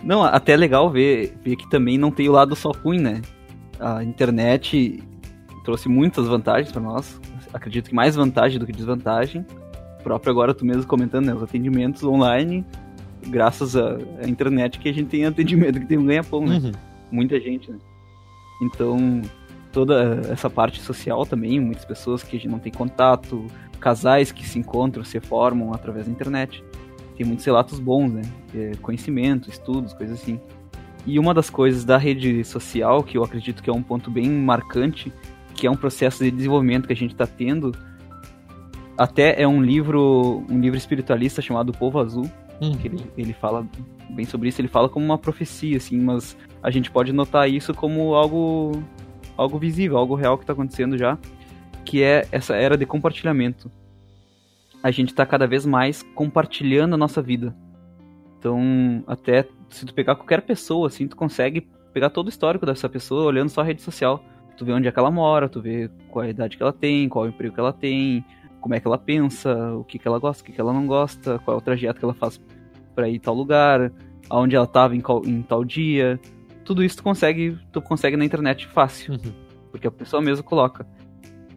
Não, 0.07 0.23
até 0.23 0.53
é 0.53 0.55
legal 0.55 0.89
ver, 0.89 1.37
ver 1.43 1.57
que 1.57 1.69
também 1.69 1.97
não 1.97 2.09
tem 2.09 2.29
o 2.29 2.31
lado 2.31 2.55
só 2.55 2.71
ruim, 2.71 2.97
né? 2.97 3.21
A 3.77 4.01
internet 4.01 5.03
trouxe 5.65 5.89
muitas 5.89 6.25
vantagens 6.25 6.71
para 6.71 6.81
nós. 6.81 7.19
Acredito 7.53 7.89
que 7.89 7.95
mais 7.95 8.15
vantagem 8.15 8.57
do 8.57 8.65
que 8.65 8.71
desvantagem. 8.71 9.45
O 9.99 10.03
próprio 10.03 10.31
agora 10.31 10.53
tu 10.53 10.65
mesmo 10.65 10.85
comentando, 10.85 11.25
né, 11.25 11.33
os 11.35 11.43
atendimentos 11.43 12.05
online, 12.05 12.65
graças 13.27 13.75
à, 13.75 13.97
à 14.23 14.29
internet 14.29 14.79
que 14.79 14.87
a 14.87 14.93
gente 14.93 15.09
tem 15.09 15.25
atendimento 15.25 15.77
que 15.77 15.85
tem 15.85 15.97
um 15.97 16.05
ganha-pão, 16.05 16.45
né? 16.45 16.61
Uhum. 16.63 16.71
Muita 17.11 17.37
gente, 17.41 17.69
né? 17.69 17.77
Então, 18.61 19.21
toda 19.73 20.21
essa 20.31 20.49
parte 20.49 20.79
social 20.79 21.25
também, 21.25 21.59
muitas 21.59 21.83
pessoas 21.83 22.23
que 22.23 22.37
a 22.37 22.39
gente 22.39 22.49
não 22.49 22.59
tem 22.59 22.71
contato, 22.71 23.45
casais 23.77 24.31
que 24.31 24.47
se 24.47 24.57
encontram, 24.57 25.03
se 25.03 25.19
formam 25.19 25.73
através 25.73 26.05
da 26.05 26.11
internet. 26.13 26.63
Tem 27.17 27.25
muitos 27.25 27.43
relatos 27.43 27.79
bons, 27.79 28.13
né? 28.13 28.21
É, 28.55 28.71
conhecimento, 28.81 29.49
estudos, 29.49 29.91
coisas 29.93 30.21
assim. 30.21 30.39
E 31.05 31.17
uma 31.17 31.33
das 31.33 31.49
coisas 31.49 31.83
da 31.83 31.97
rede 31.97 32.43
social, 32.43 33.01
que 33.01 33.17
eu 33.17 33.23
acredito 33.23 33.63
que 33.63 33.69
é 33.69 33.73
um 33.73 33.81
ponto 33.81 34.11
bem 34.11 34.29
marcante, 34.29 35.11
que 35.55 35.65
é 35.65 35.71
um 35.71 35.75
processo 35.75 36.23
de 36.23 36.29
desenvolvimento 36.29 36.85
que 36.85 36.93
a 36.93 36.95
gente 36.95 37.13
está 37.13 37.25
tendo, 37.25 37.71
até 38.97 39.41
é 39.41 39.47
um 39.47 39.61
livro, 39.61 40.45
um 40.49 40.59
livro 40.59 40.77
espiritualista 40.77 41.41
chamado 41.41 41.71
Povo 41.71 41.99
Azul, 41.99 42.29
hum. 42.61 42.75
que 42.77 42.87
ele, 42.87 43.05
ele 43.17 43.33
fala 43.33 43.65
bem 44.09 44.25
sobre 44.25 44.49
isso, 44.49 44.61
ele 44.61 44.67
fala 44.67 44.89
como 44.89 45.05
uma 45.05 45.17
profecia, 45.17 45.77
assim, 45.77 45.99
mas 45.99 46.37
a 46.61 46.69
gente 46.69 46.91
pode 46.91 47.13
notar 47.13 47.49
isso 47.49 47.73
como 47.73 48.13
algo, 48.13 48.83
algo 49.35 49.57
visível, 49.57 49.97
algo 49.97 50.15
real 50.15 50.37
que 50.37 50.43
está 50.43 50.53
acontecendo 50.53 50.97
já, 50.97 51.17
que 51.85 52.03
é 52.03 52.27
essa 52.31 52.55
era 52.55 52.77
de 52.77 52.85
compartilhamento. 52.85 53.71
A 54.83 54.91
gente 54.91 55.09
está 55.09 55.25
cada 55.25 55.47
vez 55.47 55.65
mais 55.65 56.03
compartilhando 56.15 56.93
a 56.93 56.97
nossa 56.97 57.21
vida. 57.21 57.55
Então, 58.37 59.03
até 59.07 59.47
se 59.69 59.85
tu 59.85 59.93
pegar 59.93 60.15
qualquer 60.15 60.41
pessoa, 60.41 60.87
assim, 60.87 61.07
tu 61.07 61.15
consegue 61.15 61.67
pegar 61.93 62.09
todo 62.09 62.27
o 62.27 62.29
histórico 62.29 62.65
dessa 62.65 62.87
pessoa 62.87 63.25
olhando 63.25 63.49
só 63.49 63.61
a 63.61 63.63
rede 63.63 63.81
social. 63.81 64.23
Tu 64.55 64.65
vê 64.65 64.71
onde 64.71 64.87
é 64.87 64.91
que 64.91 64.99
ela 64.99 65.11
mora, 65.11 65.49
tu 65.49 65.61
vê 65.61 65.89
qual 66.09 66.25
a 66.25 66.29
idade 66.29 66.57
que 66.57 66.63
ela 66.63 66.73
tem, 66.73 67.09
qual 67.09 67.25
o 67.25 67.27
emprego 67.27 67.53
que 67.53 67.59
ela 67.59 67.73
tem, 67.73 68.25
como 68.59 68.75
é 68.75 68.79
que 68.79 68.87
ela 68.87 68.97
pensa, 68.97 69.73
o 69.75 69.83
que, 69.83 69.99
que 69.99 70.07
ela 70.07 70.19
gosta, 70.19 70.41
o 70.41 70.45
que, 70.45 70.51
que 70.51 70.61
ela 70.61 70.73
não 70.73 70.87
gosta, 70.87 71.39
qual 71.39 71.55
é 71.55 71.59
o 71.59 71.61
trajeto 71.61 71.99
que 71.99 72.05
ela 72.05 72.13
faz 72.13 72.41
para 72.95 73.07
ir 73.07 73.19
tal 73.19 73.35
lugar, 73.35 73.91
aonde 74.29 74.55
ela 74.55 74.65
estava 74.65 74.95
em, 74.95 75.03
em, 75.25 75.41
tal 75.41 75.63
dia. 75.63 76.19
Tudo 76.65 76.83
isso 76.83 76.97
tu 76.97 77.03
consegue, 77.03 77.57
tu 77.71 77.81
consegue 77.81 78.17
na 78.17 78.25
internet 78.25 78.67
fácil, 78.67 79.13
uhum. 79.13 79.31
porque 79.71 79.87
a 79.87 79.91
pessoa 79.91 80.21
mesmo 80.21 80.43
coloca. 80.43 80.85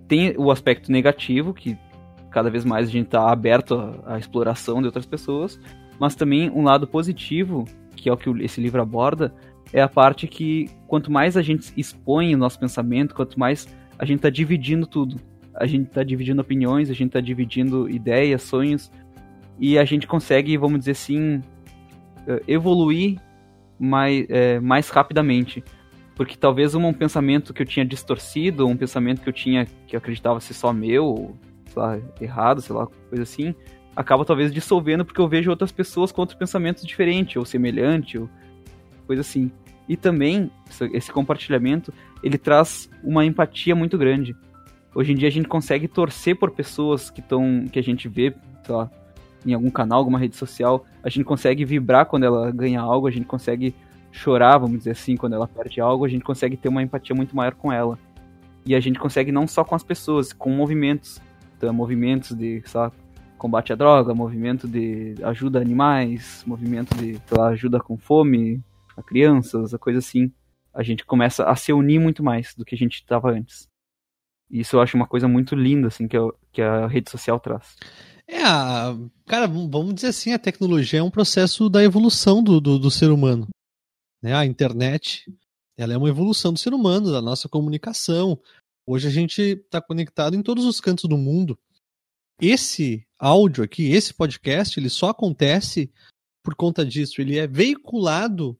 Tem 0.06 0.34
o 0.36 0.50
aspecto 0.50 0.92
negativo, 0.92 1.54
que 1.54 1.78
cada 2.30 2.50
vez 2.50 2.64
mais 2.64 2.88
a 2.88 2.90
gente 2.90 3.06
está 3.06 3.30
aberto 3.30 4.00
à, 4.06 4.18
exploração 4.18 4.80
de 4.80 4.86
outras 4.86 5.06
pessoas, 5.06 5.58
mas 5.98 6.14
também 6.14 6.50
um 6.50 6.62
lado 6.62 6.86
positivo, 6.86 7.64
que 7.96 8.08
é 8.08 8.12
o 8.12 8.16
que 8.16 8.30
esse 8.42 8.60
livro 8.60 8.80
aborda, 8.80 9.34
é 9.72 9.80
a 9.80 9.88
parte 9.88 10.26
que 10.26 10.68
quanto 10.86 11.10
mais 11.10 11.36
a 11.36 11.42
gente 11.42 11.72
expõe 11.76 12.34
o 12.34 12.38
nosso 12.38 12.58
pensamento, 12.58 13.14
quanto 13.14 13.38
mais 13.38 13.68
a 13.98 14.04
gente 14.04 14.16
está 14.16 14.30
dividindo 14.30 14.86
tudo. 14.86 15.20
A 15.54 15.66
gente 15.66 15.88
está 15.88 16.02
dividindo 16.02 16.40
opiniões, 16.40 16.88
a 16.88 16.94
gente 16.94 17.08
está 17.08 17.20
dividindo 17.20 17.88
ideias, 17.88 18.42
sonhos, 18.42 18.90
e 19.58 19.78
a 19.78 19.84
gente 19.84 20.06
consegue, 20.06 20.56
vamos 20.56 20.80
dizer 20.80 20.92
assim, 20.92 21.42
eh, 22.26 22.42
evoluir 22.48 23.20
mais, 23.78 24.26
é, 24.28 24.60
mais 24.60 24.88
rapidamente. 24.88 25.62
Porque 26.14 26.36
talvez 26.36 26.74
um 26.74 26.92
pensamento 26.92 27.52
que 27.52 27.62
eu 27.62 27.66
tinha 27.66 27.84
distorcido, 27.84 28.66
um 28.66 28.76
pensamento 28.76 29.22
que 29.22 29.28
eu 29.28 29.32
tinha 29.32 29.66
que 29.86 29.96
eu 29.96 29.98
acreditava 29.98 30.40
ser 30.40 30.54
só 30.54 30.72
meu, 30.72 31.36
lá, 31.78 31.98
errado, 32.20 32.60
sei 32.60 32.74
lá, 32.74 32.86
coisa 33.08 33.22
assim, 33.22 33.54
acaba 33.94 34.24
talvez 34.24 34.52
dissolvendo 34.52 35.04
porque 35.04 35.20
eu 35.20 35.28
vejo 35.28 35.50
outras 35.50 35.72
pessoas 35.72 36.12
com 36.12 36.22
outros 36.22 36.38
pensamentos 36.38 36.84
diferentes, 36.84 37.36
ou 37.36 37.44
semelhante, 37.44 38.18
ou 38.18 38.28
coisa 39.06 39.20
assim. 39.20 39.50
E 39.88 39.96
também, 39.96 40.50
esse 40.92 41.10
compartilhamento, 41.10 41.92
ele 42.22 42.38
traz 42.38 42.88
uma 43.02 43.24
empatia 43.24 43.74
muito 43.74 43.98
grande. 43.98 44.36
Hoje 44.94 45.12
em 45.12 45.16
dia 45.16 45.28
a 45.28 45.32
gente 45.32 45.48
consegue 45.48 45.88
torcer 45.88 46.36
por 46.36 46.50
pessoas 46.50 47.10
que 47.10 47.20
estão 47.20 47.66
que 47.70 47.78
a 47.78 47.82
gente 47.82 48.08
vê, 48.08 48.34
sei 48.64 48.74
lá, 48.74 48.90
em 49.44 49.54
algum 49.54 49.70
canal, 49.70 49.98
alguma 49.98 50.18
rede 50.18 50.36
social, 50.36 50.84
a 51.02 51.08
gente 51.08 51.24
consegue 51.24 51.64
vibrar 51.64 52.06
quando 52.06 52.24
ela 52.24 52.50
ganha 52.50 52.80
algo, 52.80 53.06
a 53.06 53.10
gente 53.10 53.26
consegue 53.26 53.74
chorar, 54.12 54.58
vamos 54.58 54.78
dizer 54.78 54.90
assim, 54.90 55.16
quando 55.16 55.34
ela 55.34 55.48
perde 55.48 55.80
algo, 55.80 56.04
a 56.04 56.08
gente 56.08 56.22
consegue 56.22 56.56
ter 56.56 56.68
uma 56.68 56.82
empatia 56.82 57.14
muito 57.14 57.34
maior 57.34 57.54
com 57.54 57.72
ela. 57.72 57.98
E 58.66 58.74
a 58.74 58.80
gente 58.80 58.98
consegue 58.98 59.32
não 59.32 59.46
só 59.46 59.64
com 59.64 59.74
as 59.74 59.82
pessoas, 59.82 60.32
com 60.32 60.50
movimentos. 60.50 61.20
Então, 61.60 61.74
movimentos 61.74 62.34
de, 62.34 62.62
lá, 62.72 62.90
combate 63.36 63.70
à 63.70 63.76
droga, 63.76 64.14
movimento 64.14 64.66
de 64.66 65.14
ajuda 65.22 65.58
a 65.58 65.62
animais, 65.62 66.42
movimento 66.46 66.96
de 66.96 67.20
lá, 67.30 67.48
ajuda 67.48 67.78
com 67.78 67.98
fome 67.98 68.64
a 68.96 69.02
crianças, 69.02 69.74
a 69.74 69.78
coisa 69.78 69.98
assim. 69.98 70.32
A 70.72 70.82
gente 70.82 71.04
começa 71.04 71.44
a 71.44 71.54
se 71.54 71.70
unir 71.70 72.00
muito 72.00 72.22
mais 72.22 72.54
do 72.54 72.64
que 72.64 72.74
a 72.74 72.78
gente 72.78 72.94
estava 72.94 73.30
antes. 73.30 73.68
E 74.50 74.60
isso 74.60 74.76
eu 74.76 74.80
acho 74.80 74.96
uma 74.96 75.06
coisa 75.06 75.28
muito 75.28 75.54
linda, 75.54 75.88
assim, 75.88 76.08
que, 76.08 76.16
eu, 76.16 76.34
que 76.50 76.62
a 76.62 76.86
rede 76.86 77.10
social 77.10 77.38
traz. 77.38 77.76
É, 78.26 78.40
cara, 79.26 79.46
vamos 79.46 79.94
dizer 79.94 80.08
assim, 80.08 80.32
a 80.32 80.38
tecnologia 80.38 81.00
é 81.00 81.02
um 81.02 81.10
processo 81.10 81.68
da 81.68 81.84
evolução 81.84 82.42
do, 82.42 82.58
do, 82.58 82.78
do 82.78 82.90
ser 82.90 83.10
humano. 83.10 83.46
Né? 84.22 84.34
A 84.34 84.46
internet, 84.46 85.30
ela 85.76 85.92
é 85.92 85.96
uma 85.98 86.08
evolução 86.08 86.54
do 86.54 86.58
ser 86.58 86.72
humano, 86.72 87.12
da 87.12 87.20
nossa 87.20 87.50
comunicação. 87.50 88.40
Hoje 88.92 89.06
a 89.06 89.10
gente 89.12 89.40
está 89.40 89.80
conectado 89.80 90.34
em 90.34 90.42
todos 90.42 90.64
os 90.64 90.80
cantos 90.80 91.08
do 91.08 91.16
mundo 91.16 91.56
esse 92.40 93.06
áudio 93.20 93.62
aqui, 93.62 93.92
esse 93.92 94.12
podcast, 94.12 94.80
ele 94.80 94.90
só 94.90 95.10
acontece 95.10 95.92
por 96.42 96.56
conta 96.56 96.84
disso. 96.84 97.20
Ele 97.20 97.38
é 97.38 97.46
veiculado 97.46 98.58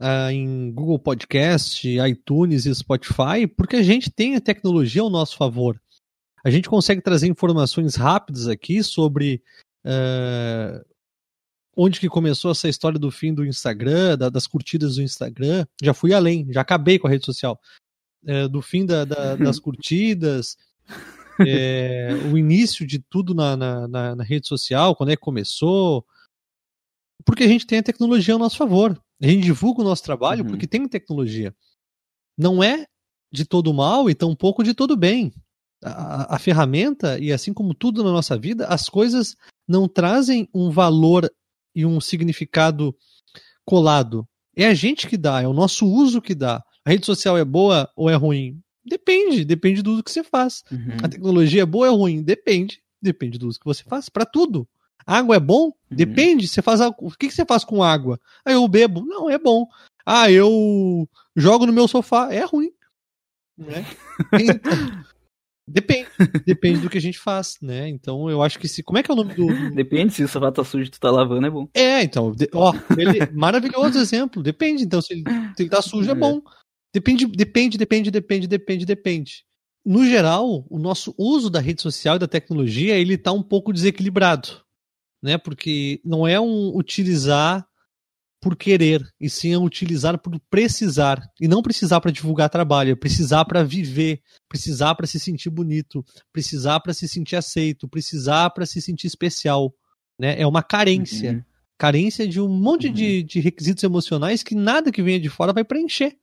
uh, 0.00 0.30
em 0.30 0.72
Google 0.72 0.98
Podcast, 0.98 1.86
iTunes 1.86 2.64
e 2.64 2.74
Spotify 2.74 3.46
porque 3.46 3.76
a 3.76 3.82
gente 3.82 4.10
tem 4.10 4.36
a 4.36 4.40
tecnologia 4.40 5.02
ao 5.02 5.10
nosso 5.10 5.36
favor. 5.36 5.78
A 6.42 6.48
gente 6.48 6.66
consegue 6.66 7.02
trazer 7.02 7.26
informações 7.26 7.94
rápidas 7.94 8.48
aqui 8.48 8.82
sobre 8.82 9.42
uh, 9.84 10.82
onde 11.76 12.00
que 12.00 12.08
começou 12.08 12.52
essa 12.52 12.70
história 12.70 12.98
do 12.98 13.10
fim 13.10 13.34
do 13.34 13.44
Instagram, 13.44 14.16
da, 14.16 14.30
das 14.30 14.46
curtidas 14.46 14.94
do 14.94 15.02
Instagram. 15.02 15.66
Já 15.82 15.92
fui 15.92 16.14
além, 16.14 16.50
já 16.50 16.62
acabei 16.62 16.98
com 16.98 17.06
a 17.06 17.10
rede 17.10 17.26
social. 17.26 17.60
Uh, 18.24 18.48
do 18.48 18.60
fim 18.60 18.84
da, 18.84 19.04
da, 19.04 19.36
das 19.36 19.58
curtidas, 19.60 20.56
é, 21.46 22.10
o 22.32 22.36
início 22.36 22.86
de 22.86 22.98
tudo 22.98 23.34
na, 23.34 23.56
na, 23.56 23.88
na, 23.88 24.16
na, 24.16 24.24
rede 24.24 24.48
social, 24.48 24.96
quando 24.96 25.10
é 25.10 25.16
que 25.16 25.22
começou. 25.22 26.04
Porque 27.24 27.44
a 27.44 27.48
gente 27.48 27.66
tem 27.66 27.78
a 27.78 27.82
tecnologia 27.82 28.34
ao 28.34 28.40
nosso 28.40 28.56
favor. 28.56 29.00
A 29.20 29.26
gente 29.26 29.44
divulga 29.44 29.82
o 29.82 29.84
nosso 29.84 30.02
trabalho 30.02 30.44
uhum. 30.44 30.50
porque 30.50 30.66
tem 30.66 30.86
tecnologia. 30.88 31.54
Não 32.36 32.62
é 32.62 32.86
de 33.32 33.44
todo 33.44 33.74
mal 33.74 34.08
e 34.08 34.14
tampouco 34.14 34.62
de 34.62 34.74
todo 34.74 34.96
bem. 34.96 35.32
A, 35.82 36.36
a, 36.36 36.38
ferramenta, 36.38 37.18
e 37.20 37.32
assim 37.32 37.52
como 37.52 37.74
tudo 37.74 38.02
na 38.02 38.10
nossa 38.10 38.36
vida, 38.36 38.66
as 38.66 38.88
coisas 38.88 39.36
não 39.66 39.86
trazem 39.86 40.48
um 40.52 40.70
valor 40.70 41.30
e 41.74 41.86
um 41.86 42.00
significado 42.00 42.96
colado. 43.64 44.26
É 44.56 44.66
a 44.66 44.74
gente 44.74 45.06
que 45.06 45.16
dá, 45.16 45.40
é 45.40 45.46
o 45.46 45.52
nosso 45.52 45.86
uso 45.86 46.20
que 46.20 46.34
dá. 46.34 46.64
A 46.88 46.90
rede 46.90 47.04
social 47.04 47.36
é 47.36 47.44
boa 47.44 47.86
ou 47.94 48.08
é 48.08 48.14
ruim? 48.14 48.62
Depende, 48.82 49.44
depende 49.44 49.82
do 49.82 49.92
uso 49.92 50.02
que 50.02 50.10
você 50.10 50.24
faz. 50.24 50.64
Uhum. 50.72 50.96
A 51.02 51.06
tecnologia 51.06 51.60
é 51.60 51.66
boa 51.66 51.90
ou 51.90 51.94
é 51.94 51.98
ruim? 51.98 52.22
Depende, 52.22 52.80
depende 53.02 53.36
do 53.38 53.46
uso 53.46 53.60
que 53.60 53.66
você 53.66 53.84
faz. 53.84 54.08
Para 54.08 54.24
tudo. 54.24 54.66
Água 55.06 55.36
é 55.36 55.40
bom? 55.40 55.66
Uhum. 55.66 55.72
Depende. 55.90 56.48
Você 56.48 56.62
faz 56.62 56.80
o 56.80 57.10
que, 57.10 57.28
que 57.28 57.34
você 57.34 57.44
faz 57.44 57.62
com 57.62 57.82
água? 57.82 58.18
Ah, 58.42 58.52
eu 58.52 58.66
bebo? 58.66 59.04
Não, 59.04 59.28
é 59.28 59.36
bom. 59.36 59.66
Ah, 60.06 60.32
eu 60.32 61.06
jogo 61.36 61.66
no 61.66 61.74
meu 61.74 61.86
sofá? 61.86 62.32
É 62.32 62.42
ruim. 62.46 62.72
Né? 63.58 63.84
Então, 64.40 65.04
depende. 65.68 66.08
Depende 66.46 66.80
do 66.80 66.88
que 66.88 66.96
a 66.96 67.02
gente 67.02 67.18
faz, 67.18 67.58
né? 67.60 67.86
Então 67.86 68.30
eu 68.30 68.42
acho 68.42 68.58
que 68.58 68.66
se. 68.66 68.82
Como 68.82 68.98
é 68.98 69.02
que 69.02 69.10
é 69.10 69.14
o 69.14 69.16
nome 69.16 69.34
do. 69.34 69.46
Depende, 69.74 70.14
se 70.14 70.24
o 70.24 70.28
sofá 70.28 70.50
tá 70.50 70.64
sujo 70.64 70.86
e 70.86 70.90
tu 70.90 70.98
tá 70.98 71.10
lavando, 71.10 71.46
é 71.46 71.50
bom. 71.50 71.68
É, 71.74 72.02
então. 72.02 72.32
De... 72.32 72.48
Ó, 72.54 72.72
ele... 72.96 73.30
maravilhoso 73.34 73.98
exemplo. 73.98 74.42
Depende. 74.42 74.84
Então, 74.84 75.02
se 75.02 75.12
ele, 75.12 75.24
se 75.54 75.62
ele 75.64 75.68
tá 75.68 75.82
sujo, 75.82 76.08
é, 76.08 76.12
é 76.12 76.14
bom. 76.14 76.40
Depende, 76.98 77.26
depende, 77.26 77.78
depende, 77.78 78.10
depende, 78.10 78.46
depende, 78.48 78.84
depende. 78.84 79.44
No 79.84 80.04
geral, 80.04 80.66
o 80.68 80.78
nosso 80.78 81.14
uso 81.16 81.48
da 81.48 81.60
rede 81.60 81.80
social 81.80 82.16
e 82.16 82.18
da 82.18 82.26
tecnologia 82.26 82.96
ele 82.96 83.14
está 83.14 83.32
um 83.32 83.42
pouco 83.42 83.72
desequilibrado, 83.72 84.48
né? 85.22 85.38
Porque 85.38 86.00
não 86.04 86.26
é 86.26 86.40
um 86.40 86.76
utilizar 86.76 87.64
por 88.40 88.56
querer, 88.56 89.02
e 89.20 89.30
sim 89.30 89.52
é 89.52 89.58
um 89.58 89.64
utilizar 89.64 90.18
por 90.18 90.38
precisar. 90.50 91.22
E 91.40 91.48
não 91.48 91.62
precisar 91.62 92.00
para 92.00 92.10
divulgar 92.10 92.50
trabalho, 92.50 92.92
é 92.92 92.96
precisar 92.96 93.44
para 93.44 93.62
viver, 93.62 94.20
precisar 94.48 94.94
para 94.94 95.06
se 95.06 95.20
sentir 95.20 95.50
bonito, 95.50 96.04
precisar 96.32 96.80
para 96.80 96.92
se 96.92 97.08
sentir 97.08 97.36
aceito, 97.36 97.88
precisar 97.88 98.50
para 98.50 98.66
se 98.66 98.82
sentir 98.82 99.06
especial. 99.06 99.72
Né? 100.18 100.40
É 100.40 100.46
uma 100.46 100.62
carência. 100.62 101.32
Uhum. 101.32 101.42
Carência 101.78 102.26
de 102.26 102.40
um 102.40 102.48
monte 102.48 102.88
uhum. 102.88 102.92
de, 102.92 103.22
de 103.22 103.40
requisitos 103.40 103.84
emocionais 103.84 104.42
que 104.42 104.54
nada 104.54 104.90
que 104.90 105.02
venha 105.02 105.20
de 105.20 105.28
fora 105.28 105.52
vai 105.52 105.64
preencher. 105.64 106.16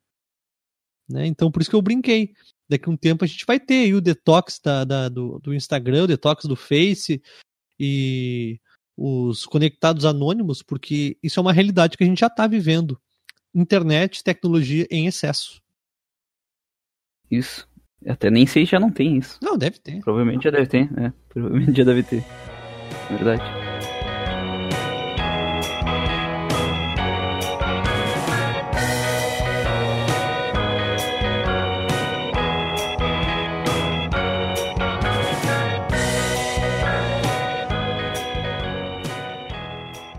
Né? 1.09 1.27
Então, 1.27 1.51
por 1.51 1.61
isso 1.61 1.69
que 1.69 1.75
eu 1.75 1.81
brinquei. 1.81 2.33
Daqui 2.67 2.89
a 2.89 2.91
um 2.91 2.97
tempo 2.97 3.23
a 3.23 3.27
gente 3.27 3.45
vai 3.45 3.59
ter 3.59 3.93
o 3.93 4.01
detox 4.01 4.59
da, 4.63 4.83
da 4.83 5.07
do, 5.07 5.39
do 5.39 5.53
Instagram, 5.53 6.03
o 6.03 6.07
detox 6.07 6.45
do 6.45 6.55
Face 6.55 7.21
e 7.79 8.59
os 8.97 9.45
conectados 9.45 10.05
anônimos, 10.05 10.63
porque 10.63 11.17
isso 11.21 11.39
é 11.39 11.41
uma 11.41 11.53
realidade 11.53 11.97
que 11.97 12.03
a 12.03 12.07
gente 12.07 12.19
já 12.19 12.27
está 12.27 12.47
vivendo. 12.47 12.99
Internet, 13.53 14.23
tecnologia 14.23 14.87
em 14.89 15.05
excesso. 15.05 15.61
Isso. 17.29 17.67
Até 18.07 18.29
nem 18.29 18.45
sei 18.45 18.65
se 18.65 18.71
já 18.71 18.79
não 18.79 18.91
tem 18.91 19.17
isso. 19.17 19.39
Não, 19.41 19.57
deve 19.57 19.79
ter. 19.79 19.99
Provavelmente 20.01 20.43
já 20.43 20.51
deve 20.51 20.67
ter, 20.67 20.89
é. 20.99 21.13
Provavelmente 21.29 21.77
já 21.77 21.83
deve 21.83 22.03
ter. 22.03 22.23
Verdade. 23.09 23.64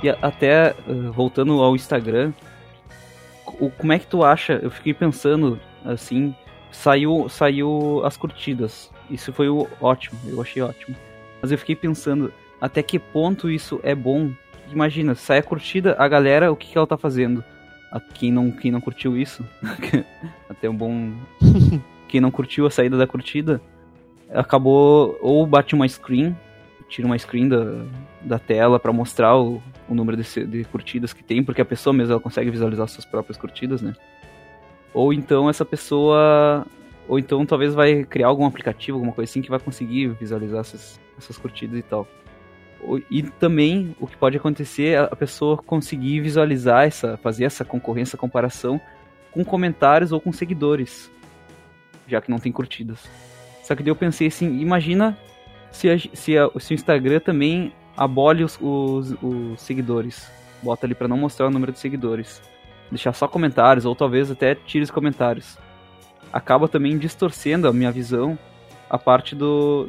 E 0.07 0.11
até 0.23 0.73
voltando 1.13 1.61
ao 1.61 1.75
Instagram, 1.75 2.33
o, 3.59 3.69
como 3.71 3.93
é 3.93 3.99
que 3.99 4.07
tu 4.07 4.23
acha? 4.23 4.53
Eu 4.63 4.71
fiquei 4.71 4.95
pensando 4.95 5.59
assim, 5.85 6.33
saiu 6.71 7.29
saiu 7.29 8.03
as 8.05 8.17
curtidas. 8.17 8.89
Isso 9.11 9.33
foi 9.33 9.49
o 9.49 9.67
ótimo, 9.81 10.17
eu 10.29 10.41
achei 10.41 10.63
ótimo. 10.63 10.97
Mas 11.43 11.51
eu 11.51 11.59
fiquei 11.59 11.75
pensando 11.75 12.33
até 12.61 12.85
que 12.85 13.01
ponto 13.01 13.51
isso 13.51 13.81
é 13.83 13.97
bom. 13.97 14.31
Imagina, 14.71 15.17
sai 15.17 15.39
a 15.39 15.43
curtida, 15.43 15.97
a 15.99 16.07
galera, 16.07 16.53
o 16.53 16.57
que, 16.57 16.69
que 16.69 16.79
ela 16.79 16.87
tá 16.87 16.97
fazendo? 16.97 17.43
A, 17.91 17.99
quem 17.99 18.31
não 18.31 18.53
quem 18.53 18.71
não 18.71 18.81
curtiu 18.81 19.17
isso, 19.17 19.45
até 20.49 20.71
um 20.71 20.77
bom 20.77 21.13
quem 22.07 22.21
não 22.21 22.31
curtiu 22.31 22.65
a 22.65 22.71
saída 22.71 22.97
da 22.97 23.09
curtida, 23.09 23.61
acabou 24.33 25.19
ou 25.21 25.45
bate 25.45 25.75
uma 25.75 25.89
screen 25.89 26.37
tira 26.89 27.07
uma 27.07 27.19
screen 27.19 27.49
da, 27.49 27.85
da 28.23 28.39
tela 28.39 28.79
para 28.79 28.93
mostrar 28.93 29.37
o, 29.37 29.63
o 29.89 29.95
número 29.95 30.17
de, 30.17 30.47
de, 30.47 30.65
curtidas 30.65 31.13
que 31.13 31.23
tem, 31.23 31.43
porque 31.43 31.61
a 31.61 31.65
pessoa 31.65 31.93
mesmo 31.93 32.13
ela 32.13 32.21
consegue 32.21 32.51
visualizar 32.51 32.89
suas 32.89 33.05
próprias 33.05 33.37
curtidas, 33.37 33.83
né? 33.83 33.95
Ou 34.95 35.13
então 35.13 35.51
essa 35.51 35.65
pessoa. 35.65 36.67
Ou 37.09 37.19
então 37.19 37.45
talvez 37.47 37.75
vai 37.75 38.05
criar 38.05 38.29
algum 38.29 38.47
aplicativo, 38.47 38.97
alguma 38.97 39.13
coisa 39.13 39.31
assim, 39.31 39.43
que 39.43 39.51
vai 39.51 39.59
conseguir 39.59 40.09
visualizar 40.09 40.61
essas, 40.61 41.01
essas 41.17 41.39
curtidas 41.39 41.79
e 41.79 41.83
tal. 41.83 42.07
E 43.11 43.23
também 43.23 43.95
o 44.01 44.07
que 44.07 44.17
pode 44.17 44.37
acontecer 44.37 44.89
é 44.89 44.99
a 44.99 45.17
pessoa 45.17 45.57
conseguir 45.57 46.21
visualizar 46.21 46.85
essa, 46.85 47.17
fazer 47.17 47.45
essa 47.45 47.65
concorrência, 47.65 48.11
essa 48.11 48.17
comparação 48.17 48.81
com 49.31 49.45
comentários 49.45 50.13
ou 50.13 50.21
com 50.21 50.33
seguidores, 50.33 51.11
já 52.07 52.21
que 52.21 52.31
não 52.31 52.39
tem 52.39 52.53
curtidas. 52.53 53.09
Só 53.63 53.75
que 53.75 53.83
daí 53.83 53.91
eu 53.91 53.97
pensei 53.97 54.29
assim, 54.29 54.61
imagina 54.61 55.19
se, 55.77 55.91
a, 55.91 55.99
se, 55.99 56.39
a, 56.39 56.51
se 56.59 56.73
o 56.73 56.75
Instagram 56.75 57.21
também 57.21 57.73
abole 57.97 58.43
os, 58.43 58.59
os, 58.61 59.15
os 59.23 59.61
seguidores. 59.61 60.31
Bota 60.63 60.87
ali 60.87 60.95
para 60.95 61.07
não 61.07 61.17
mostrar 61.17 61.47
o 61.47 61.51
número 61.51 61.71
de 61.71 61.79
seguidores. 61.79 62.43
Deixar 62.91 63.13
só 63.13 63.29
comentários, 63.29 63.85
ou 63.85 63.95
talvez 63.95 64.31
até 64.31 64.55
tire 64.55 64.85
os 64.85 64.91
comentários. 64.91 65.59
Acaba 66.33 66.69
também 66.69 66.97
distorcendo 66.97 67.69
a 67.69 67.73
minha 67.73 67.91
visão 67.91 68.39
a 68.89 68.99
parte 68.99 69.35
do, 69.35 69.89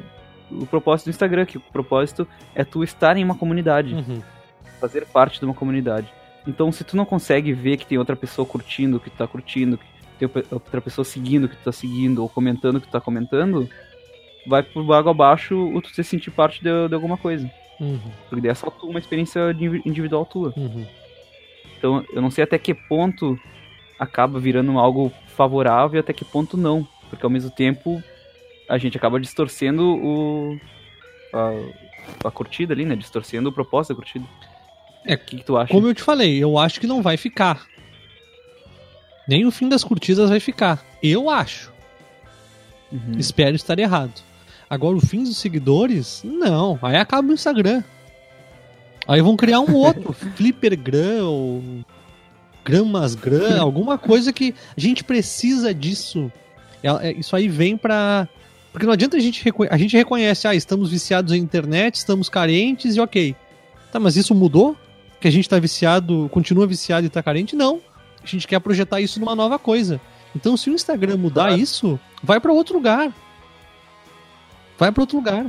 do 0.49 0.65
propósito 0.65 1.05
do 1.05 1.11
Instagram, 1.11 1.45
que 1.45 1.57
o 1.57 1.61
propósito 1.61 2.27
é 2.53 2.63
tu 2.63 2.83
estar 2.83 3.15
em 3.15 3.23
uma 3.23 3.35
comunidade. 3.35 3.93
Uhum. 3.93 4.21
Fazer 4.81 5.05
parte 5.05 5.39
de 5.39 5.45
uma 5.45 5.53
comunidade. 5.53 6.11
Então, 6.45 6.71
se 6.71 6.83
tu 6.83 6.97
não 6.97 7.05
consegue 7.05 7.53
ver 7.53 7.77
que 7.77 7.85
tem 7.85 7.97
outra 7.97 8.15
pessoa 8.15 8.45
curtindo 8.45 8.97
o 8.97 8.99
que 8.99 9.09
tu 9.09 9.17
tá 9.17 9.27
curtindo, 9.27 9.77
que 9.77 10.27
tem 10.27 10.43
outra 10.51 10.81
pessoa 10.81 11.05
seguindo 11.05 11.45
o 11.45 11.49
que 11.49 11.55
tu 11.55 11.63
tá 11.63 11.71
seguindo, 11.71 12.21
ou 12.21 12.29
comentando 12.29 12.77
o 12.77 12.81
que 12.81 12.87
tu 12.87 12.91
tá 12.91 13.01
comentando, 13.01 13.69
vai 14.47 14.63
por 14.63 14.81
água 14.93 15.11
abaixo 15.11 15.55
o 15.55 15.81
tu 15.81 15.89
se 15.89 16.03
sentir 16.03 16.31
parte 16.31 16.63
de, 16.63 16.87
de 16.87 16.95
alguma 16.95 17.17
coisa. 17.17 17.49
Uhum. 17.79 17.99
Porque 18.29 18.41
daí 18.41 18.51
é 18.51 18.55
só 18.55 18.73
uma 18.83 18.99
experiência 18.99 19.39
individual 19.85 20.25
tua. 20.25 20.53
Uhum. 20.55 20.85
Então 21.77 22.03
eu 22.11 22.21
não 22.21 22.31
sei 22.31 22.43
até 22.43 22.57
que 22.57 22.73
ponto 22.73 23.39
acaba 23.99 24.39
virando 24.39 24.77
algo 24.79 25.11
favorável 25.35 25.97
e 25.97 25.99
até 25.99 26.13
que 26.13 26.25
ponto 26.25 26.57
não. 26.57 26.87
Porque 27.09 27.25
ao 27.25 27.29
mesmo 27.29 27.51
tempo 27.51 28.01
a 28.67 28.77
gente 28.77 28.97
acaba 28.97 29.19
distorcendo 29.19 29.83
o. 29.83 30.59
a, 31.33 32.27
a 32.27 32.31
curtida 32.31 32.73
ali, 32.73 32.85
né? 32.85 32.95
Distorcendo 32.95 33.49
o 33.49 33.53
propósito 33.53 33.93
da 33.93 33.95
curtida. 33.95 34.25
É, 35.05 35.15
o 35.15 35.17
que, 35.17 35.37
que 35.37 35.43
tu 35.43 35.57
acha? 35.57 35.71
Como 35.71 35.87
eu 35.87 35.93
te 35.93 36.01
falei, 36.01 36.41
eu 36.41 36.57
acho 36.57 36.79
que 36.79 36.87
não 36.87 37.01
vai 37.01 37.15
ficar. 37.15 37.65
Nem 39.27 39.45
o 39.45 39.51
fim 39.51 39.69
das 39.69 39.83
curtidas 39.83 40.29
vai 40.29 40.39
ficar. 40.39 40.83
Eu 41.01 41.29
acho. 41.29 41.71
Uhum. 42.91 43.17
Espero 43.17 43.55
estar 43.55 43.77
errado. 43.77 44.21
Agora, 44.69 44.97
o 44.97 45.01
fim 45.01 45.23
dos 45.23 45.37
seguidores, 45.37 46.21
não. 46.23 46.77
Aí 46.81 46.97
acaba 46.97 47.29
o 47.29 47.33
Instagram. 47.33 47.83
Aí 49.07 49.21
vão 49.21 49.37
criar 49.37 49.61
um 49.61 49.73
outro, 49.73 50.11
Flippergram 50.35 51.25
ou 51.25 51.63
Gramasgram, 52.65 53.61
alguma 53.63 53.97
coisa 53.97 54.33
que 54.33 54.53
a 54.75 54.79
gente 54.79 55.03
precisa 55.03 55.73
disso. 55.73 56.31
É, 56.83 57.09
é, 57.09 57.11
isso 57.13 57.35
aí 57.35 57.47
vem 57.47 57.77
pra. 57.77 58.27
Porque 58.73 58.85
não 58.85 58.93
adianta 58.93 59.17
a 59.17 59.19
gente, 59.19 59.43
a 59.71 59.77
gente 59.77 59.95
reconhece, 59.95 60.47
ah, 60.47 60.53
estamos 60.53 60.91
viciados 60.91 61.33
em 61.33 61.37
internet, 61.37 61.95
estamos 61.95 62.29
carentes 62.29 62.95
e 62.95 62.99
ok. 62.99 63.35
Tá, 63.91 63.99
mas 63.99 64.17
isso 64.17 64.35
mudou? 64.35 64.75
Que 65.19 65.27
a 65.27 65.31
gente 65.31 65.49
tá 65.49 65.57
viciado, 65.57 66.29
continua 66.31 66.67
viciado 66.67 67.07
e 67.07 67.09
tá 67.09 67.23
carente? 67.23 67.55
Não. 67.55 67.81
A 68.21 68.27
gente 68.27 68.45
quer 68.45 68.59
projetar 68.59 68.99
isso 68.99 69.19
numa 69.19 69.33
nova 69.33 69.57
coisa. 69.57 69.99
Então, 70.35 70.55
se 70.57 70.69
o 70.69 70.73
Instagram 70.73 71.17
mudar 71.17 71.47
claro. 71.47 71.61
isso, 71.61 71.99
vai 72.21 72.39
para 72.39 72.51
outro 72.51 72.75
lugar. 72.75 73.11
Vai 74.77 74.91
para 74.91 75.03
outro 75.03 75.17
lugar. 75.17 75.45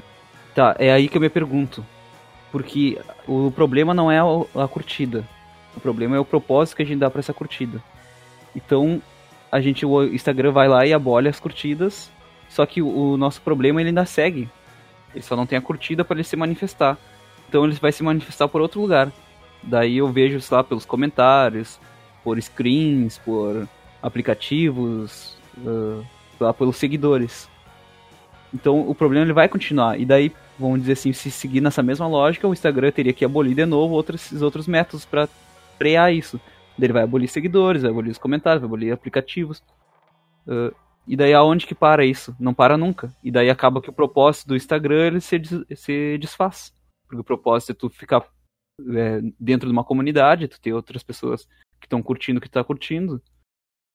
Tá, 0.54 0.74
é 0.78 0.92
aí 0.92 1.08
que 1.08 1.16
eu 1.16 1.20
me 1.20 1.28
pergunto. 1.28 1.84
Porque 2.50 2.98
o 3.26 3.50
problema 3.50 3.92
não 3.92 4.10
é 4.10 4.18
a, 4.18 4.68
curtida. 4.68 5.28
O 5.76 5.80
problema 5.80 6.16
é 6.16 6.18
o 6.18 6.24
propósito 6.24 6.76
que 6.76 6.82
a 6.82 6.86
gente 6.86 6.98
dá 6.98 7.10
para 7.10 7.20
essa 7.20 7.34
curtida. 7.34 7.82
Então, 8.56 9.02
a 9.52 9.60
gente 9.60 9.84
o 9.84 10.04
Instagram 10.04 10.52
vai 10.52 10.68
lá 10.68 10.86
e 10.86 10.92
abole 10.92 11.28
as 11.28 11.38
curtidas, 11.38 12.10
só 12.48 12.64
que 12.66 12.80
o, 12.80 13.16
nosso 13.16 13.40
problema 13.42 13.80
ele 13.80 13.90
ainda 13.90 14.06
segue. 14.06 14.48
Ele 15.14 15.22
só 15.22 15.36
não 15.36 15.46
tem 15.46 15.58
a 15.58 15.62
curtida 15.62 16.04
para 16.04 16.16
ele 16.16 16.24
se 16.24 16.36
manifestar. 16.36 16.98
Então 17.48 17.64
ele 17.64 17.74
vai 17.74 17.92
se 17.92 18.02
manifestar 18.02 18.48
por 18.48 18.60
outro 18.60 18.80
lugar. 18.80 19.12
Daí 19.62 19.98
eu 19.98 20.08
vejo, 20.08 20.40
sei 20.40 20.56
lá, 20.56 20.64
pelos 20.64 20.84
comentários, 20.84 21.80
por 22.22 22.40
screens, 22.40 23.18
por 23.18 23.68
aplicativos, 24.02 25.36
uh, 25.58 26.04
lá 26.38 26.52
pelos 26.52 26.76
seguidores. 26.76 27.48
Então 28.52 28.88
o 28.88 28.94
problema 28.94 29.24
ele 29.24 29.32
vai 29.32 29.48
continuar. 29.48 29.98
E 30.00 30.04
daí, 30.04 30.32
vamos 30.58 30.80
dizer 30.80 30.92
assim, 30.92 31.12
se 31.12 31.30
seguir 31.30 31.60
nessa 31.60 31.82
mesma 31.82 32.06
lógica, 32.06 32.48
o 32.48 32.52
Instagram 32.52 32.90
teria 32.90 33.12
que 33.12 33.24
abolir 33.24 33.54
de 33.54 33.66
novo 33.66 33.94
outros, 33.94 34.40
outros 34.40 34.66
métodos 34.66 35.04
para 35.04 35.28
frear 35.76 36.12
isso. 36.12 36.40
Ele 36.78 36.92
vai 36.92 37.02
abolir 37.02 37.28
seguidores, 37.28 37.82
vai 37.82 37.90
abolir 37.90 38.10
os 38.10 38.18
comentários, 38.18 38.60
vai 38.60 38.68
abolir 38.68 38.92
aplicativos. 38.92 39.62
Uh, 40.46 40.74
e 41.06 41.16
daí 41.16 41.34
aonde 41.34 41.66
que 41.66 41.74
para 41.74 42.04
isso? 42.04 42.36
Não 42.38 42.54
para 42.54 42.76
nunca. 42.76 43.14
E 43.22 43.30
daí 43.30 43.50
acaba 43.50 43.80
que 43.80 43.90
o 43.90 43.92
propósito 43.92 44.48
do 44.48 44.56
Instagram 44.56 45.06
ele 45.06 45.20
se, 45.20 45.40
se 45.74 46.18
desfaz. 46.18 46.72
Porque 47.06 47.20
o 47.20 47.24
propósito 47.24 47.72
é 47.72 47.74
tu 47.74 47.88
ficar 47.88 48.26
é, 48.94 49.20
dentro 49.40 49.66
de 49.66 49.72
uma 49.72 49.84
comunidade, 49.84 50.46
tu 50.46 50.60
ter 50.60 50.72
outras 50.72 51.02
pessoas 51.02 51.48
que 51.80 51.86
estão 51.86 52.02
curtindo 52.02 52.38
o 52.38 52.40
que 52.40 52.48
tu 52.48 52.52
tá 52.52 52.62
curtindo. 52.62 53.22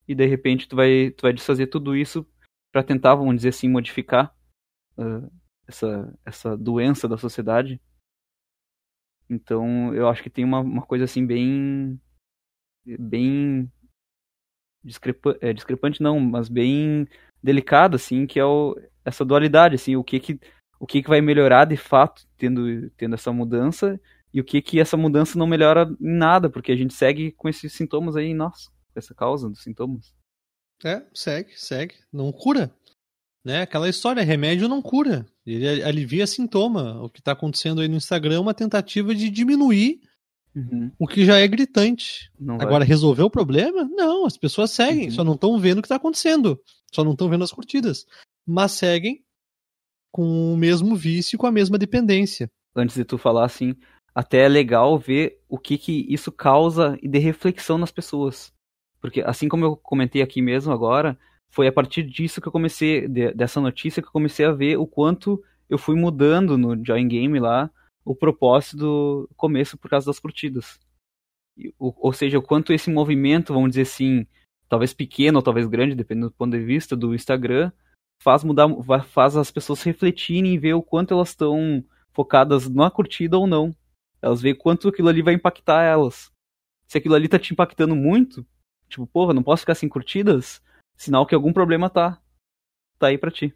E 0.07 0.13
de 0.13 0.25
repente 0.25 0.67
tu 0.67 0.75
vai, 0.75 1.11
tu 1.11 1.21
vai 1.21 1.31
desfazer 1.31 1.67
tudo 1.67 1.95
isso 1.95 2.25
para 2.71 2.83
tentar, 2.83 3.15
vamos 3.15 3.35
dizer 3.35 3.49
assim, 3.49 3.69
modificar 3.69 4.33
uh, 4.97 5.31
essa, 5.67 6.13
essa 6.25 6.57
doença 6.57 7.07
da 7.07 7.17
sociedade. 7.17 7.81
Então, 9.29 9.93
eu 9.93 10.07
acho 10.07 10.21
que 10.21 10.29
tem 10.29 10.43
uma, 10.43 10.59
uma 10.59 10.85
coisa 10.85 11.05
assim 11.05 11.25
bem. 11.25 11.99
bem. 12.85 13.71
Discrepa, 14.83 15.37
é, 15.39 15.53
discrepante 15.53 16.01
não, 16.01 16.19
mas 16.19 16.49
bem 16.49 17.07
delicada, 17.41 17.95
assim, 17.95 18.27
que 18.27 18.39
é 18.39 18.45
o, 18.45 18.75
essa 19.05 19.23
dualidade, 19.23 19.75
assim, 19.75 19.95
o 19.95 20.03
que 20.03 20.19
que, 20.19 20.39
o 20.79 20.85
que 20.85 21.01
que 21.01 21.09
vai 21.09 21.21
melhorar 21.21 21.65
de 21.65 21.77
fato 21.77 22.27
tendo, 22.37 22.89
tendo 22.91 23.15
essa 23.15 23.31
mudança 23.31 23.99
e 24.33 24.41
o 24.41 24.43
que 24.43 24.61
que 24.61 24.79
essa 24.79 24.97
mudança 24.97 25.37
não 25.37 25.47
melhora 25.47 25.89
em 26.01 26.17
nada, 26.17 26.49
porque 26.49 26.71
a 26.71 26.75
gente 26.75 26.93
segue 26.93 27.31
com 27.31 27.47
esses 27.47 27.71
sintomas 27.71 28.17
aí, 28.17 28.33
nossa, 28.33 28.71
essa 28.93 29.13
causa 29.15 29.49
dos 29.49 29.63
sintomas. 29.63 30.13
É, 30.83 31.05
segue, 31.13 31.53
segue. 31.55 31.95
Não 32.11 32.31
cura 32.31 32.75
né? 33.43 33.61
Aquela 33.61 33.89
história, 33.89 34.23
remédio 34.23 34.69
não 34.69 34.81
cura. 34.81 35.25
Ele 35.45 35.83
alivia 35.83 36.25
sintoma. 36.25 37.01
O 37.03 37.09
que 37.09 37.19
está 37.19 37.33
acontecendo 37.33 37.81
aí 37.81 37.87
no 37.87 37.97
Instagram 37.97 38.35
é 38.35 38.39
uma 38.39 38.53
tentativa 38.53 39.13
de 39.13 39.29
diminuir 39.29 39.99
uhum. 40.55 40.91
o 40.97 41.07
que 41.07 41.25
já 41.25 41.39
é 41.39 41.47
gritante. 41.47 42.31
Não 42.39 42.55
Agora, 42.55 42.79
vai. 42.79 42.87
resolver 42.87 43.23
o 43.23 43.29
problema? 43.29 43.83
Não, 43.91 44.25
as 44.25 44.37
pessoas 44.37 44.71
seguem, 44.71 45.05
uhum. 45.05 45.11
só 45.11 45.23
não 45.23 45.33
estão 45.33 45.59
vendo 45.59 45.79
o 45.79 45.81
que 45.81 45.87
está 45.87 45.97
acontecendo. 45.97 46.59
Só 46.93 47.03
não 47.03 47.11
estão 47.11 47.29
vendo 47.29 47.43
as 47.43 47.51
curtidas. 47.51 48.05
Mas 48.45 48.71
seguem 48.73 49.23
com 50.11 50.53
o 50.53 50.57
mesmo 50.57 50.95
vício, 50.95 51.37
com 51.37 51.47
a 51.47 51.51
mesma 51.51 51.77
dependência. 51.77 52.49
Antes 52.75 52.95
de 52.95 53.03
tu 53.03 53.17
falar 53.17 53.45
assim, 53.45 53.75
até 54.13 54.45
é 54.45 54.47
legal 54.47 54.97
ver 54.97 55.41
o 55.49 55.57
que, 55.57 55.77
que 55.77 56.05
isso 56.07 56.31
causa 56.31 56.97
e 57.01 57.07
de 57.07 57.19
reflexão 57.19 57.77
nas 57.77 57.91
pessoas. 57.91 58.53
Porque 59.01 59.21
assim 59.21 59.49
como 59.49 59.65
eu 59.65 59.75
comentei 59.75 60.21
aqui 60.21 60.41
mesmo 60.41 60.71
agora, 60.71 61.17
foi 61.53 61.67
a 61.67 61.71
partir 61.71 62.01
disso 62.01 62.41
que 62.41 62.47
eu 62.47 62.51
comecei, 62.51 63.07
de, 63.07 63.31
dessa 63.31 63.61
notícia, 63.61 64.01
que 64.01 64.07
eu 64.07 64.11
comecei 64.11 64.43
a 64.43 64.51
ver 64.51 64.75
o 64.77 64.87
quanto 64.87 65.41
eu 65.69 65.77
fui 65.77 65.95
mudando 65.95 66.57
no 66.57 66.83
Join 66.83 67.07
Game 67.07 67.39
lá 67.39 67.69
o 68.03 68.15
propósito 68.15 68.77
do 68.77 69.29
começo 69.37 69.77
por 69.77 69.87
causa 69.87 70.07
das 70.07 70.19
curtidas. 70.19 70.79
O, 71.77 71.93
ou 72.07 72.11
seja, 72.11 72.39
o 72.39 72.41
quanto 72.41 72.73
esse 72.73 72.89
movimento, 72.89 73.53
vamos 73.53 73.69
dizer 73.69 73.83
assim, 73.83 74.25
talvez 74.67 74.95
pequeno 74.95 75.37
ou 75.37 75.43
talvez 75.43 75.67
grande, 75.67 75.93
dependendo 75.93 76.29
do 76.29 76.35
ponto 76.35 76.57
de 76.57 76.65
vista 76.65 76.95
do 76.95 77.13
Instagram, 77.13 77.71
faz 78.19 78.43
mudar, 78.43 78.67
faz 79.03 79.37
as 79.37 79.51
pessoas 79.51 79.83
refletirem 79.83 80.55
e 80.55 80.57
ver 80.57 80.73
o 80.73 80.81
quanto 80.81 81.13
elas 81.13 81.29
estão 81.29 81.85
focadas 82.13 82.67
na 82.67 82.89
curtida 82.89 83.37
ou 83.37 83.45
não. 83.45 83.75
Elas 84.23 84.41
veem 84.41 84.55
quanto 84.55 84.87
aquilo 84.87 85.07
ali 85.07 85.21
vai 85.21 85.35
impactar 85.35 85.83
elas. 85.83 86.31
Se 86.87 86.97
aquilo 86.97 87.13
ali 87.13 87.27
tá 87.27 87.37
te 87.37 87.53
impactando 87.53 87.95
muito, 87.95 88.43
tipo, 88.89 89.05
porra, 89.05 89.35
não 89.35 89.43
posso 89.43 89.61
ficar 89.61 89.75
sem 89.75 89.87
curtidas, 89.87 90.59
sinal 90.95 91.25
que 91.25 91.35
algum 91.35 91.53
problema 91.53 91.89
tá 91.89 92.19
tá 92.99 93.07
aí 93.07 93.17
para 93.17 93.31
ti. 93.31 93.53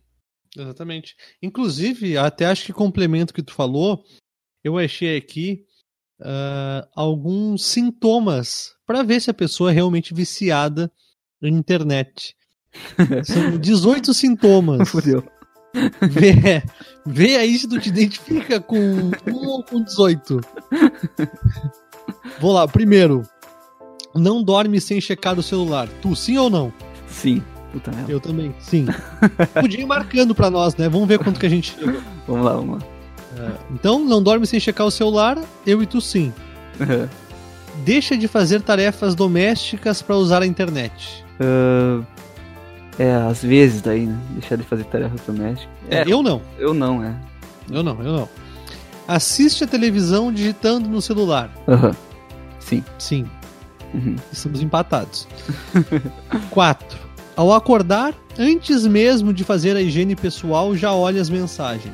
Exatamente. 0.56 1.16
Inclusive, 1.42 2.18
até 2.18 2.46
acho 2.46 2.66
que 2.66 2.74
complemento 2.74 3.34
que 3.34 3.44
tu 3.44 3.54
falou, 3.54 4.04
eu 4.64 4.78
achei 4.78 5.16
aqui 5.18 5.66
uh, 6.20 6.88
alguns 6.96 7.66
sintomas 7.66 8.76
para 8.86 9.04
ver 9.04 9.22
se 9.22 9.30
a 9.30 9.34
pessoa 9.34 9.72
é 9.72 9.74
realmente 9.74 10.14
viciada 10.14 10.92
na 11.42 11.50
internet. 11.50 12.36
São 13.24 13.58
18 13.58 14.14
sintomas. 14.14 14.90
Fudeu. 14.90 15.24
Vê, 16.02 16.64
vê 17.06 17.36
aí 17.38 17.58
se 17.58 17.68
tu 17.68 17.80
te 17.80 17.90
identifica 17.90 18.60
com 18.60 18.78
um 18.80 19.48
ou 19.48 19.64
com 19.64 19.84
18. 19.84 20.42
Vou 22.40 22.52
lá, 22.52 22.68
primeiro. 22.68 23.24
Não 24.16 24.42
dorme 24.42 24.82
sem 24.82 25.00
checar 25.00 25.38
o 25.38 25.44
celular. 25.44 25.88
Tu 26.02 26.16
sim 26.16 26.38
ou 26.38 26.50
não? 26.50 26.74
Sim. 27.18 27.42
Puta 27.72 27.92
merda. 27.92 28.12
Eu 28.12 28.20
também, 28.20 28.56
sim. 28.60 28.86
Podia 29.60 29.82
ir 29.82 29.86
marcando 29.86 30.34
pra 30.34 30.50
nós, 30.50 30.76
né? 30.76 30.88
Vamos 30.88 31.08
ver 31.08 31.20
quanto 31.20 31.40
que 31.40 31.46
a 31.46 31.50
gente 31.50 31.76
chega. 31.78 32.00
Vamos 32.28 32.46
lá, 32.46 32.54
vamos 32.54 32.80
lá. 32.80 32.88
É, 33.40 33.52
então, 33.72 34.00
não 34.00 34.22
dorme 34.22 34.48
sem 34.48 34.60
checar 34.60 34.88
o 34.88 34.92
celular, 34.92 35.38
eu 35.66 35.82
e 35.82 35.86
tu 35.86 36.00
sim. 36.00 36.32
Deixa 37.84 38.18
de 38.18 38.28
fazer 38.28 38.62
tarefas 38.62 39.14
domésticas 39.14 40.02
para 40.02 40.16
usar 40.16 40.42
a 40.42 40.48
internet. 40.48 41.24
Uh, 41.40 42.04
é, 42.98 43.14
às 43.14 43.44
vezes 43.44 43.82
daí, 43.82 44.06
né? 44.06 44.18
Deixar 44.32 44.56
de 44.56 44.64
fazer 44.64 44.86
tarefas 44.86 45.22
domésticas. 45.22 45.70
É, 45.90 46.04
eu 46.08 46.24
não. 46.24 46.42
Eu 46.58 46.74
não, 46.74 47.04
é. 47.04 47.16
Eu 47.70 47.84
não, 47.84 48.02
eu 48.02 48.14
não. 48.14 48.30
Assiste 49.08 49.64
a 49.64 49.68
televisão 49.68 50.32
digitando 50.32 50.90
no 50.90 51.02
celular. 51.02 51.52
Aham. 51.68 51.96
Sim. 52.60 52.84
Sim. 52.98 53.26
Uhum. 53.94 54.16
Estamos 54.32 54.62
empatados. 54.62 55.28
4. 56.50 57.07
Ao 57.38 57.54
acordar, 57.54 58.16
antes 58.36 58.88
mesmo 58.88 59.32
de 59.32 59.44
fazer 59.44 59.78
a 59.78 59.82
higiene 59.82 60.16
pessoal, 60.16 60.76
já 60.76 60.92
olha 60.92 61.22
as 61.22 61.30
mensagens. 61.30 61.94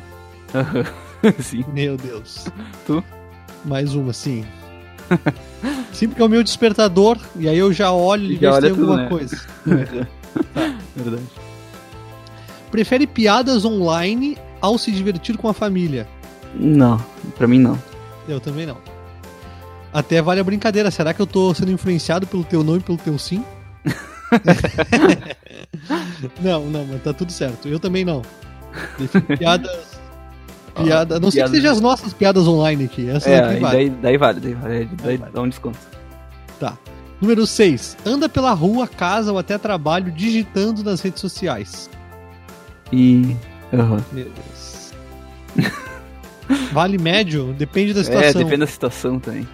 Sim. 1.39 1.66
Meu 1.74 1.98
Deus. 1.98 2.46
Tu? 2.88 3.04
Mais 3.66 3.94
uma, 3.94 4.14
sim. 4.14 4.46
sim, 5.91 6.08
porque 6.08 6.22
é 6.22 6.26
o 6.26 6.30
meu 6.30 6.44
despertador, 6.44 7.18
e 7.36 7.48
aí 7.48 7.58
eu 7.58 7.72
já 7.72 7.91
olho 7.91 8.32
e 8.32 8.36
vejo 8.36 8.54
se 8.54 8.62
tem 8.62 8.70
alguma 8.72 8.98
né? 8.98 9.10
coisa. 9.10 9.41
Verdade. 10.96 11.24
Prefere 12.72 13.06
piadas 13.06 13.64
online 13.64 14.38
ao 14.62 14.78
se 14.78 14.91
divertir 14.91 15.38
com 15.38 15.48
a 15.48 15.54
família? 15.54 16.08
Não, 16.56 17.04
pra 17.38 17.48
mim 17.48 17.60
não. 17.60 17.78
Eu 18.28 18.39
também 18.39 18.66
não. 18.66 18.78
Até 19.94 20.22
vale 20.22 20.39
a 20.39 20.44
brincadeira. 20.44 20.89
Será 20.89 21.14
que 21.14 21.22
eu 21.22 21.28
tô 21.28 21.54
sendo 21.54 21.72
influenciado 21.72 22.28
pelo 22.28 22.44
teu 22.44 22.64
não 22.64 22.78
e 22.78 22.80
pelo 22.80 22.98
teu 22.98 23.18
sim? 23.18 23.44
não, 26.42 26.66
não, 26.66 26.86
mas 26.86 27.02
tá 27.04 27.14
tudo 27.14 27.32
certo. 27.32 27.68
Eu 27.68 27.80
também 27.80 28.06
não. 28.06 28.22
Piadas. 29.38 29.94
Piada, 30.84 31.20
não 31.20 31.30
sei 31.30 31.44
que 31.44 31.50
sejam 31.52 31.72
as 31.72 31.80
nossas 31.80 32.14
piadas 32.14 32.48
online 32.48 32.86
aqui. 32.86 33.08
Essa 33.08 33.30
É, 33.30 33.42
daqui 33.42 33.58
e 33.58 33.60
vale. 33.60 33.78
daí, 33.78 33.90
daí 34.02 34.18
vale, 34.18 34.40
daí 34.40 34.54
vale. 34.56 34.90
Daí 35.04 35.18
vale. 35.18 35.32
dá 35.32 35.42
um 35.42 35.50
desconto. 35.50 35.78
Tá. 36.60 36.76
Número 37.22 37.46
6. 37.46 37.96
Anda 38.04 38.28
pela 38.28 38.52
rua, 38.54 38.88
casa 38.88 39.32
ou 39.32 39.38
até 39.38 39.56
trabalho 39.60 40.12
digitando 40.12 40.84
nas 40.84 41.00
redes 41.00 41.22
sociais. 41.22 41.88
E. 42.92 43.36
Aham. 43.72 44.04
Meu 44.12 44.26
Deus. 44.26 44.92
Vale 46.74 46.98
médio? 46.98 47.54
Depende 47.54 47.94
da 47.94 48.02
É, 48.02 48.04
situação. 48.04 48.44
depende 48.44 48.58
da 48.58 48.68
situação 48.68 49.20
também. 49.20 49.48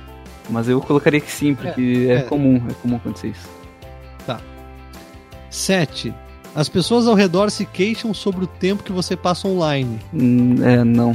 Mas 0.50 0.68
eu 0.68 0.82
colocaria 0.82 1.22
que 1.22 1.32
sim, 1.32 1.54
porque 1.54 2.08
é, 2.10 2.14
é. 2.16 2.22
comum, 2.24 2.62
é 2.70 2.74
comum 2.82 2.96
acontecer 2.96 3.28
isso. 3.28 3.48
7. 5.50 6.14
As 6.56 6.68
pessoas 6.68 7.08
ao 7.08 7.14
redor 7.16 7.50
se 7.52 7.66
queixam 7.66 8.14
sobre 8.14 8.44
o 8.44 8.48
tempo 8.48 8.84
que 8.84 8.92
você 8.92 9.16
passa 9.16 9.48
online. 9.48 10.00
Hum, 10.14 10.56
É, 10.66 10.84
não. 10.84 11.12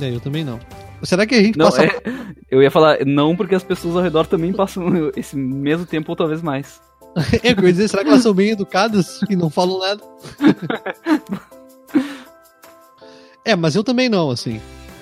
É, 0.00 0.14
eu 0.14 0.20
também 0.20 0.44
não. 0.44 0.58
Será 1.02 1.26
que 1.26 1.34
a 1.34 1.42
gente 1.42 1.58
Não, 1.58 1.66
passa. 1.66 1.84
é, 1.84 1.90
eu 2.50 2.62
ia 2.62 2.70
falar 2.70 2.98
não 3.06 3.36
porque 3.36 3.54
as 3.54 3.62
pessoas 3.62 3.96
ao 3.96 4.02
redor 4.02 4.26
também 4.26 4.52
passam 4.52 4.84
esse 5.16 5.36
mesmo 5.36 5.84
tempo 5.86 6.10
ou 6.12 6.16
talvez 6.16 6.40
mais. 6.42 6.80
É, 7.42 7.50
eu 7.52 7.64
ia 7.64 7.72
dizer, 7.72 7.88
será 7.88 8.04
que 8.04 8.10
elas 8.10 8.22
são 8.22 8.32
bem 8.34 8.50
educadas 8.50 9.20
e 9.28 9.34
não 9.34 9.50
falam 9.50 9.78
nada? 9.80 10.00
é, 13.44 13.56
mas 13.56 13.74
eu 13.74 13.82
também 13.82 14.08
não, 14.08 14.30
assim. 14.30 14.60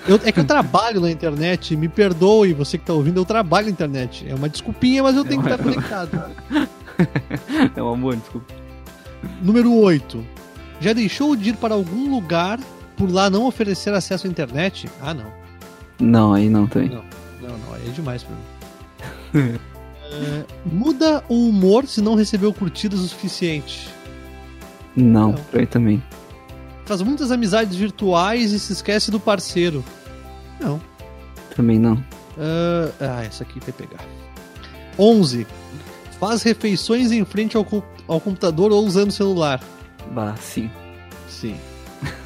Eu- 0.09 0.20
é 0.24 0.30
que 0.30 0.39
eu 0.41 0.45
trabalho 0.45 1.01
na 1.01 1.11
internet, 1.11 1.76
me 1.76 1.89
perdoe 1.89 2.53
você 2.55 2.78
que 2.78 2.84
tá 2.87 2.93
ouvindo, 2.93 3.18
eu 3.20 3.24
trabalho 3.24 3.66
na 3.66 3.72
internet. 3.72 4.24
É 4.28 4.34
uma 4.34 4.49
desculpinha, 4.49 5.03
mas 5.03 5.16
eu 5.16 5.24
tenho 5.24 5.43
que 5.43 5.51
estar 5.51 5.62
conectado. 5.62 6.30
É 7.76 7.82
uma 7.82 7.97
boa, 7.97 8.16
desculpa. 8.16 8.55
Número 9.42 9.72
8. 9.74 10.24
Já 10.80 10.92
deixou 10.92 11.34
de 11.36 11.51
ir 11.51 11.57
para 11.57 11.74
algum 11.74 12.11
lugar 12.11 12.59
por 12.97 13.11
lá 13.11 13.28
não 13.30 13.47
oferecer 13.47 13.92
acesso 13.94 14.26
à 14.26 14.30
internet? 14.30 14.88
Ah, 15.01 15.14
não. 15.14 15.32
Não, 15.99 16.34
aí 16.34 16.49
não 16.49 16.66
também. 16.66 16.88
Não, 16.90 17.03
não, 17.40 17.74
aí 17.74 17.86
é 17.88 17.90
demais 17.90 18.22
pra 18.22 18.34
mim. 18.34 19.59
É, 20.12 20.44
muda 20.64 21.22
o 21.28 21.49
humor 21.49 21.86
se 21.86 22.01
não 22.01 22.14
recebeu 22.14 22.53
curtidas 22.53 23.01
o 23.01 23.09
suficiente. 23.09 23.88
Não, 24.94 25.32
Não. 25.32 25.34
pra 25.34 25.61
mim 25.61 25.66
também. 25.66 26.03
Faz 26.86 27.03
muitas 27.03 27.30
amizades 27.32 27.74
virtuais 27.76 28.53
e 28.53 28.61
se 28.61 28.72
esquece 28.72 29.11
do 29.11 29.18
parceiro. 29.18 29.84
Não. 30.61 30.80
Também 31.55 31.78
não. 31.78 32.03
Ah, 32.38 32.90
ah, 33.01 33.24
essa 33.24 33.42
aqui 33.42 33.59
vai 33.61 33.72
pegar. 33.72 34.05
11. 34.99 35.47
Faz 36.19 36.43
refeições 36.43 37.12
em 37.12 37.25
frente 37.25 37.57
ao, 37.57 37.64
co- 37.64 37.85
ao 38.09 38.21
computador 38.21 38.73
ou 38.73 38.85
usando 38.85 39.11
o 39.11 39.12
celular. 39.12 39.62
Bah, 40.12 40.35
sim. 40.41 40.71
Sim. 41.29 41.57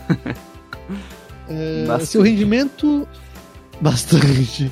É, 1.52 1.98
seu 2.04 2.22
rendimento. 2.22 3.08
Bastante. 3.80 4.70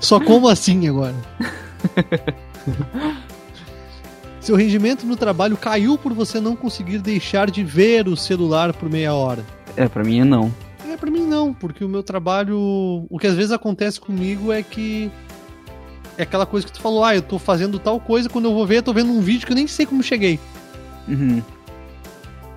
Só 0.00 0.18
como 0.18 0.48
assim 0.48 0.88
agora? 0.88 1.14
Seu 4.40 4.56
rendimento 4.56 5.06
no 5.06 5.16
trabalho 5.16 5.56
caiu 5.56 5.96
por 5.98 6.12
você 6.12 6.38
não 6.40 6.54
conseguir 6.54 6.98
deixar 6.98 7.50
de 7.50 7.64
ver 7.64 8.06
o 8.08 8.16
celular 8.16 8.72
por 8.74 8.88
meia 8.90 9.14
hora. 9.14 9.44
É, 9.76 9.88
pra 9.88 10.04
mim 10.04 10.20
é 10.20 10.24
não. 10.24 10.52
É, 10.88 10.96
pra 10.96 11.10
mim 11.10 11.26
não, 11.26 11.52
porque 11.54 11.84
o 11.84 11.88
meu 11.88 12.02
trabalho. 12.02 13.06
O 13.10 13.18
que 13.18 13.26
às 13.26 13.34
vezes 13.34 13.50
acontece 13.52 14.00
comigo 14.00 14.52
é 14.52 14.62
que. 14.62 15.10
É 16.16 16.22
aquela 16.22 16.46
coisa 16.46 16.66
que 16.66 16.72
tu 16.72 16.80
falou, 16.80 17.04
ah, 17.04 17.14
eu 17.14 17.22
tô 17.22 17.38
fazendo 17.38 17.78
tal 17.78 17.98
coisa, 17.98 18.28
quando 18.28 18.44
eu 18.46 18.54
vou 18.54 18.66
ver, 18.66 18.78
eu 18.78 18.82
tô 18.82 18.92
vendo 18.92 19.10
um 19.12 19.20
vídeo 19.20 19.46
que 19.46 19.52
eu 19.52 19.56
nem 19.56 19.66
sei 19.66 19.84
como 19.84 20.02
cheguei. 20.02 20.38
Uhum. 21.08 21.42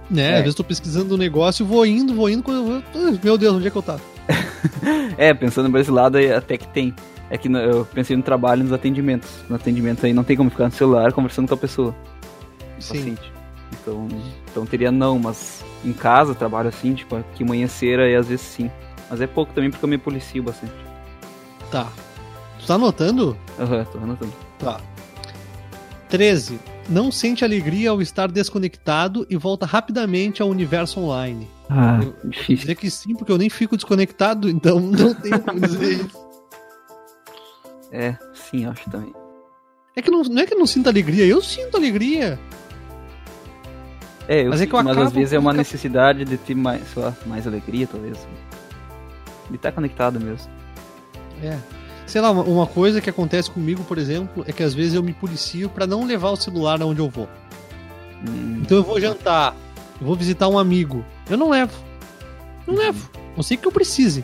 Né? 0.09 0.21
É. 0.23 0.33
Às 0.35 0.39
vezes 0.43 0.47
eu 0.49 0.55
tô 0.55 0.63
pesquisando 0.63 1.15
um 1.15 1.17
negócio, 1.17 1.65
vou 1.65 1.85
indo, 1.85 2.13
vou 2.13 2.29
indo, 2.29 2.43
quando 2.43 2.57
eu 2.57 2.65
vou. 2.65 2.83
"Ah, 2.95 3.17
Meu 3.23 3.37
Deus, 3.37 3.55
onde 3.55 3.67
é 3.67 3.71
que 3.71 3.75
eu 3.77 3.81
tava? 3.81 4.01
É, 5.17 5.33
pensando 5.33 5.69
por 5.71 5.79
esse 5.79 5.91
lado 5.91 6.17
até 6.35 6.57
que 6.57 6.67
tem. 6.67 6.93
É 7.29 7.37
que 7.37 7.47
eu 7.51 7.85
pensei 7.93 8.15
no 8.15 8.23
trabalho 8.23 8.61
e 8.61 8.63
nos 8.63 8.71
atendimentos. 8.71 9.29
No 9.49 9.55
atendimento 9.55 10.05
aí 10.05 10.13
não 10.13 10.23
tem 10.23 10.37
como 10.37 10.49
ficar 10.49 10.65
no 10.65 10.71
celular 10.71 11.11
conversando 11.11 11.47
com 11.47 11.53
a 11.55 11.57
pessoa. 11.57 11.95
Sim. 12.79 12.97
paciente. 12.99 13.33
Então, 13.73 14.07
então 14.49 14.65
teria 14.65 14.91
não, 14.91 15.19
mas 15.19 15.63
em 15.83 15.91
casa 15.91 16.33
trabalho 16.35 16.69
assim, 16.69 16.93
tipo, 16.93 17.15
aqui 17.17 17.43
manheceira 17.43 18.09
e 18.09 18.15
às 18.15 18.27
vezes 18.27 18.45
sim. 18.45 18.71
Mas 19.09 19.19
é 19.19 19.27
pouco 19.27 19.51
também 19.53 19.69
porque 19.71 19.83
eu 19.83 19.89
me 19.89 19.97
policio 19.97 20.41
bastante. 20.43 20.73
Tá. 21.71 21.87
Tu 22.67 22.73
tá 22.73 22.75
anotando? 22.75 23.37
Aham, 23.57 23.85
tô 23.85 23.97
anotando. 23.97 24.33
Tá. 24.59 24.81
13. 26.09 26.59
Não 26.89 27.09
sente 27.13 27.45
alegria 27.45 27.91
ao 27.91 28.01
estar 28.01 28.29
desconectado 28.29 29.25
e 29.29 29.37
volta 29.37 29.65
rapidamente 29.65 30.41
ao 30.41 30.49
universo 30.49 30.99
online. 30.99 31.47
Ah, 31.69 31.99
Eu- 32.03 32.29
difícil. 32.29 32.57
dizer 32.57 32.75
que 32.75 32.91
sim, 32.91 33.15
porque 33.15 33.31
eu 33.31 33.37
nem 33.37 33.49
fico 33.49 33.77
desconectado, 33.77 34.49
então 34.49 34.81
não 34.83 35.13
tem 35.13 35.31
como 35.39 35.61
dizer 35.61 35.93
isso. 35.93 36.27
É, 37.89 38.17
sim, 38.33 38.65
acho 38.65 38.89
também. 38.89 39.13
É 39.95 40.01
que 40.01 40.11
não, 40.11 40.21
não 40.23 40.41
é 40.41 40.45
que 40.45 40.53
eu 40.53 40.59
não 40.59 40.67
sinto 40.67 40.87
alegria, 40.89 41.25
eu 41.25 41.41
sinto 41.41 41.77
alegria. 41.77 42.37
É, 44.27 44.41
eu 44.41 44.49
Mas 44.49 44.59
é 44.59 44.65
sinto, 44.65 44.75
eu 44.75 44.83
mas 44.83 44.97
às 44.97 45.13
vezes 45.13 45.31
é 45.31 45.39
uma 45.39 45.53
necessidade 45.53 46.25
de 46.25 46.35
ter 46.35 46.53
mais, 46.53 46.85
sei 46.89 47.01
lá, 47.01 47.13
mais 47.25 47.47
alegria, 47.47 47.87
talvez. 47.87 48.17
De 49.49 49.55
estar 49.55 49.71
conectado 49.71 50.19
mesmo. 50.19 50.51
É. 51.41 51.57
Sei 52.07 52.21
lá, 52.21 52.31
uma, 52.31 52.65
coisa 52.65 53.01
que 53.01 53.09
acontece 53.09 53.51
comigo, 53.51 53.83
por 53.83 53.97
exemplo, 53.97 54.43
é 54.47 54.51
que 54.53 54.63
às 54.63 54.73
vezes 54.73 54.93
eu 54.93 55.03
me 55.03 55.13
policio 55.13 55.69
pra 55.69 55.85
não 55.85 56.05
levar 56.05 56.29
o 56.31 56.35
celular 56.37 56.81
aonde 56.81 56.99
eu 57.01 57.09
vou. 57.09 57.27
Hum, 58.27 58.61
Então 58.61 58.77
eu 58.77 58.83
vou 58.83 58.99
jantar, 58.99 59.53
eu 59.99 60.07
vou 60.07 60.15
visitar 60.15 60.47
um 60.47 60.57
amigo. 60.57 61.03
Eu 61.29 61.37
não 61.37 61.49
levo. 61.49 61.73
Não 62.65 62.75
levo. 62.75 63.09
Não 63.35 63.43
sei 63.43 63.57
que 63.57 63.67
eu 63.67 63.71
precise. 63.71 64.23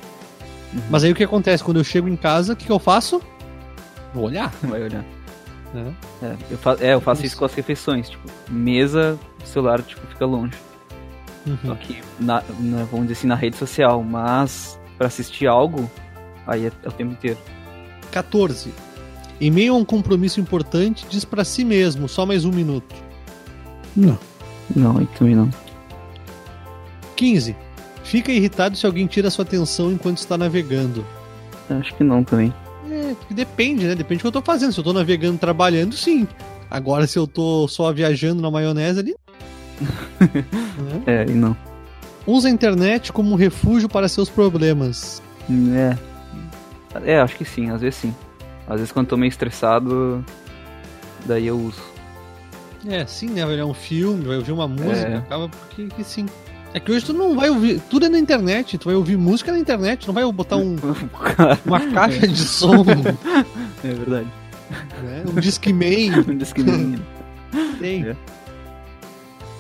uhum. 0.74 0.82
Mas 0.90 1.04
aí 1.04 1.12
o 1.12 1.16
que 1.16 1.24
acontece? 1.24 1.64
Quando 1.64 1.78
eu 1.78 1.84
chego 1.84 2.08
em 2.08 2.16
casa, 2.16 2.54
o 2.54 2.56
que, 2.56 2.66
que 2.66 2.72
eu 2.72 2.80
faço? 2.80 3.22
Vou 4.14 4.26
olhar. 4.26 4.52
Vai 4.64 4.82
olhar. 4.84 5.04
Né? 5.74 5.94
É, 6.22 6.36
eu, 6.52 6.58
fa 6.58 6.78
é, 6.80 6.94
eu 6.94 7.02
faço 7.02 7.22
Isso. 7.22 7.28
isso 7.34 7.38
com 7.40 7.46
as 7.46 7.54
refeições, 7.54 8.10
tipo, 8.10 8.30
mesa, 8.50 9.18
o 9.44 9.48
celular, 9.48 9.82
tipo, 9.82 10.06
fica 10.08 10.26
longe. 10.26 10.54
Só 11.66 11.72
Uhum. 11.72 11.76
que, 11.76 12.02
na, 12.20 12.42
na- 12.60 12.84
vamos 12.86 13.08
dizer 13.08 13.14
assim, 13.14 13.28
na 13.28 13.36
rede 13.36 13.58
social. 13.58 14.02
Mas 14.04 14.80
pra 14.98 15.08
assistir 15.08 15.48
algo, 15.48 15.90
aí 16.48 16.68
é, 16.68 16.72
é 16.84 16.88
o 16.88 16.92
tempo 16.92 17.12
inteiro. 17.12 17.38
14. 18.14 18.72
Em 19.42 19.50
meio 19.50 19.74
a 19.74 19.78
um 19.78 19.84
compromisso 19.84 20.40
importante, 20.40 21.06
diz 21.10 21.26
pra 21.26 21.44
si 21.44 21.66
mesmo, 21.66 22.08
só 22.08 22.26
mais 22.26 22.46
um 22.46 22.52
minuto. 22.52 22.96
Não. 23.96 24.18
Não, 24.76 25.00
aí 25.00 25.08
também 25.18 25.36
não. 25.36 25.50
15. 27.16 27.56
Fica 28.04 28.32
irritado 28.32 28.78
se 28.78 28.86
alguém 28.86 29.08
tira 29.08 29.30
sua 29.30 29.44
atenção 29.44 29.92
enquanto 29.92 30.20
está 30.20 30.38
navegando. 30.38 31.04
Acho 31.70 31.94
que 31.96 32.04
não 32.04 32.24
também. 32.24 32.54
É, 32.90 33.16
depende, 33.34 33.86
né? 33.86 33.96
Depende 33.96 34.20
do 34.20 34.22
que 34.22 34.28
eu 34.28 34.32
tô 34.32 34.42
fazendo. 34.42 34.72
Se 34.72 34.80
eu 34.80 34.84
tô 34.84 34.94
navegando 34.94 35.40
trabalhando, 35.40 35.96
sim. 35.96 36.28
Agora, 36.70 37.08
se 37.08 37.18
eu 37.18 37.26
tô 37.26 37.68
só 37.68 37.92
viajando 37.92 38.42
na 38.42 38.52
maionese 38.52 39.00
ali. 39.00 39.16
É, 41.06 41.26
e 41.28 41.34
não. 41.34 41.58
Usa 42.26 42.48
a 42.48 42.52
internet 42.52 43.12
como 43.12 43.32
um 43.32 43.36
refúgio 43.36 43.90
para 43.90 44.08
seus 44.08 44.30
problemas. 44.30 45.22
É. 45.76 46.13
É, 47.06 47.20
acho 47.20 47.36
que 47.36 47.46
sim, 47.46 47.70
às 47.70 47.82
vezes 47.82 47.96
sim. 48.00 48.16
Às 48.68 48.76
vezes 48.78 48.92
quando 48.92 49.08
tô 49.08 49.18
meio 49.18 49.30
estressado, 49.30 50.24
daí 51.26 51.48
eu 51.48 51.58
uso. 51.60 51.82
É, 52.88 53.06
sim, 53.06 53.28
né? 53.30 53.46
Vai 53.46 53.54
olhar 53.56 53.66
um 53.66 53.74
filme, 53.74 54.26
vai 54.26 54.38
ouvir 54.38 54.52
uma 54.52 54.68
música, 54.68 55.08
É. 55.08 55.18
acaba 55.18 55.50
porque 55.50 55.88
que 55.88 56.04
sim. 56.04 56.26
É 56.74 56.80
que 56.80 56.92
hoje 56.92 57.06
tu 57.06 57.14
não 57.14 57.36
vai 57.36 57.50
ouvir. 57.50 57.80
Tudo 57.90 58.08
é 58.08 58.10
na 58.10 58.18
internet. 58.18 58.78
Tu 58.80 58.86
vai 58.86 58.96
ouvir 58.96 59.16
música 59.16 59.52
na 59.52 59.60
internet. 59.60 60.08
Não 60.08 60.14
vai 60.14 60.30
botar 60.32 60.58
um- 60.58 60.76
uma 61.66 61.80
caixa 61.92 62.28
de 62.28 62.36
som, 62.44 62.84
é 63.84 63.88
verdade. 63.94 64.28
né? 65.04 65.24
Um 65.28 65.40
Discman. 65.40 66.24
Que 66.54 66.64
não. 66.64 67.00
Tem. 67.80 68.08
É. 68.08 68.16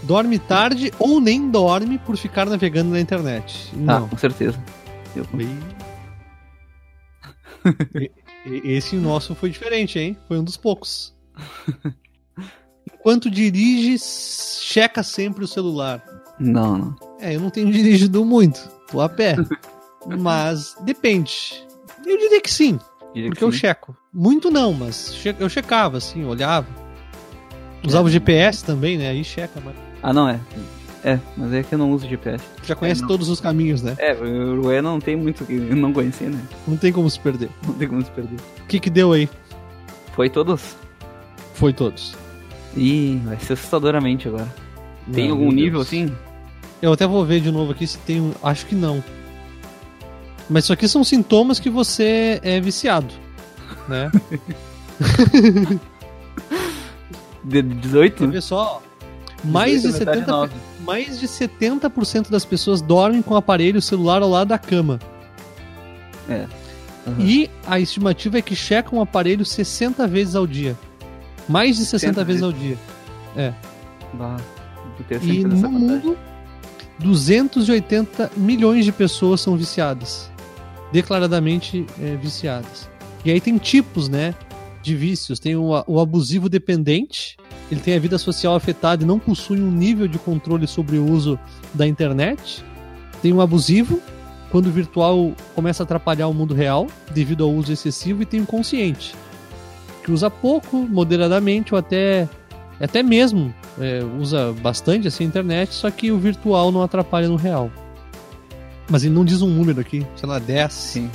Dorme 0.01 0.39
tarde 0.39 0.91
ou 0.99 1.21
nem 1.21 1.49
dorme 1.49 1.97
por 1.99 2.17
ficar 2.17 2.45
navegando 2.47 2.89
na 2.89 2.99
internet. 2.99 3.69
Ah, 3.73 3.99
Não. 3.99 4.09
com 4.09 4.17
certeza. 4.17 4.57
Eu- 5.15 5.25
e- 5.39 5.57
Esse 8.63 8.95
nosso 8.95 9.33
foi 9.35 9.49
diferente, 9.49 9.97
hein? 9.99 10.17
Foi 10.27 10.37
um 10.37 10.43
dos 10.43 10.57
poucos. 10.57 11.13
Enquanto 12.93 13.29
dirige, 13.29 13.97
checa 13.99 15.03
sempre 15.03 15.43
o 15.43 15.47
celular. 15.47 16.03
Não, 16.39 16.77
não. 16.77 16.95
É, 17.19 17.35
eu 17.35 17.39
não 17.39 17.49
tenho 17.49 17.71
dirigido 17.71 18.23
muito. 18.25 18.59
Tô 18.91 18.99
a 19.01 19.07
pé. 19.09 19.35
Mas 20.19 20.75
depende. 20.81 21.63
Eu 22.05 22.17
diria 22.17 22.41
que 22.41 22.51
sim, 22.51 22.77
Diria 23.13 23.29
que 23.29 23.35
porque 23.35 23.43
eu 23.45 23.51
sim. 23.51 23.59
checo. 23.59 23.95
Muito 24.13 24.51
não, 24.51 24.73
mas 24.73 25.13
che- 25.15 25.35
eu 25.39 25.47
checava, 25.47 25.97
assim, 25.97 26.25
olhava. 26.25 26.67
Usava 27.85 28.07
o 28.07 28.11
GPS 28.11 28.63
também, 28.65 28.97
né? 28.97 29.09
Aí 29.09 29.23
checa, 29.23 29.61
mas 29.63 29.73
Ah, 30.01 30.11
não, 30.11 30.27
é. 30.27 30.37
É, 31.03 31.19
mas 31.35 31.51
é 31.53 31.63
que 31.63 31.73
eu 31.75 31.77
não 31.77 31.91
uso 31.91 32.07
GPS. 32.07 32.43
já 32.63 32.75
conhece 32.75 33.01
não. 33.01 33.07
todos 33.09 33.27
os 33.27 33.41
caminhos, 33.41 33.81
né? 33.83 33.95
É, 33.99 34.13
o 34.13 34.51
Uruguai 34.53 34.81
não 34.81 34.99
tem 35.01 35.15
muito 35.17 35.43
que 35.45 35.53
eu 35.53 35.75
não 35.75 35.91
conhecer, 35.91 36.29
né? 36.29 36.41
Não 36.67 36.77
tem 36.77 36.93
como 36.93 37.09
se 37.09 37.19
perder. 37.19 37.49
Não 37.67 37.73
tem 37.73 37.87
como 37.89 38.01
se 38.03 38.09
perder. 38.11 38.37
O 38.63 38.67
que 38.67 38.79
que 38.79 38.89
deu 38.89 39.11
aí? 39.11 39.29
Foi 40.13 40.29
todos? 40.29 40.77
Foi 41.55 41.73
todos. 41.73 42.15
Ih, 42.77 43.21
vai 43.25 43.37
ser 43.39 43.53
assustadoramente 43.53 44.27
agora. 44.27 44.47
Tem 45.11 45.25
Não, 45.25 45.33
algum 45.33 45.47
meu 45.47 45.53
nível 45.55 45.79
Deus. 45.79 45.87
assim? 45.87 46.11
Eu 46.81 46.93
até 46.93 47.05
vou 47.05 47.25
ver 47.25 47.41
de 47.41 47.51
novo 47.51 47.71
aqui 47.73 47.85
se 47.85 47.97
tem 47.99 48.21
um. 48.21 48.31
Acho 48.41 48.65
que 48.65 48.75
não. 48.75 49.03
Mas 50.49 50.63
isso 50.65 50.73
aqui 50.73 50.87
são 50.87 51.03
sintomas 51.03 51.59
que 51.59 51.69
você 51.69 52.39
é 52.43 52.59
viciado, 52.61 53.13
né? 53.87 54.09
De 57.43 57.61
18? 57.61 58.15
Quer 58.17 58.31
ver 58.31 58.41
só? 58.41 58.81
Mais 59.43 59.81
de 59.81 59.87
18, 59.87 59.99
metade 59.99 60.19
70, 60.19 60.31
nove. 60.31 60.53
mais 60.79 61.19
de 61.19 61.27
70% 61.27 62.29
das 62.29 62.45
pessoas 62.45 62.81
dormem 62.81 63.21
com 63.21 63.33
o 63.33 63.37
aparelho 63.37 63.81
celular 63.81 64.21
ao 64.21 64.29
lado 64.29 64.49
da 64.49 64.57
cama. 64.57 64.99
Uhum. 67.05 67.15
E 67.19 67.49
a 67.67 67.79
estimativa 67.79 68.37
é 68.37 68.41
que 68.41 68.55
checam 68.55 68.99
o 68.99 69.01
aparelho 69.01 69.45
60 69.45 70.07
vezes 70.07 70.35
ao 70.35 70.47
dia. 70.47 70.77
Mais 71.47 71.75
de 71.75 71.85
60 71.85 71.99
60 71.99 72.23
vezes 72.23 72.43
ao 72.43 72.51
dia. 72.51 72.77
Bah, 74.13 74.37
interessante 74.99 75.39
E 75.39 75.43
no 75.43 75.69
mundo, 75.69 76.17
280 76.99 78.31
milhões 78.37 78.85
de 78.85 78.91
pessoas 78.91 79.41
são 79.41 79.57
viciadas. 79.57 80.31
Declaradamente 80.91 81.85
é, 82.01 82.15
viciadas. 82.15 82.89
E 83.25 83.31
aí 83.31 83.41
tem 83.41 83.57
tipos, 83.57 84.07
né? 84.07 84.33
De 84.81 84.95
vícios. 84.95 85.39
Tem 85.39 85.55
o, 85.55 85.83
o 85.87 85.99
abusivo 85.99 86.47
dependente. 86.47 87.37
Ele 87.73 87.81
tem 87.81 87.95
a 87.95 87.99
vida 87.99 88.19
social 88.19 88.55
afetada 88.55 89.03
e 89.03 89.07
não 89.07 89.17
possui 89.17 89.59
um 89.59 89.71
nível 89.71 90.07
de 90.07 90.19
controle 90.19 90.67
sobre 90.67 90.97
o 90.97 91.11
uso 91.11 91.39
da 91.73 91.87
internet. 91.87 92.63
Tem 93.19 93.33
o 93.33 93.41
abusivo, 93.41 93.99
quando 94.51 94.67
o 94.67 94.71
virtual 94.71 95.33
começa 95.55 95.81
a 95.81 95.85
atrapalhar 95.85 96.27
o 96.27 96.33
mundo 96.35 96.53
real 96.53 96.85
devido 97.09 97.43
ao 97.43 97.49
uso 97.49 97.73
excessivo. 97.73 98.21
E 98.21 98.25
tem 98.27 98.41
o 98.41 98.45
consciente, 98.45 99.15
que 100.03 100.11
usa 100.11 100.29
pouco, 100.29 100.77
moderadamente 100.77 101.73
ou 101.73 101.79
até, 101.79 102.29
até 102.79 103.01
mesmo 103.01 103.51
é, 103.79 104.03
usa 104.19 104.53
bastante 104.61 105.07
assim, 105.07 105.23
a 105.23 105.27
internet, 105.27 105.73
só 105.73 105.89
que 105.89 106.11
o 106.11 106.19
virtual 106.19 106.71
não 106.71 106.83
atrapalha 106.83 107.27
no 107.27 107.35
real. 107.35 107.71
Mas 108.87 109.03
ele 109.03 109.15
não 109.15 109.25
diz 109.25 109.41
um 109.41 109.49
número 109.49 109.81
aqui, 109.81 110.05
sei 110.15 110.29
lá, 110.29 110.37
10, 110.37 110.71
Sim. 110.71 111.09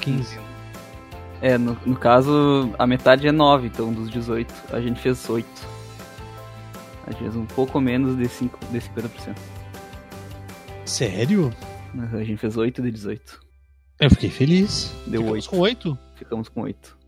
15. 0.00 0.38
É, 1.42 1.58
no, 1.58 1.76
no 1.84 1.94
caso, 1.94 2.70
a 2.78 2.86
metade 2.86 3.28
é 3.28 3.32
9, 3.32 3.66
então 3.66 3.92
dos 3.92 4.08
18. 4.08 4.50
A 4.72 4.80
gente 4.80 4.98
fez 4.98 5.28
8. 5.28 5.73
Gente 7.06 7.18
fez 7.18 7.36
um 7.36 7.46
pouco 7.46 7.80
menos 7.80 8.16
de, 8.16 8.28
5, 8.28 8.58
de 8.66 8.78
50%. 8.80 9.36
Sério? 10.84 11.54
A 12.12 12.24
gente 12.24 12.38
fez 12.38 12.56
8 12.56 12.82
de 12.82 12.90
18. 12.90 13.40
Eu 14.00 14.10
fiquei 14.10 14.30
feliz. 14.30 14.92
Deu 15.06 15.20
Ficamos 15.22 15.46
8. 15.46 15.50
com 15.50 15.58
8? 15.58 15.98
Ficamos 16.16 16.48
com 16.48 16.62
8. 16.62 16.98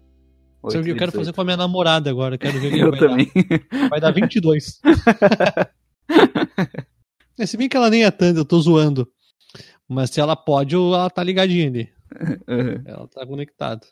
Sabe 0.69 0.81
o 0.81 0.85
que 0.85 0.91
eu 0.91 0.97
quero 0.97 1.13
fazer 1.13 1.33
com 1.33 1.41
a 1.41 1.45
minha 1.45 1.57
namorada 1.57 2.11
agora, 2.11 2.37
quero 2.37 2.59
ver 2.61 2.75
Eu 2.79 2.91
vai 2.91 2.99
também. 2.99 3.31
dar. 3.71 3.89
Vai 3.89 4.01
dar 4.01 4.11
22. 4.11 4.81
é, 7.39 7.47
se 7.47 7.57
bem 7.57 7.69
que 7.69 7.77
ela 7.77 7.91
nem 7.91 8.05
é 8.05 8.11
tanto, 8.11 8.41
eu 8.41 8.45
tô 8.45 8.59
zoando. 8.61 9.09
Mas 9.89 10.11
se 10.11 10.21
ela 10.21 10.35
pode, 10.35 10.75
ela 10.75 11.09
tá 11.09 11.23
ligadinha 11.23 11.69
ali. 11.69 11.89
Uhum. 12.49 12.83
Ela 12.85 13.09
tá 13.09 13.25
conectada. 13.27 13.87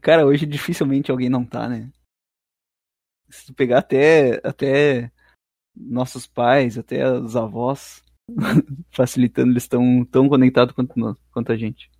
Cara, 0.00 0.26
hoje 0.26 0.46
dificilmente 0.46 1.10
alguém 1.10 1.28
não 1.28 1.44
tá, 1.44 1.68
né? 1.68 1.90
Se 3.28 3.46
tu 3.46 3.54
pegar 3.54 3.78
até, 3.78 4.40
até 4.42 5.10
nossos 5.76 6.26
pais, 6.26 6.78
até 6.78 7.10
os 7.10 7.36
avós, 7.36 8.02
facilitando, 8.90 9.52
eles 9.52 9.64
estão 9.64 10.04
tão 10.10 10.28
conectados 10.28 10.74
quanto, 10.74 11.18
quanto 11.32 11.52
a 11.52 11.56
gente. 11.56 11.90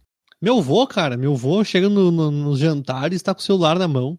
Meu 0.41 0.61
vô, 0.61 0.87
cara, 0.87 1.16
meu 1.16 1.35
vô 1.35 1.64
chega 1.64 1.89
no, 1.89 2.11
no, 2.11 2.31
nos 2.31 2.59
jantares 2.59 3.20
e 3.20 3.25
tá 3.25 3.35
com 3.35 3.41
o 3.41 3.45
celular 3.45 3.79
na 3.79 3.89
mão. 3.89 4.18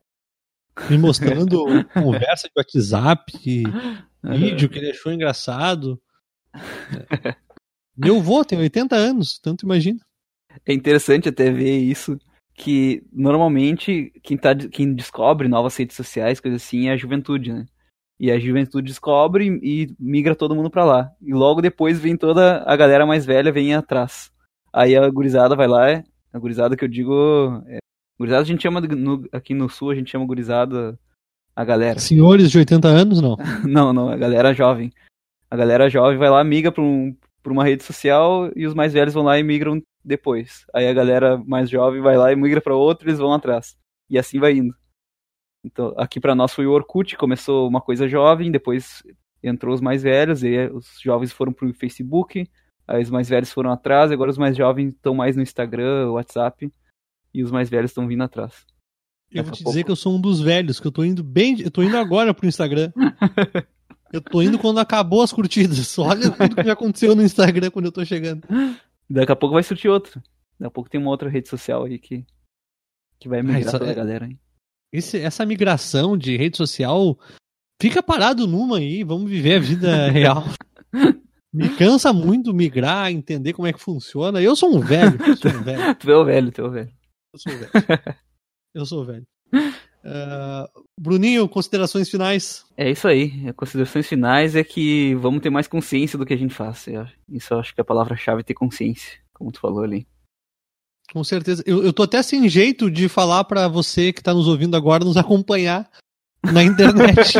Me 0.90 0.98
mostrando 0.98 1.64
conversa 1.94 2.48
de 2.48 2.54
WhatsApp, 2.58 3.32
vídeo 4.24 4.68
que 4.70 4.80
ele 4.80 4.92
achou 4.92 5.12
engraçado. 5.12 6.02
É. 6.54 7.36
Meu 7.96 8.22
vô 8.22 8.44
tem 8.44 8.60
80 8.60 8.96
anos, 8.96 9.40
tanto 9.40 9.66
imagina. 9.66 10.00
É 10.66 10.74
interessante 10.74 11.30
até 11.30 11.52
ver 11.52 11.78
isso, 11.78 12.18
que 12.54 13.04
normalmente 13.12 14.12
quem, 14.24 14.38
tá, 14.38 14.56
quem 14.56 14.94
descobre 14.94 15.48
novas 15.48 15.76
redes 15.76 15.96
sociais, 15.96 16.40
coisa 16.40 16.58
assim, 16.58 16.88
é 16.88 16.94
a 16.94 16.98
juventude, 16.98 17.54
né? 17.54 17.66
E 18.20 18.32
a 18.32 18.40
juventude 18.40 18.88
descobre 18.88 19.46
e 19.62 19.94
migra 20.00 20.36
todo 20.36 20.56
mundo 20.56 20.70
pra 20.70 20.86
lá. 20.86 21.12
E 21.22 21.34
logo 21.34 21.62
depois 21.62 22.00
vem 22.00 22.16
toda 22.16 22.64
a 22.66 22.76
galera 22.76 23.06
mais 23.06 23.26
velha 23.26 23.52
vem 23.52 23.74
atrás. 23.74 24.32
Aí 24.72 24.96
a 24.96 25.10
gurizada 25.10 25.56
vai 25.56 25.68
lá, 25.68 26.02
a 26.34 26.40
gurizada 26.40 26.76
que 26.78 26.84
eu 26.84 26.88
digo. 26.90 27.62
É, 27.68 27.78
gurizada 28.18 28.42
a 28.44 28.46
gente 28.46 28.64
chama 28.64 28.80
no- 28.82 29.28
aqui 29.32 29.54
no 29.54 29.70
sul, 29.70 29.90
a 29.92 29.96
gente 29.96 30.12
chama 30.12 30.26
gurizada 30.26 30.98
a 31.56 31.66
galera. 31.66 32.00
Senhores 32.00 32.50
de 32.52 32.58
80 32.58 32.88
anos, 32.88 33.22
não. 33.22 33.36
Não, 33.68 33.92
não, 33.94 34.10
a 34.10 34.16
galera 34.18 34.54
jovem. 34.54 34.92
A 35.50 35.56
galera 35.58 35.90
jovem 35.90 36.18
vai 36.18 36.30
lá, 36.30 36.44
migra 36.44 36.72
pra, 36.72 36.84
um, 36.84 37.16
pra 37.44 37.52
uma 37.54 37.64
rede 37.64 37.84
social 37.84 38.50
e 38.56 38.66
os 38.66 38.74
mais 38.74 38.94
velhos 38.94 39.14
vão 39.14 39.24
lá 39.24 39.38
e 39.40 39.44
migram 39.44 39.82
depois. 40.04 40.66
Aí 40.74 40.88
a 40.88 40.94
galera 40.94 41.38
mais 41.46 41.70
jovem 41.70 42.02
vai 42.02 42.16
lá 42.18 42.32
e 42.32 42.36
migra 42.36 42.62
pra 42.62 42.76
outra 42.76 43.08
e 43.08 43.10
eles 43.10 43.20
vão 43.20 43.34
atrás. 43.34 43.76
E 44.10 44.18
assim 44.18 44.40
vai 44.40 44.54
indo. 44.54 44.74
Então, 45.66 45.94
aqui 45.98 46.20
pra 46.20 46.36
nós 46.36 46.54
foi 46.54 46.68
o 46.68 46.72
Orkut, 46.72 47.18
começou 47.18 47.68
uma 47.68 47.82
coisa 47.82 48.08
jovem, 48.08 48.52
depois 48.52 49.02
entrou 49.42 49.74
os 49.74 49.82
mais 49.82 50.04
velhos, 50.04 50.44
e 50.44 50.48
aí 50.48 50.70
os 50.70 51.00
jovens 51.02 51.32
foram 51.32 51.52
pro 51.52 51.74
Facebook, 51.74 52.48
aí 52.88 53.02
os 53.02 53.10
mais 53.10 53.28
velhos 53.28 53.52
foram 53.52 53.72
atrás, 53.72 54.12
e 54.12 54.14
agora 54.14 54.30
os 54.30 54.38
mais 54.38 54.56
jovens 54.56 54.90
estão 54.94 55.16
mais 55.16 55.36
no 55.36 55.42
Instagram, 55.42 56.12
WhatsApp, 56.12 56.72
e 57.34 57.44
os 57.44 57.50
mais 57.52 57.68
velhos 57.68 57.90
estão 57.90 58.08
vindo 58.08 58.24
atrás. 58.24 58.64
Eu 59.32 59.38
Daqui 59.38 59.50
vou 59.50 59.58
te 59.58 59.64
pouco- 59.64 59.72
dizer 59.72 59.84
que 59.86 59.92
eu 59.92 59.96
sou 59.96 60.16
um 60.16 60.22
dos 60.22 60.40
velhos, 60.40 60.80
que 60.80 60.86
eu 60.88 60.92
tô 60.92 61.04
indo 61.04 61.24
bem. 61.24 61.60
Eu 61.60 61.72
tô 61.72 61.82
indo 61.82 61.98
agora 61.98 62.32
pro 62.34 62.48
Instagram. 62.48 62.92
Eu 64.14 64.22
tô 64.22 64.42
indo 64.42 64.58
quando 64.58 64.78
acabou 64.80 65.22
as 65.24 65.34
curtidas. 65.34 65.98
Olha 66.00 66.30
tudo 66.32 66.56
que 66.56 66.64
já 66.64 66.72
aconteceu 66.74 67.16
no 67.16 67.24
Instagram 67.24 67.70
quando 67.70 67.86
eu 67.88 67.92
tô 67.92 68.06
chegando. 68.06 68.48
Daqui 69.10 69.32
a 69.32 69.36
pouco 69.36 69.56
vai 69.56 69.64
surtir 69.64 69.90
outro. 69.90 70.22
Daqui 70.58 70.68
a 70.68 70.70
pouco 70.72 70.90
tem 70.90 71.02
uma 71.02 71.10
outra 71.10 71.28
rede 71.28 71.50
social 71.50 71.84
aí 71.84 72.00
que, 72.00 72.24
que 73.20 73.28
vai 73.28 73.42
migrar 73.42 73.72
toda 73.72 73.88
é- 73.88 73.92
a 73.92 73.94
galera 73.96 74.26
aí. 74.26 74.38
Esse- 74.94 75.20
essa 75.20 75.46
migração 75.46 76.18
de 76.18 76.38
rede 76.38 76.58
social 76.58 77.18
fica 77.82 78.02
parado 78.02 78.48
numa 78.48 78.78
aí, 78.78 79.04
vamos 79.04 79.30
viver 79.30 79.56
a 79.56 79.60
vida 79.60 80.08
real. 80.12 80.44
Me 81.54 81.70
cansa 81.78 82.12
muito 82.12 82.54
migrar, 82.54 83.12
entender 83.12 83.54
como 83.54 83.68
é 83.68 83.74
que 83.74 83.80
funciona. 83.82 84.42
Eu 84.42 84.56
sou 84.56 84.76
um 84.76 84.80
velho. 84.82 85.18
Sou 85.38 85.52
um 85.52 85.64
velho. 85.64 85.96
tu 85.96 86.12
é 86.12 86.18
o 86.18 86.26
velho, 86.26 86.52
tu 86.52 86.62
é 86.62 86.66
o 86.66 86.72
velho. 86.72 86.92
Eu 87.34 87.40
sou 87.40 87.54
velho. 87.58 87.72
Eu 88.74 88.86
sou 88.86 89.06
velho. 89.06 89.24
Uh, 89.54 90.68
Bruninho, 91.00 91.48
considerações 91.50 92.10
finais? 92.10 92.66
É 92.78 92.92
isso 92.92 93.08
aí. 93.08 93.52
Considerações 93.54 94.06
finais 94.08 94.56
é 94.56 94.64
que 94.64 95.16
vamos 95.16 95.42
ter 95.42 95.50
mais 95.50 95.68
consciência 95.68 96.18
do 96.18 96.26
que 96.26 96.34
a 96.34 96.38
gente 96.38 96.54
faz. 96.54 96.86
Isso 97.30 97.54
eu 97.54 97.60
acho 97.60 97.74
que 97.74 97.82
é 97.82 97.84
a 97.84 97.86
palavra-chave 97.86 98.42
é 98.42 98.44
ter 98.44 98.54
consciência, 98.54 99.14
como 99.34 99.52
tu 99.52 99.60
falou 99.60 99.84
ali. 99.84 100.06
Com 101.12 101.24
certeza. 101.24 101.64
Eu, 101.66 101.84
eu 101.84 101.94
tô 101.94 102.04
até 102.04 102.22
sem 102.22 102.48
jeito 102.50 102.90
de 102.90 103.08
falar 103.08 103.44
para 103.44 103.68
você 103.68 104.12
que 104.12 104.24
tá 104.24 104.34
nos 104.34 104.48
ouvindo 104.48 104.76
agora 104.76 105.06
nos 105.06 105.18
acompanhar 105.18 105.90
na 106.44 106.64
internet. 106.64 107.38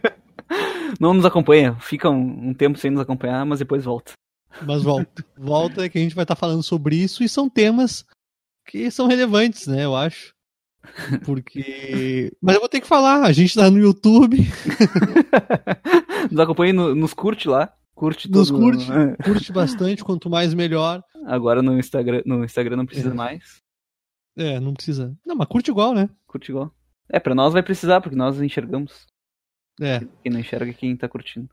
Não 1.00 1.14
nos 1.14 1.24
acompanha. 1.24 1.76
Fica 1.80 2.10
um, 2.10 2.50
um 2.50 2.54
tempo 2.54 2.78
sem 2.78 2.90
nos 2.90 3.00
acompanhar, 3.00 3.44
mas 3.46 3.58
depois 3.58 3.84
volta. 3.84 4.12
Mas 4.60 4.82
volta. 4.82 5.24
Volta 5.36 5.88
que 5.88 5.98
a 5.98 6.00
gente 6.00 6.14
vai 6.14 6.24
estar 6.24 6.34
tá 6.34 6.40
falando 6.40 6.62
sobre 6.62 6.96
isso 6.96 7.24
e 7.24 7.28
são 7.28 7.48
temas 7.48 8.04
que 8.66 8.90
são 8.90 9.06
relevantes, 9.06 9.66
né? 9.66 9.84
Eu 9.84 9.96
acho. 9.96 10.34
Porque. 11.24 12.32
Mas 12.40 12.54
eu 12.54 12.60
vou 12.60 12.68
ter 12.68 12.80
que 12.80 12.86
falar, 12.86 13.24
a 13.24 13.32
gente 13.32 13.54
tá 13.54 13.70
no 13.70 13.78
YouTube. 13.78 14.38
nos 16.30 16.40
acompanha, 16.40 16.72
no, 16.72 16.94
nos 16.94 17.14
curte 17.14 17.48
lá. 17.48 17.72
Curte 17.94 18.30
Nos 18.30 18.48
tudo. 18.48 18.60
curte, 18.60 18.90
né? 18.90 19.16
curte 19.22 19.52
bastante, 19.52 20.02
quanto 20.02 20.30
mais 20.30 20.54
melhor. 20.54 21.02
Agora 21.26 21.62
no 21.62 21.78
Instagram, 21.78 22.22
no 22.24 22.44
Instagram 22.44 22.76
não 22.76 22.86
precisa 22.86 23.10
é. 23.10 23.14
mais. 23.14 23.62
É, 24.36 24.58
não 24.58 24.72
precisa. 24.72 25.16
Não, 25.24 25.36
mas 25.36 25.46
curte 25.46 25.70
igual, 25.70 25.94
né? 25.94 26.08
Curte 26.26 26.50
igual. 26.50 26.74
É, 27.08 27.20
pra 27.20 27.34
nós 27.34 27.52
vai 27.52 27.62
precisar, 27.62 28.00
porque 28.00 28.16
nós 28.16 28.40
enxergamos. 28.40 29.06
É. 29.80 30.00
Quem 30.22 30.32
não 30.32 30.40
enxerga 30.40 30.70
é 30.70 30.74
quem 30.74 30.96
tá 30.96 31.08
curtindo. 31.08 31.48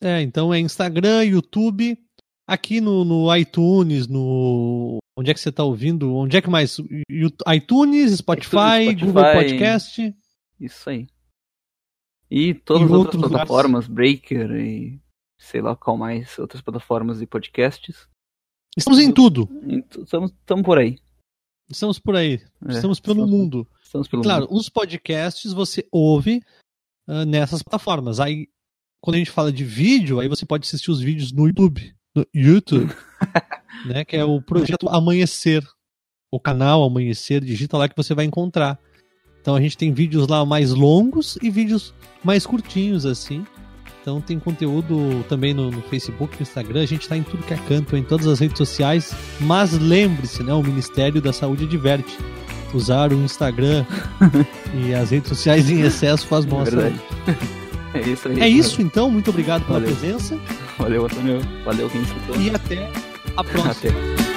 É, 0.00 0.20
então 0.20 0.52
é 0.52 0.58
Instagram, 0.58 1.24
YouTube, 1.24 1.96
aqui 2.46 2.80
no, 2.80 3.04
no 3.04 3.34
iTunes, 3.36 4.08
no. 4.08 4.98
Onde 5.16 5.30
é 5.30 5.34
que 5.34 5.40
você 5.40 5.52
tá 5.52 5.62
ouvindo? 5.62 6.12
Onde 6.14 6.36
é 6.36 6.42
que 6.42 6.50
mais? 6.50 6.78
iTunes, 7.54 8.18
Spotify, 8.18 8.86
Spotify 8.86 8.94
Google 8.94 9.22
Podcast. 9.22 10.14
Isso 10.58 10.90
aí. 10.90 11.06
E 12.30 12.54
todas 12.54 12.82
e 12.82 12.84
as 12.86 12.90
outras 12.90 13.22
plataformas, 13.22 13.86
lugares. 13.86 13.88
Breaker 13.88 14.50
e 14.52 15.01
sei 15.42 15.60
lá 15.60 15.74
qual 15.74 15.96
mais, 15.96 16.38
outras 16.38 16.62
plataformas 16.62 17.18
de 17.18 17.26
podcasts. 17.26 18.08
Estamos 18.76 18.98
em 19.00 19.12
tudo. 19.12 19.48
Estamos, 19.98 20.30
estamos 20.30 20.64
por 20.64 20.78
aí. 20.78 20.98
Estamos 21.68 21.98
por 21.98 22.16
aí. 22.16 22.40
É, 22.66 22.72
estamos 22.72 23.00
pelo 23.00 23.24
estamos, 23.24 23.30
mundo. 23.30 23.68
Estamos 23.82 24.08
pelo 24.08 24.22
claro, 24.22 24.46
mundo. 24.46 24.56
os 24.56 24.68
podcasts 24.68 25.52
você 25.52 25.86
ouve 25.90 26.42
uh, 27.08 27.24
nessas 27.26 27.62
plataformas. 27.62 28.20
Aí, 28.20 28.48
quando 29.00 29.16
a 29.16 29.18
gente 29.18 29.30
fala 29.30 29.52
de 29.52 29.64
vídeo, 29.64 30.20
aí 30.20 30.28
você 30.28 30.46
pode 30.46 30.66
assistir 30.66 30.90
os 30.90 31.00
vídeos 31.00 31.32
no 31.32 31.46
YouTube. 31.46 31.94
No 32.14 32.26
YouTube, 32.32 32.94
né? 33.86 34.04
Que 34.04 34.16
é 34.16 34.24
o 34.24 34.40
projeto 34.40 34.88
Amanhecer. 34.88 35.62
O 36.30 36.40
canal 36.40 36.82
Amanhecer, 36.84 37.44
digita 37.44 37.76
lá 37.76 37.88
que 37.88 37.96
você 37.96 38.14
vai 38.14 38.24
encontrar. 38.24 38.78
Então 39.40 39.54
a 39.56 39.60
gente 39.60 39.76
tem 39.76 39.92
vídeos 39.92 40.28
lá 40.28 40.46
mais 40.46 40.70
longos 40.70 41.36
e 41.42 41.50
vídeos 41.50 41.92
mais 42.24 42.46
curtinhos, 42.46 43.04
assim. 43.04 43.44
Então 44.02 44.20
tem 44.20 44.36
conteúdo 44.36 45.24
também 45.28 45.54
no, 45.54 45.70
no, 45.70 45.80
Facebook, 45.82 46.34
no 46.36 46.42
Instagram, 46.42 46.82
a 46.82 46.86
gente 46.86 47.02
está 47.02 47.16
em 47.16 47.22
tudo 47.22 47.44
que 47.44 47.54
é 47.54 47.56
canto, 47.56 47.96
em 47.96 48.02
todas 48.02 48.26
as 48.26 48.40
redes 48.40 48.58
sociais. 48.58 49.14
Mas 49.40 49.78
lembre-se, 49.78 50.42
né? 50.42 50.52
O 50.52 50.62
Ministério 50.62 51.22
da 51.22 51.32
Saúde 51.32 51.64
adverte. 51.64 52.18
Usar 52.74 53.12
o 53.12 53.16
Instagram 53.16 53.84
e 54.74 54.94
as 54.94 55.10
redes 55.10 55.28
sociais 55.28 55.70
em 55.70 55.82
excesso 55.82 56.26
faz 56.26 56.44
mal 56.46 56.62
é 56.62 57.94
É 57.94 58.00
isso 58.00 58.28
aí. 58.28 58.40
É 58.40 58.48
isso 58.48 58.80
então, 58.80 59.10
muito 59.10 59.28
obrigado 59.30 59.64
pela 59.66 59.78
Valeu. 59.78 59.94
presença. 59.94 60.38
Valeu, 60.78 61.04
Antônio. 61.04 61.38
Valeu 61.64 61.90
quem 61.90 62.00
escutou. 62.00 62.40
E 62.40 62.50
até 62.50 62.90
a 63.36 63.44
próxima. 63.44 63.70
Até. 63.70 64.31